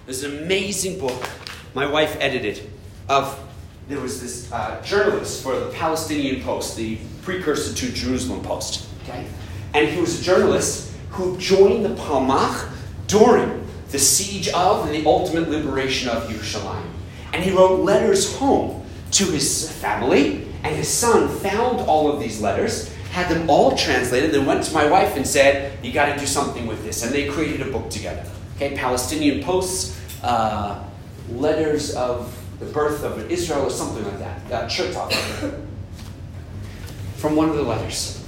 There's 0.07 0.25
an 0.25 0.39
amazing 0.39 0.99
book 0.99 1.29
my 1.73 1.87
wife 1.87 2.17
edited 2.19 2.69
of 3.09 3.39
there 3.91 4.01
was 4.01 4.21
this 4.21 4.51
uh, 4.53 4.81
journalist 4.83 5.43
for 5.43 5.59
the 5.59 5.67
Palestinian 5.73 6.43
Post, 6.43 6.77
the 6.77 6.99
precursor 7.23 7.75
to 7.75 7.93
Jerusalem 7.93 8.41
Post. 8.43 8.87
Okay? 9.03 9.27
And 9.75 9.89
he 9.89 10.01
was 10.01 10.21
a 10.21 10.23
journalist 10.23 10.95
who 11.11 11.37
joined 11.39 11.85
the 11.85 11.95
Palmach 11.97 12.71
during 13.09 13.67
the 13.91 13.99
siege 13.99 14.49
of 14.51 14.87
and 14.87 14.95
the 14.95 15.09
ultimate 15.09 15.49
liberation 15.49 16.09
of 16.09 16.29
Yerushalayim. 16.29 16.89
And 17.33 17.43
he 17.43 17.51
wrote 17.51 17.81
letters 17.81 18.37
home 18.37 18.85
to 19.13 19.25
his 19.25 19.71
family, 19.81 20.47
and 20.63 20.77
his 20.77 20.89
son 20.89 21.29
found 21.29 21.81
all 21.81 22.13
of 22.13 22.21
these 22.21 22.41
letters, 22.41 22.93
had 23.11 23.29
them 23.29 23.51
all 23.51 23.77
translated, 23.77 24.31
then 24.31 24.47
went 24.47 24.63
to 24.65 24.73
my 24.73 24.89
wife 24.89 25.17
and 25.17 25.27
said, 25.27 25.85
You 25.85 25.93
got 25.93 26.15
to 26.15 26.21
do 26.21 26.27
something 26.27 26.69
with 26.69 26.85
this. 26.85 27.03
And 27.03 27.13
they 27.13 27.27
created 27.27 27.67
a 27.67 27.71
book 27.73 27.91
together. 27.91 28.25
Okay, 28.55 28.77
Palestinian 28.77 29.43
Posts, 29.43 29.99
uh, 30.23 30.85
Letters 31.29 31.95
of 31.95 32.37
the 32.61 32.67
Birth 32.67 33.03
of 33.03 33.31
Israel, 33.31 33.67
or 33.67 33.71
something 33.71 34.05
like 34.05 34.19
that. 34.19 34.53
Uh, 34.53 34.69
Chertok. 34.69 35.13
From 37.17 37.35
one 37.35 37.49
of 37.49 37.57
the 37.57 37.63
letters. 37.63 38.25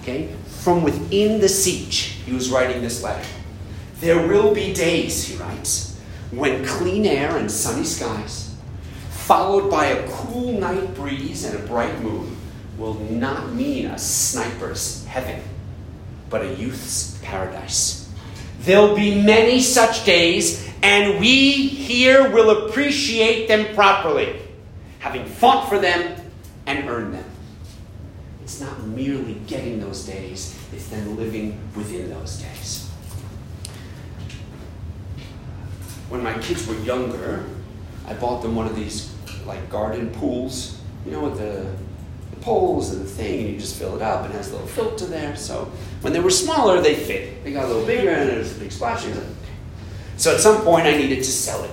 Okay, 0.00 0.34
from 0.46 0.82
within 0.82 1.40
the 1.40 1.48
siege, 1.48 2.18
he 2.26 2.32
was 2.32 2.50
writing 2.50 2.82
this 2.82 3.02
letter. 3.02 3.26
There 4.00 4.26
will 4.26 4.52
be 4.52 4.74
days, 4.74 5.24
he 5.24 5.36
writes, 5.36 5.96
when 6.32 6.64
clean 6.66 7.06
air 7.06 7.36
and 7.36 7.50
sunny 7.50 7.84
skies, 7.84 8.54
followed 9.10 9.70
by 9.70 9.86
a 9.86 10.08
cool 10.08 10.58
night 10.58 10.94
breeze 10.94 11.44
and 11.44 11.56
a 11.62 11.66
bright 11.66 12.00
moon, 12.00 12.36
will 12.78 12.94
not 12.94 13.52
mean 13.52 13.86
a 13.86 13.98
sniper's 13.98 15.04
heaven, 15.04 15.40
but 16.30 16.42
a 16.42 16.54
youth's 16.54 17.18
paradise. 17.22 18.10
There'll 18.60 18.96
be 18.96 19.22
many 19.22 19.60
such 19.60 20.04
days, 20.04 20.71
and 20.82 21.20
we 21.20 21.68
here 21.68 22.30
will 22.30 22.66
appreciate 22.66 23.46
them 23.46 23.74
properly, 23.74 24.40
having 24.98 25.24
fought 25.24 25.68
for 25.68 25.78
them 25.78 26.20
and 26.66 26.88
earned 26.88 27.14
them. 27.14 27.24
It's 28.42 28.60
not 28.60 28.82
merely 28.86 29.34
getting 29.46 29.80
those 29.80 30.04
days, 30.04 30.58
it's 30.72 30.88
then 30.88 31.16
living 31.16 31.58
within 31.76 32.10
those 32.10 32.42
days. 32.42 32.88
When 36.08 36.22
my 36.22 36.36
kids 36.38 36.66
were 36.66 36.78
younger, 36.80 37.44
I 38.06 38.14
bought 38.14 38.42
them 38.42 38.54
one 38.54 38.66
of 38.66 38.74
these 38.74 39.14
like 39.46 39.70
garden 39.70 40.10
pools, 40.10 40.80
you 41.06 41.12
know, 41.12 41.20
with 41.20 41.38
the, 41.38 41.66
the 42.30 42.36
poles 42.42 42.92
and 42.92 43.02
the 43.02 43.08
thing, 43.08 43.40
and 43.40 43.54
you 43.54 43.58
just 43.58 43.78
fill 43.78 43.96
it 43.96 44.02
up 44.02 44.24
and 44.24 44.34
it 44.34 44.36
has 44.36 44.50
a 44.50 44.52
little 44.52 44.66
filter 44.66 45.06
there. 45.06 45.36
So 45.36 45.70
when 46.02 46.12
they 46.12 46.20
were 46.20 46.30
smaller, 46.30 46.80
they 46.80 46.94
fit. 46.94 47.44
They 47.44 47.52
got 47.52 47.64
a 47.64 47.68
little 47.68 47.86
bigger 47.86 48.10
and 48.10 48.28
there's 48.28 48.56
a 48.56 48.60
big 48.60 48.72
splash. 48.72 49.06
So 50.22 50.32
at 50.32 50.40
some 50.40 50.62
point, 50.62 50.86
I 50.86 50.96
needed 50.96 51.16
to 51.16 51.32
sell 51.32 51.64
it. 51.64 51.70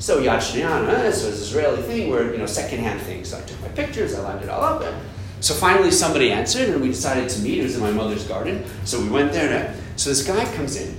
So 0.00 0.20
Yad 0.20 0.40
Shneana, 0.40 1.00
this 1.00 1.24
was 1.24 1.40
this 1.40 1.48
Israeli 1.48 1.80
thing 1.80 2.10
where, 2.10 2.30
you 2.30 2.36
know, 2.36 2.44
secondhand 2.44 3.00
things. 3.00 3.30
So 3.30 3.38
I 3.38 3.40
took 3.40 3.58
my 3.62 3.68
pictures, 3.68 4.14
I 4.14 4.20
lined 4.20 4.44
it 4.44 4.50
all 4.50 4.62
up. 4.62 4.94
So 5.40 5.54
finally, 5.54 5.90
somebody 5.90 6.30
answered, 6.30 6.68
and 6.68 6.82
we 6.82 6.88
decided 6.88 7.30
to 7.30 7.40
meet. 7.40 7.58
It 7.58 7.62
was 7.62 7.76
in 7.76 7.80
my 7.80 7.90
mother's 7.90 8.28
garden. 8.28 8.66
So 8.84 9.00
we 9.00 9.08
went 9.08 9.32
there. 9.32 9.50
And 9.50 9.98
so 9.98 10.10
this 10.10 10.26
guy 10.26 10.44
comes 10.56 10.76
in. 10.76 10.94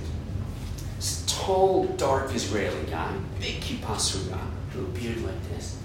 This 0.96 1.24
tall, 1.28 1.84
dark 1.84 2.34
Israeli 2.34 2.84
guy, 2.90 3.16
big 3.38 3.60
kippah 3.60 3.94
little 4.74 4.90
beard 4.90 5.22
like 5.22 5.40
this. 5.50 5.78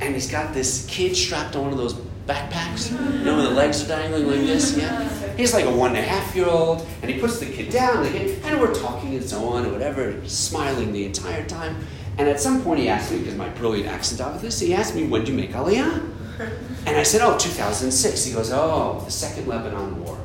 And 0.00 0.14
he's 0.14 0.30
got 0.30 0.54
this 0.54 0.86
kid 0.86 1.16
strapped 1.16 1.54
on 1.54 1.64
one 1.64 1.72
of 1.72 1.78
those 1.78 2.00
backpacks. 2.30 2.92
You 2.92 3.24
know, 3.24 3.36
when 3.36 3.44
the 3.44 3.50
legs 3.50 3.84
are 3.84 3.88
dangling 3.88 4.26
like 4.28 4.46
this? 4.46 4.76
Yeah. 4.76 5.08
He's 5.36 5.52
like 5.52 5.64
a 5.64 5.74
one 5.74 5.90
and 5.90 5.98
a 5.98 6.02
half 6.02 6.34
year 6.36 6.46
old, 6.46 6.86
and 7.02 7.10
he 7.10 7.18
puts 7.18 7.38
the 7.40 7.46
kid 7.46 7.70
down, 7.70 8.06
and 8.06 8.60
we're 8.60 8.74
talking 8.74 9.14
and 9.14 9.24
so 9.24 9.48
on, 9.48 9.64
and 9.64 9.72
whatever, 9.72 10.26
smiling 10.28 10.92
the 10.92 11.04
entire 11.04 11.46
time. 11.46 11.76
And 12.18 12.28
at 12.28 12.40
some 12.40 12.62
point, 12.62 12.80
he 12.80 12.88
asked 12.88 13.12
me, 13.12 13.18
because 13.18 13.34
my 13.34 13.48
brilliant 13.48 13.88
accent 13.88 14.20
of 14.20 14.42
this, 14.42 14.60
he 14.60 14.74
asked 14.74 14.94
me, 14.94 15.06
when 15.06 15.22
did 15.22 15.30
you 15.30 15.34
make 15.34 15.52
Aliyah? 15.52 16.08
And 16.86 16.96
I 16.96 17.02
said, 17.02 17.20
oh, 17.20 17.36
2006. 17.36 18.24
He 18.24 18.32
goes, 18.32 18.50
oh, 18.50 19.02
the 19.04 19.10
Second 19.10 19.46
Lebanon 19.46 20.02
War. 20.02 20.18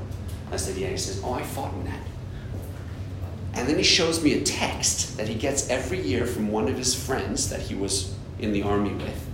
I 0.54 0.56
said, 0.56 0.78
yeah. 0.78 0.88
He 0.88 0.96
says, 0.96 1.22
oh, 1.22 1.34
I 1.34 1.44
fought 1.44 1.74
in 1.74 1.84
that. 1.84 2.00
And 3.56 3.68
then 3.68 3.78
he 3.78 3.84
shows 3.84 4.24
me 4.24 4.34
a 4.34 4.42
text 4.42 5.18
that 5.18 5.28
he 5.28 5.36
gets 5.36 5.70
every 5.70 6.02
year 6.02 6.26
from 6.26 6.50
one 6.52 6.70
of 6.70 6.78
his 6.78 6.96
friends 6.96 7.50
that 7.50 7.60
he 7.60 7.76
was 7.76 8.16
in 8.40 8.54
the 8.54 8.64
army 8.64 8.94
with, 8.94 9.28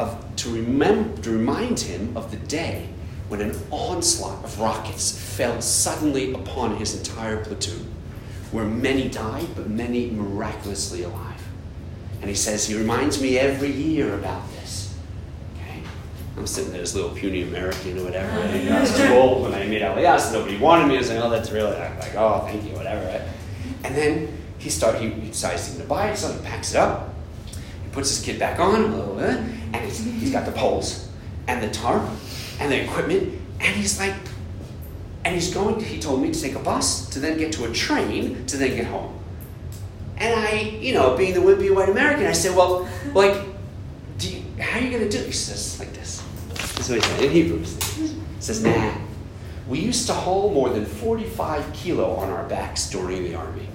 of, 0.00 0.36
to, 0.36 1.22
to 1.22 1.30
remind 1.30 1.80
him 1.80 2.16
of 2.16 2.30
the 2.30 2.38
day 2.38 2.88
when 3.28 3.40
an 3.40 3.54
onslaught 3.70 4.42
of 4.44 4.58
rockets 4.58 5.36
fell 5.36 5.60
suddenly 5.60 6.32
upon 6.32 6.76
his 6.76 6.96
entire 6.96 7.44
platoon, 7.44 7.86
where 8.50 8.64
many 8.64 9.08
died, 9.08 9.46
but 9.54 9.68
many 9.68 10.10
miraculously 10.10 11.04
alive. 11.04 11.42
And 12.20 12.28
he 12.28 12.34
says, 12.34 12.66
he 12.66 12.76
reminds 12.76 13.22
me 13.22 13.38
every 13.38 13.70
year 13.70 14.14
about 14.14 14.50
this. 14.52 14.94
Okay? 15.54 15.80
I'm 16.36 16.46
sitting 16.46 16.72
there, 16.72 16.80
this 16.80 16.94
little 16.94 17.10
puny 17.10 17.42
American 17.42 17.98
or 17.98 18.04
whatever. 18.04 18.30
And, 18.30 18.74
I 18.74 18.80
was 18.80 18.96
too 18.96 19.08
old 19.12 19.42
when 19.42 19.54
I 19.54 19.64
made 19.64 19.82
so 20.20 20.32
nobody 20.32 20.56
wanted 20.56 20.88
me. 20.88 20.96
I 20.96 20.98
was 20.98 21.10
like, 21.10 21.18
oh, 21.20 21.30
that's 21.30 21.50
really, 21.50 21.76
I'm 21.76 21.98
like, 21.98 22.14
oh, 22.16 22.40
thank 22.46 22.64
you, 22.64 22.74
whatever. 22.74 23.06
Right? 23.06 23.22
And 23.84 23.94
then 23.94 24.36
he 24.58 24.70
start 24.70 24.96
he, 24.96 25.10
decides 25.10 25.76
to 25.76 25.84
buy 25.84 26.10
it, 26.10 26.16
so 26.16 26.32
he 26.32 26.38
packs 26.40 26.72
it 26.72 26.78
up. 26.78 27.09
Puts 27.92 28.10
his 28.10 28.24
kid 28.24 28.38
back 28.38 28.60
on, 28.60 28.94
and 29.20 29.84
he's, 29.84 29.98
he's 30.04 30.32
got 30.32 30.46
the 30.46 30.52
poles 30.52 31.08
and 31.48 31.62
the 31.62 31.70
tarp 31.70 32.08
and 32.60 32.70
the 32.70 32.82
equipment, 32.84 33.40
and 33.60 33.76
he's 33.76 33.98
like, 33.98 34.14
and 35.24 35.34
he's 35.34 35.52
going. 35.52 35.80
He 35.80 35.98
told 35.98 36.22
me 36.22 36.32
to 36.32 36.40
take 36.40 36.54
a 36.54 36.60
bus 36.60 37.08
to 37.10 37.18
then 37.18 37.36
get 37.36 37.52
to 37.52 37.64
a 37.64 37.72
train 37.72 38.46
to 38.46 38.56
then 38.56 38.76
get 38.76 38.86
home. 38.86 39.18
And 40.16 40.38
I, 40.38 40.60
you 40.80 40.94
know, 40.94 41.16
being 41.16 41.34
the 41.34 41.40
wimpy 41.40 41.74
white 41.74 41.88
American, 41.88 42.26
I 42.26 42.32
said, 42.32 42.54
well, 42.54 42.88
like, 43.14 43.42
you, 44.20 44.42
how 44.58 44.78
are 44.78 44.82
you 44.82 44.90
going 44.90 45.02
to 45.02 45.08
do 45.08 45.18
it? 45.18 45.26
He 45.26 45.32
says 45.32 45.78
like 45.78 45.92
this. 45.94 46.22
This 46.76 46.88
is 46.88 46.90
what 46.90 47.04
he 47.04 47.10
said 47.10 47.24
in 47.24 47.30
Hebrew. 47.30 47.58
He 47.58 48.40
says, 48.40 48.62
nah. 48.62 48.94
We 49.66 49.78
used 49.78 50.06
to 50.08 50.12
haul 50.12 50.52
more 50.52 50.68
than 50.68 50.84
45 50.84 51.72
kilo 51.72 52.14
on 52.16 52.28
our 52.28 52.46
backs 52.48 52.90
during 52.90 53.22
the 53.22 53.34
army. 53.34 53.68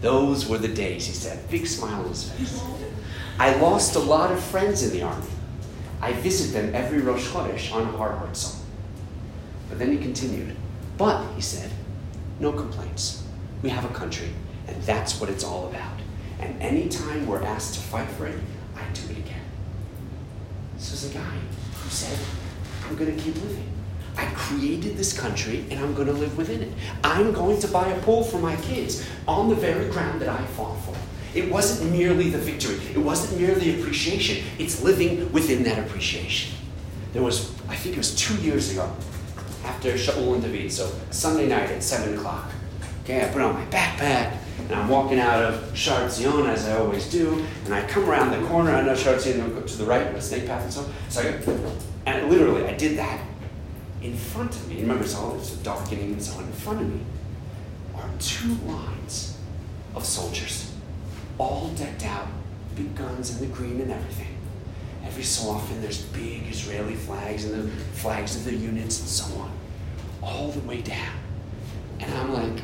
Those 0.00 0.48
were 0.48 0.58
the 0.58 0.68
days, 0.68 1.06
he 1.06 1.12
said. 1.12 1.48
Big 1.50 1.66
smile 1.66 2.02
on 2.02 2.08
his 2.08 2.30
face. 2.30 2.62
I 3.38 3.54
lost 3.56 3.94
a 3.94 4.00
lot 4.00 4.32
of 4.32 4.42
friends 4.42 4.82
in 4.82 4.90
the 4.90 5.02
army. 5.02 5.26
I 6.00 6.12
visit 6.12 6.52
them 6.52 6.74
every 6.74 7.00
Rosh 7.00 7.28
Chodesh 7.28 7.72
on 7.72 7.86
Har 7.94 8.12
Herzl. 8.12 8.56
But 9.68 9.78
then 9.78 9.92
he 9.92 9.98
continued. 9.98 10.56
But, 10.96 11.24
he 11.34 11.40
said, 11.40 11.70
no 12.40 12.52
complaints. 12.52 13.22
We 13.62 13.68
have 13.70 13.84
a 13.84 13.94
country, 13.94 14.30
and 14.66 14.82
that's 14.82 15.20
what 15.20 15.30
it's 15.30 15.44
all 15.44 15.68
about. 15.68 15.98
And 16.40 16.60
anytime 16.60 17.26
we're 17.26 17.42
asked 17.42 17.74
to 17.74 17.80
fight 17.80 18.08
for 18.10 18.26
it, 18.26 18.38
I 18.76 18.82
do 18.92 19.02
it 19.12 19.18
again. 19.18 19.40
This 20.76 20.90
was 20.90 21.10
a 21.10 21.14
guy 21.14 21.38
who 21.74 21.90
said, 21.90 22.18
I'm 22.86 22.96
going 22.96 23.14
to 23.16 23.22
keep 23.22 23.34
living. 23.36 23.68
I 24.16 24.26
created 24.34 24.96
this 24.96 25.18
country 25.18 25.64
and 25.70 25.78
I'm 25.78 25.94
going 25.94 26.08
to 26.08 26.12
live 26.12 26.36
within 26.36 26.62
it. 26.62 26.72
I'm 27.04 27.32
going 27.32 27.60
to 27.60 27.68
buy 27.68 27.88
a 27.88 28.00
pool 28.02 28.24
for 28.24 28.38
my 28.38 28.56
kids 28.56 29.06
on 29.28 29.48
the 29.48 29.54
very 29.54 29.88
ground 29.90 30.20
that 30.20 30.28
I 30.28 30.44
fought 30.46 30.76
for. 30.80 30.96
It 31.38 31.50
wasn't 31.50 31.92
merely 31.92 32.30
the 32.30 32.38
victory, 32.38 32.80
it 32.92 32.98
wasn't 32.98 33.40
merely 33.40 33.80
appreciation, 33.80 34.44
it's 34.58 34.82
living 34.82 35.30
within 35.32 35.62
that 35.62 35.78
appreciation. 35.78 36.54
There 37.12 37.22
was, 37.22 37.54
I 37.68 37.76
think 37.76 37.94
it 37.94 37.98
was 37.98 38.14
two 38.16 38.34
years 38.38 38.72
ago, 38.72 38.92
after 39.64 39.92
Shaul 39.92 40.34
and 40.34 40.42
David, 40.42 40.72
so 40.72 40.90
Sunday 41.10 41.46
night 41.46 41.70
at 41.70 41.82
7 41.82 42.18
o'clock. 42.18 42.50
Okay, 43.04 43.24
I 43.24 43.28
put 43.28 43.40
on 43.40 43.54
my 43.54 43.64
backpack 43.66 44.36
and 44.58 44.72
I'm 44.72 44.88
walking 44.88 45.18
out 45.18 45.42
of 45.42 45.76
Shaar 45.76 46.08
Zion 46.10 46.46
as 46.46 46.66
I 46.66 46.76
always 46.76 47.08
do, 47.08 47.44
and 47.64 47.72
I 47.72 47.86
come 47.86 48.08
around 48.10 48.32
the 48.32 48.46
corner. 48.48 48.74
I 48.74 48.82
know 48.82 48.94
Shaar 48.94 49.18
Zion 49.18 49.54
go 49.54 49.62
to 49.62 49.76
the 49.76 49.84
right, 49.84 50.12
the 50.12 50.20
snake 50.20 50.46
path 50.46 50.64
and 50.64 50.72
so. 50.72 50.84
So 51.08 51.20
I 51.20 51.32
go, 51.44 51.72
and 52.06 52.30
literally 52.30 52.66
I 52.66 52.74
did 52.74 52.98
that 52.98 53.20
in 54.02 54.16
front 54.16 54.54
of 54.54 54.68
me. 54.68 54.80
Remember, 54.80 55.04
it's 55.04 55.14
all 55.14 55.36
it's 55.36 55.52
darkening 55.52 56.12
and 56.12 56.22
so 56.22 56.38
on. 56.38 56.44
In 56.44 56.52
front 56.52 56.80
of 56.80 56.92
me 56.92 57.00
are 57.94 58.10
two 58.18 58.54
lines 58.66 59.38
of 59.94 60.04
soldiers, 60.04 60.72
all 61.38 61.68
decked 61.76 62.04
out, 62.04 62.26
big 62.74 62.94
guns 62.94 63.30
and 63.30 63.40
the 63.40 63.54
green 63.54 63.80
and 63.80 63.90
everything. 63.90 64.34
Every 65.04 65.22
so 65.22 65.50
often, 65.50 65.80
there's 65.80 66.02
big 66.02 66.48
Israeli 66.48 66.94
flags 66.94 67.44
and 67.44 67.54
the 67.54 67.70
flags 67.94 68.36
of 68.36 68.44
the 68.44 68.54
units 68.54 69.00
and 69.00 69.08
so 69.08 69.40
on, 69.40 69.50
all 70.22 70.48
the 70.48 70.60
way 70.60 70.82
down. 70.82 71.14
And 72.00 72.12
I'm 72.14 72.32
like, 72.32 72.62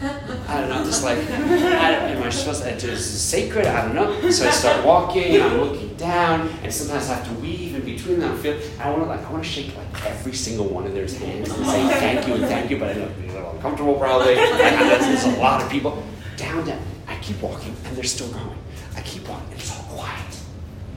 I 0.00 0.60
don't 0.60 0.68
know, 0.68 0.84
just 0.84 1.02
like, 1.02 1.18
I 1.18 1.90
don't, 1.90 2.16
am 2.16 2.22
I 2.22 2.30
supposed 2.30 2.62
to, 2.62 2.68
is 2.68 3.20
sacred? 3.20 3.66
I 3.66 3.84
don't 3.84 3.94
know. 3.94 4.30
So 4.30 4.46
I 4.46 4.50
start 4.50 4.84
walking, 4.84 5.34
and 5.34 5.42
I'm 5.42 5.60
looking 5.60 5.94
down, 5.96 6.48
and 6.62 6.72
sometimes 6.72 7.08
I 7.08 7.14
have 7.14 7.26
to 7.26 7.34
weave 7.40 7.74
in 7.74 7.84
between 7.84 8.20
them. 8.20 8.32
I 8.32 8.36
feel, 8.36 8.60
I 8.78 8.90
want 8.90 9.02
to 9.02 9.08
like, 9.08 9.26
I 9.26 9.32
want 9.32 9.42
to 9.42 9.50
shake 9.50 9.76
like 9.76 10.06
every 10.06 10.34
single 10.34 10.66
one 10.66 10.86
of 10.86 10.94
their 10.94 11.08
hands 11.08 11.50
and 11.50 11.66
say 11.66 11.88
thank 11.88 12.28
you 12.28 12.34
and 12.34 12.44
thank 12.44 12.70
you, 12.70 12.78
but 12.78 12.90
I 12.90 13.00
know 13.00 13.10
it's 13.24 13.32
a 13.32 13.36
little 13.36 13.50
uncomfortable 13.50 13.94
probably. 13.94 14.36
There's, 14.36 15.00
there's 15.00 15.24
a 15.24 15.40
lot 15.40 15.62
of 15.62 15.70
people. 15.70 16.00
Down, 16.36 16.64
down. 16.64 16.80
I 17.28 17.30
keep 17.30 17.42
walking, 17.42 17.76
and 17.84 17.94
they're 17.94 18.04
still 18.04 18.28
going. 18.28 18.58
I 18.96 19.02
keep 19.02 19.28
and 19.28 19.52
it's 19.52 19.70
all 19.70 19.82
quiet. 19.90 20.38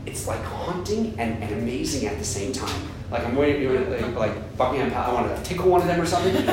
It's 0.05 0.27
like 0.27 0.41
haunting 0.43 1.19
and, 1.19 1.43
and 1.43 1.61
amazing 1.61 2.07
at 2.07 2.17
the 2.17 2.23
same 2.23 2.53
time. 2.53 2.84
Like 3.11 3.25
I'm 3.25 3.36
waiting, 3.36 3.91
like, 3.91 4.15
like 4.15 4.57
Buckingham 4.57 4.91
Palace. 4.91 5.09
I 5.09 5.13
want 5.13 5.36
to 5.36 5.43
tickle 5.43 5.69
one 5.69 5.82
of 5.82 5.88
them 5.88 5.99
or 5.99 6.05
something. 6.05 6.34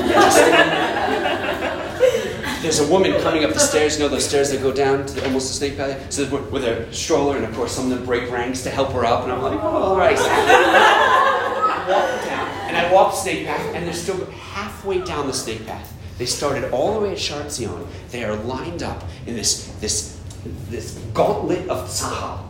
There's 2.61 2.81
a 2.81 2.91
woman 2.91 3.21
coming 3.21 3.45
up 3.45 3.53
the 3.53 3.61
stairs. 3.61 3.97
You 3.97 4.03
know 4.03 4.09
those 4.09 4.27
stairs 4.27 4.51
that 4.51 4.61
go 4.61 4.73
down 4.73 5.07
to 5.07 5.15
the, 5.15 5.25
almost 5.25 5.47
the 5.47 5.55
snake 5.55 5.77
path. 5.77 6.13
So 6.13 6.29
with 6.51 6.65
a 6.65 6.93
stroller, 6.93 7.37
and 7.37 7.47
of 7.47 7.55
course 7.55 7.71
some 7.71 7.85
of 7.85 7.91
them 7.97 8.05
break 8.05 8.29
ranks 8.33 8.65
to 8.65 8.71
help 8.71 8.91
her 8.95 9.05
up. 9.05 9.23
And 9.23 9.33
I'm 9.33 9.43
like, 9.43 9.61
oh, 9.61 9.69
all 9.69 9.97
right. 9.97 10.19
I 10.19 11.87
walk 11.93 12.25
down, 12.25 12.49
and 12.67 12.77
I 12.77 12.93
walk 12.93 13.13
the 13.13 13.19
snake 13.19 13.47
path, 13.47 13.65
and 13.77 13.87
they're 13.87 13.95
still 13.95 14.27
halfway 14.27 15.05
down 15.05 15.29
the 15.29 15.33
snake 15.33 15.65
path. 15.65 15.95
They 16.19 16.27
started 16.27 16.73
all 16.73 16.95
the 16.95 17.01
way 17.01 17.13
at 17.13 17.53
Zion. 17.53 17.87
They 18.11 18.25
are 18.25 18.35
lined 18.35 18.83
up 18.83 19.05
in 19.27 19.37
this 19.37 19.69
this 19.81 20.21
this 20.69 20.99
gauntlet 21.15 21.69
of 21.69 21.89
tzahal. 21.89 22.41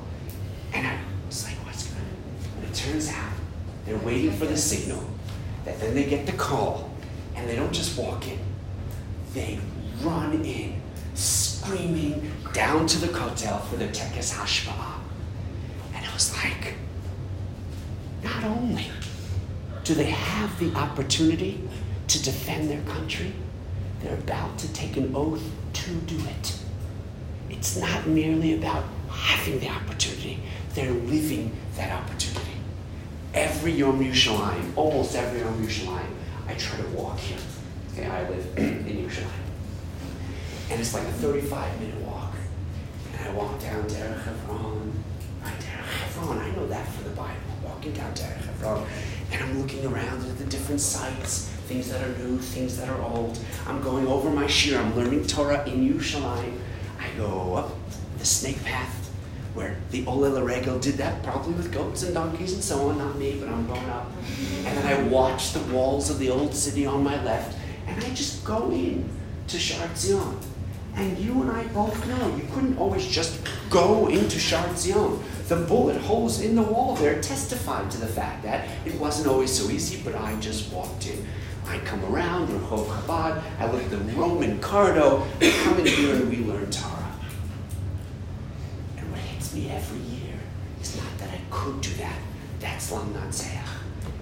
And 0.72 0.86
I 0.86 0.98
was 1.26 1.44
like, 1.44 1.54
what's 1.66 1.86
going 1.86 2.00
on? 2.00 2.62
And 2.62 2.70
it 2.70 2.74
turns 2.74 3.08
out 3.10 3.32
they're 3.84 3.98
waiting 3.98 4.32
for 4.32 4.46
the 4.46 4.56
signal 4.56 5.02
that 5.64 5.78
then 5.80 5.94
they 5.94 6.04
get 6.04 6.26
the 6.26 6.32
call, 6.32 6.90
and 7.34 7.48
they 7.48 7.56
don't 7.56 7.72
just 7.72 7.98
walk 7.98 8.26
in. 8.26 8.38
They 9.34 9.58
run 10.02 10.32
in, 10.44 10.80
screaming 11.14 12.30
down 12.54 12.86
to 12.86 12.98
the 12.98 13.08
kotel 13.08 13.62
for 13.66 13.76
the 13.76 13.88
Tekes 13.88 14.32
Hashba'ah. 14.32 14.94
And 15.94 16.04
it 16.04 16.14
was 16.14 16.34
like, 16.36 16.74
not 18.22 18.44
only 18.44 18.86
do 19.84 19.94
they 19.94 20.10
have 20.10 20.58
the 20.58 20.74
opportunity 20.74 21.60
to 22.06 22.22
defend 22.22 22.70
their 22.70 22.82
country, 22.82 23.32
they're 24.00 24.14
about 24.14 24.58
to 24.58 24.72
take 24.72 24.96
an 24.96 25.14
oath 25.14 25.42
to 25.72 25.90
do 25.92 26.16
it. 26.16 26.58
It's 27.50 27.76
not 27.76 28.06
merely 28.06 28.54
about 28.54 28.84
having 29.10 29.58
the 29.60 29.68
opportunity, 29.68 30.40
they're 30.74 30.90
living 30.90 31.56
that 31.76 31.92
opportunity. 31.92 32.44
Every 33.34 33.72
Yom 33.72 34.00
Yerushalayim, 34.00 34.76
almost 34.76 35.14
every 35.14 35.40
Yom 35.40 35.64
Yerushalayim, 35.64 36.10
I 36.46 36.54
try 36.54 36.78
to 36.80 36.88
walk 36.88 37.18
here. 37.18 37.38
Okay, 37.92 38.06
I 38.06 38.28
live 38.28 38.58
in 38.58 38.84
Yerushalayim. 38.84 39.48
And 40.70 40.80
it's 40.80 40.94
like 40.94 41.04
a 41.04 41.12
35 41.12 41.80
minute 41.80 42.00
walk. 42.06 42.34
And 43.12 43.28
I 43.28 43.32
walk 43.32 43.60
down 43.60 43.82
Derech 43.84 44.22
Hebron. 44.22 44.92
Right, 45.42 45.52
Derech 45.54 46.14
Hebron, 46.14 46.38
I 46.38 46.50
know 46.50 46.66
that 46.66 46.86
from 46.88 47.04
the 47.04 47.10
Bible. 47.10 47.34
Walking 47.64 47.92
down 47.92 48.12
Derech 48.14 48.44
Hebron. 48.44 48.86
And 49.38 49.50
I'm 49.50 49.62
looking 49.62 49.86
around 49.86 50.24
at 50.28 50.38
the 50.38 50.44
different 50.46 50.80
sites, 50.80 51.48
things 51.68 51.88
that 51.90 52.02
are 52.02 52.18
new, 52.18 52.38
things 52.38 52.76
that 52.76 52.88
are 52.88 53.00
old. 53.02 53.38
I'm 53.68 53.80
going 53.80 54.08
over 54.08 54.30
my 54.30 54.48
shir. 54.48 54.80
I'm 54.80 54.96
learning 54.96 55.28
Torah 55.28 55.64
in 55.64 55.88
Yerushalayim. 55.88 56.58
I 56.98 57.08
go 57.16 57.54
up 57.54 57.72
the 58.18 58.26
snake 58.26 58.62
path 58.64 58.94
where 59.54 59.76
the 59.92 60.04
Olel 60.06 60.44
Regel 60.44 60.80
did 60.80 60.94
that, 60.94 61.22
probably 61.22 61.52
with 61.52 61.72
goats 61.72 62.02
and 62.02 62.14
donkeys 62.14 62.52
and 62.52 62.64
so 62.64 62.88
on, 62.88 62.98
not 62.98 63.16
me, 63.16 63.36
but 63.38 63.48
I'm 63.48 63.66
going 63.68 63.88
up. 63.90 64.10
And 64.64 64.76
then 64.76 64.86
I 64.86 65.02
watch 65.08 65.52
the 65.52 65.60
walls 65.72 66.10
of 66.10 66.18
the 66.18 66.30
old 66.30 66.52
city 66.52 66.84
on 66.84 67.04
my 67.04 67.22
left, 67.22 67.56
and 67.86 68.02
I 68.04 68.10
just 68.10 68.44
go 68.44 68.70
in 68.72 69.08
to 69.46 69.58
Shaar 69.58 69.88
Zion. 69.94 70.36
And 70.96 71.16
you 71.16 71.42
and 71.42 71.50
I 71.52 71.64
both 71.68 72.06
know 72.08 72.36
you 72.36 72.42
couldn't 72.52 72.76
always 72.76 73.06
just 73.06 73.44
go 73.70 74.08
into 74.08 74.38
Shaar 74.38 74.74
Zion. 74.76 75.22
The 75.48 75.56
bullet 75.56 75.96
holes 75.96 76.40
in 76.40 76.54
the 76.54 76.62
wall 76.62 76.94
there 76.94 77.20
testified 77.20 77.90
to 77.92 77.98
the 77.98 78.06
fact 78.06 78.42
that 78.42 78.68
it 78.84 78.94
wasn't 79.00 79.28
always 79.28 79.50
so 79.50 79.70
easy, 79.70 80.00
but 80.04 80.14
I 80.14 80.36
just 80.40 80.72
walked 80.72 81.06
in. 81.08 81.26
I 81.66 81.78
come 81.80 82.04
around, 82.06 82.48
Rehov 82.48 82.86
Chabad, 82.86 83.42
I 83.58 83.70
look 83.70 83.82
at 83.82 83.90
the 83.90 83.98
Roman 84.14 84.58
Cardo, 84.58 85.26
I 85.40 85.50
come 85.64 85.78
in 85.78 85.86
here 85.86 86.14
and 86.16 86.30
we 86.30 86.38
learn 86.38 86.70
Torah. 86.70 87.12
And 88.96 89.10
what 89.10 89.20
hits 89.20 89.54
me 89.54 89.70
every 89.70 89.98
year 89.98 90.34
is 90.80 90.96
not 90.96 91.18
that 91.18 91.28
I 91.30 91.40
could 91.50 91.80
do 91.80 91.92
that. 91.94 92.18
That's 92.60 92.90
Lamnatseach. 92.90 93.60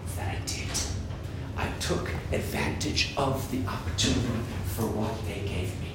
It's 0.04 0.16
that 0.16 0.36
I 0.36 0.38
did. 0.46 0.68
I 1.56 1.68
took 1.80 2.08
advantage 2.32 3.14
of 3.16 3.50
the 3.50 3.64
opportunity 3.68 4.42
for 4.74 4.82
what 4.86 5.14
they 5.26 5.40
gave 5.48 5.80
me. 5.80 5.85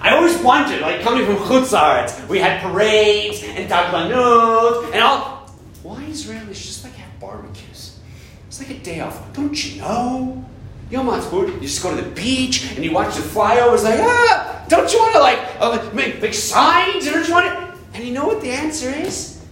I 0.00 0.14
always 0.14 0.38
wondered, 0.38 0.80
like 0.80 1.00
coming 1.02 1.26
from 1.26 1.36
Chutzart, 1.36 2.28
we 2.28 2.38
had 2.38 2.62
parades 2.62 3.42
and 3.42 3.68
Daglanut 3.68 4.92
and 4.92 5.02
all. 5.02 5.50
Why 5.82 6.02
Israelis 6.04 6.54
just 6.54 6.84
like 6.84 6.94
have 6.94 7.20
barbecues? 7.20 7.98
It's 8.46 8.60
like 8.60 8.70
a 8.70 8.78
day 8.78 9.00
off. 9.00 9.32
Don't 9.32 9.64
you 9.64 9.80
know? 9.80 10.44
Yom 10.90 11.06
Ha'atzmaut, 11.06 11.52
you 11.52 11.60
just 11.60 11.82
go 11.82 11.94
to 11.94 12.00
the 12.00 12.10
beach 12.10 12.72
and 12.74 12.84
you 12.84 12.92
watch 12.92 13.14
the 13.14 13.22
flyovers. 13.22 13.84
Like, 13.84 14.00
ah, 14.00 14.64
don't 14.68 14.90
you 14.92 14.98
want 14.98 15.12
to 15.14 15.20
like 15.20 15.38
uh, 15.60 15.90
make 15.92 16.20
big 16.20 16.32
signs? 16.32 17.04
Don't 17.04 17.26
you 17.26 17.34
want 17.34 17.46
to? 17.46 17.78
And 17.94 18.04
you 18.04 18.14
know 18.14 18.26
what 18.26 18.40
the 18.40 18.50
answer 18.50 18.88
is? 18.88 19.44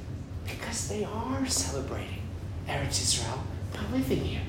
Because 0.46 0.88
they 0.88 1.04
are 1.04 1.46
celebrating 1.46 2.22
Eretz 2.68 3.02
Israel 3.02 3.42
by 3.72 3.80
living 3.92 4.20
here. 4.20 4.42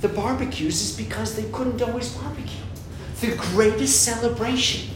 The 0.00 0.08
barbecues 0.08 0.82
is 0.82 0.96
because 0.96 1.36
they 1.36 1.48
couldn't 1.50 1.80
always 1.80 2.14
barbecue. 2.14 2.60
The 3.20 3.36
greatest 3.36 4.02
celebration 4.02 4.91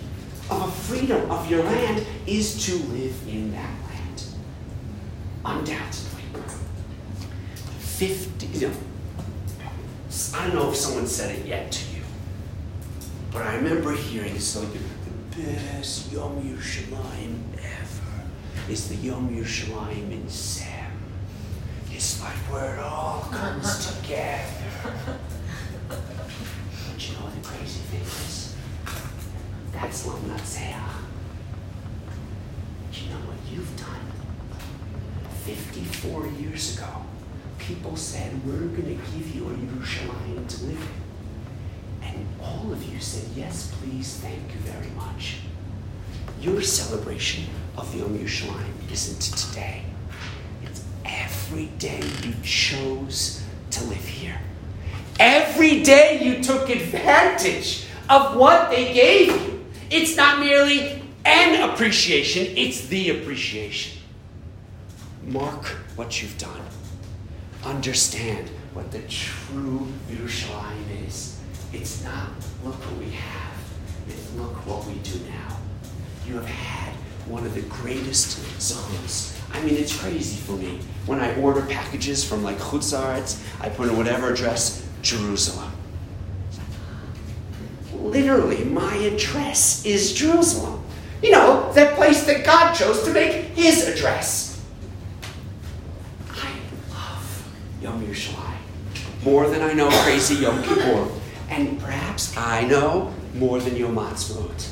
of 0.51 0.69
a 0.69 0.71
freedom 0.71 1.31
of 1.31 1.51
your 1.51 1.63
land 1.63 2.07
is 2.27 2.65
to 2.67 2.75
live 2.93 3.29
in 3.29 3.53
that 3.53 3.71
land. 3.89 4.25
Undoubtedly. 5.45 6.23
50, 7.79 8.47
you 8.47 8.69
know, 8.69 8.75
I 10.35 10.47
don't 10.47 10.55
know 10.55 10.71
if 10.71 10.77
someone 10.77 11.07
said 11.07 11.39
it 11.39 11.47
yet 11.47 11.73
to 11.73 11.97
you, 11.97 12.03
but 13.33 13.43
I 13.43 13.57
remember 13.57 13.93
hearing 13.93 14.35
this, 14.35 14.55
like 14.57 14.73
the 14.73 15.43
best 15.43 16.13
Yom 16.13 16.43
Yerushalayim 16.43 17.39
ever 17.55 18.71
is 18.71 18.89
the 18.89 18.97
Yom 18.97 19.35
Yerushalayim 19.35 20.13
in 20.13 20.29
Sam. 20.29 20.93
It's 21.91 22.21
like 22.21 22.37
where 22.53 22.77
it 22.77 22.81
all 22.81 23.29
comes 23.33 23.87
together. 24.01 24.43
But 25.89 25.99
you 27.09 27.15
know 27.15 27.31
the 27.31 27.49
crazy 27.49 27.81
thing 27.81 28.03
is, 28.03 28.46
that's 29.77 30.07
Lamnatseach. 30.07 30.75
You 32.93 33.11
know 33.11 33.21
what 33.27 33.37
you've 33.53 33.77
done? 33.77 34.01
54 35.45 36.27
years 36.41 36.77
ago, 36.77 36.89
people 37.59 37.95
said, 37.95 38.33
We're 38.47 38.69
going 38.69 38.99
to 38.99 39.13
give 39.13 39.35
you 39.35 39.49
a 39.49 39.53
Yerushalayim 39.53 40.49
to 40.49 40.65
live 40.65 40.81
in. 40.81 42.09
And 42.09 42.27
all 42.43 42.73
of 42.73 42.83
you 42.91 42.99
said, 43.01 43.29
Yes, 43.37 43.73
please, 43.81 44.17
thank 44.17 44.55
you 44.55 44.61
very 44.61 44.91
much. 44.93 45.39
Your 46.41 46.63
celebration 46.63 47.45
of 47.77 47.93
the 47.93 47.99
Yom 47.99 48.19
Yerushalayim 48.19 48.91
isn't 48.91 49.21
today. 49.39 49.83
It's 50.63 50.83
every 51.05 51.67
day 51.79 52.03
you 52.23 52.35
chose 52.43 53.43
to 53.73 53.85
live 53.85 54.07
here. 54.07 54.41
Every 55.21 55.83
day 55.83 56.23
you 56.23 56.43
took 56.43 56.71
advantage 56.71 57.85
of 58.09 58.37
what 58.37 58.71
they 58.71 58.95
gave 58.95 59.29
you. 59.29 59.56
It's 59.91 60.17
not 60.17 60.41
merely 60.41 61.03
an 61.25 61.71
appreciation, 61.71 62.57
it's 62.57 62.87
the 62.89 63.11
appreciation. 63.11 64.01
Mark 65.25 65.65
what 65.97 66.23
you've 66.23 66.37
done. 66.39 66.61
Understand 67.65 68.49
what 68.75 68.91
the 68.91 69.01
true 69.03 69.87
Yerushalayim 70.11 71.07
is. 71.07 71.41
It's 71.73 72.03
not 72.05 72.31
look 72.65 72.75
what 72.75 72.99
we 72.99 73.11
have, 73.11 73.59
it's 74.09 74.33
look 74.35 74.55
what 74.67 74.87
we 74.87 74.95
do 75.01 75.19
now. 75.31 75.59
You 76.27 76.35
have 76.35 76.47
had 76.47 76.93
one 77.27 77.45
of 77.45 77.55
the 77.55 77.63
greatest 77.63 78.39
zones. 78.61 79.39
I 79.53 79.61
mean, 79.63 79.75
it's 79.77 79.97
crazy 79.97 80.37
for 80.37 80.53
me. 80.53 80.81
When 81.07 81.21
I 81.21 81.35
order 81.41 81.63
packages 81.63 82.25
from 82.25 82.43
like 82.43 82.59
Chutzaretz, 82.59 83.41
I 83.61 83.69
put 83.69 83.89
in 83.89 83.97
whatever 83.97 84.33
address, 84.33 84.87
Jerusalem. 85.03 85.73
Literally, 88.11 88.65
my 88.65 88.95
address 88.97 89.85
is 89.85 90.13
Jerusalem. 90.13 90.83
You 91.23 91.33
know, 91.33 91.73
that 91.73 91.97
place 91.97 92.25
that 92.27 92.45
God 92.45 92.73
chose 92.75 93.03
to 93.05 93.13
make 93.13 93.33
his 93.55 93.89
address. 93.89 94.63
I 96.31 96.51
love 96.91 97.49
Yom 97.83 98.07
Yerushalayim 98.07 98.57
more 99.25 99.49
than 99.49 99.61
I 99.61 99.73
know 99.73 99.89
crazy 100.05 100.37
Yom 100.37 100.63
Kippur. 100.63 101.09
And 101.49 101.81
perhaps 101.81 102.37
I 102.37 102.63
know 102.65 103.13
more 103.35 103.59
than 103.61 103.77
Yom 103.77 103.97
Ha'atzmaut. 103.97 104.71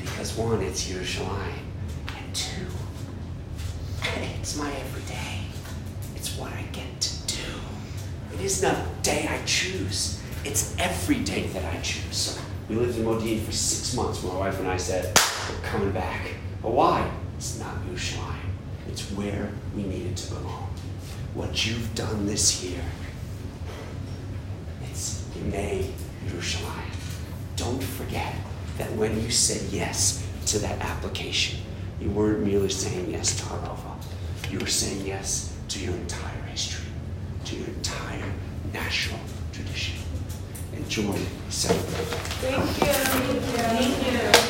Because 0.00 0.36
one, 0.36 0.60
it's 0.62 0.88
Yerushalayim. 0.90 1.62
And 2.08 2.34
two, 2.34 2.66
it's 4.40 4.56
my 4.56 4.72
everyday. 4.72 5.42
It's 6.16 6.36
what 6.36 6.52
I 6.52 6.62
get 6.72 7.00
to 7.00 7.26
do. 7.26 7.44
It 8.34 8.40
isn't 8.40 8.68
a 8.68 8.86
day 9.02 9.28
I 9.28 9.44
choose. 9.44 10.21
It's 10.44 10.74
every 10.78 11.20
day 11.20 11.46
that 11.48 11.64
I 11.72 11.80
choose. 11.82 12.38
We 12.68 12.74
lived 12.74 12.98
in 12.98 13.04
Modi'in 13.04 13.44
for 13.44 13.52
six 13.52 13.94
months. 13.94 14.22
My 14.24 14.34
wife 14.36 14.58
and 14.58 14.66
I 14.66 14.76
said, 14.76 15.16
we're 15.48 15.68
coming 15.68 15.92
back. 15.92 16.34
But 16.60 16.72
why? 16.72 17.08
It's 17.36 17.60
not 17.60 17.74
Yerushalayim. 17.86 18.50
It's 18.88 19.10
where 19.12 19.52
we 19.76 19.84
needed 19.84 20.16
to 20.16 20.34
belong. 20.34 20.68
What 21.34 21.64
you've 21.64 21.94
done 21.94 22.26
this 22.26 22.64
year, 22.64 22.80
it's 24.82 25.24
Yemei 25.36 25.90
Yerushalayim. 26.26 26.90
Don't 27.56 27.82
forget 27.82 28.34
that 28.78 28.90
when 28.92 29.22
you 29.22 29.30
said 29.30 29.62
yes 29.72 30.26
to 30.46 30.58
that 30.58 30.80
application, 30.80 31.60
you 32.00 32.10
weren't 32.10 32.44
merely 32.44 32.68
saying 32.68 33.10
yes 33.10 33.36
to 33.38 33.44
Harova. 33.44 33.94
You 34.50 34.58
were 34.58 34.66
saying 34.66 35.06
yes 35.06 35.56
to 35.68 35.78
your 35.78 35.94
entire 35.94 36.42
history, 36.50 36.86
to 37.44 37.56
your 37.56 37.68
entire 37.68 38.32
national 38.72 39.20
tradition. 39.52 40.01
чумою. 40.88 41.20
Все. 41.50 41.68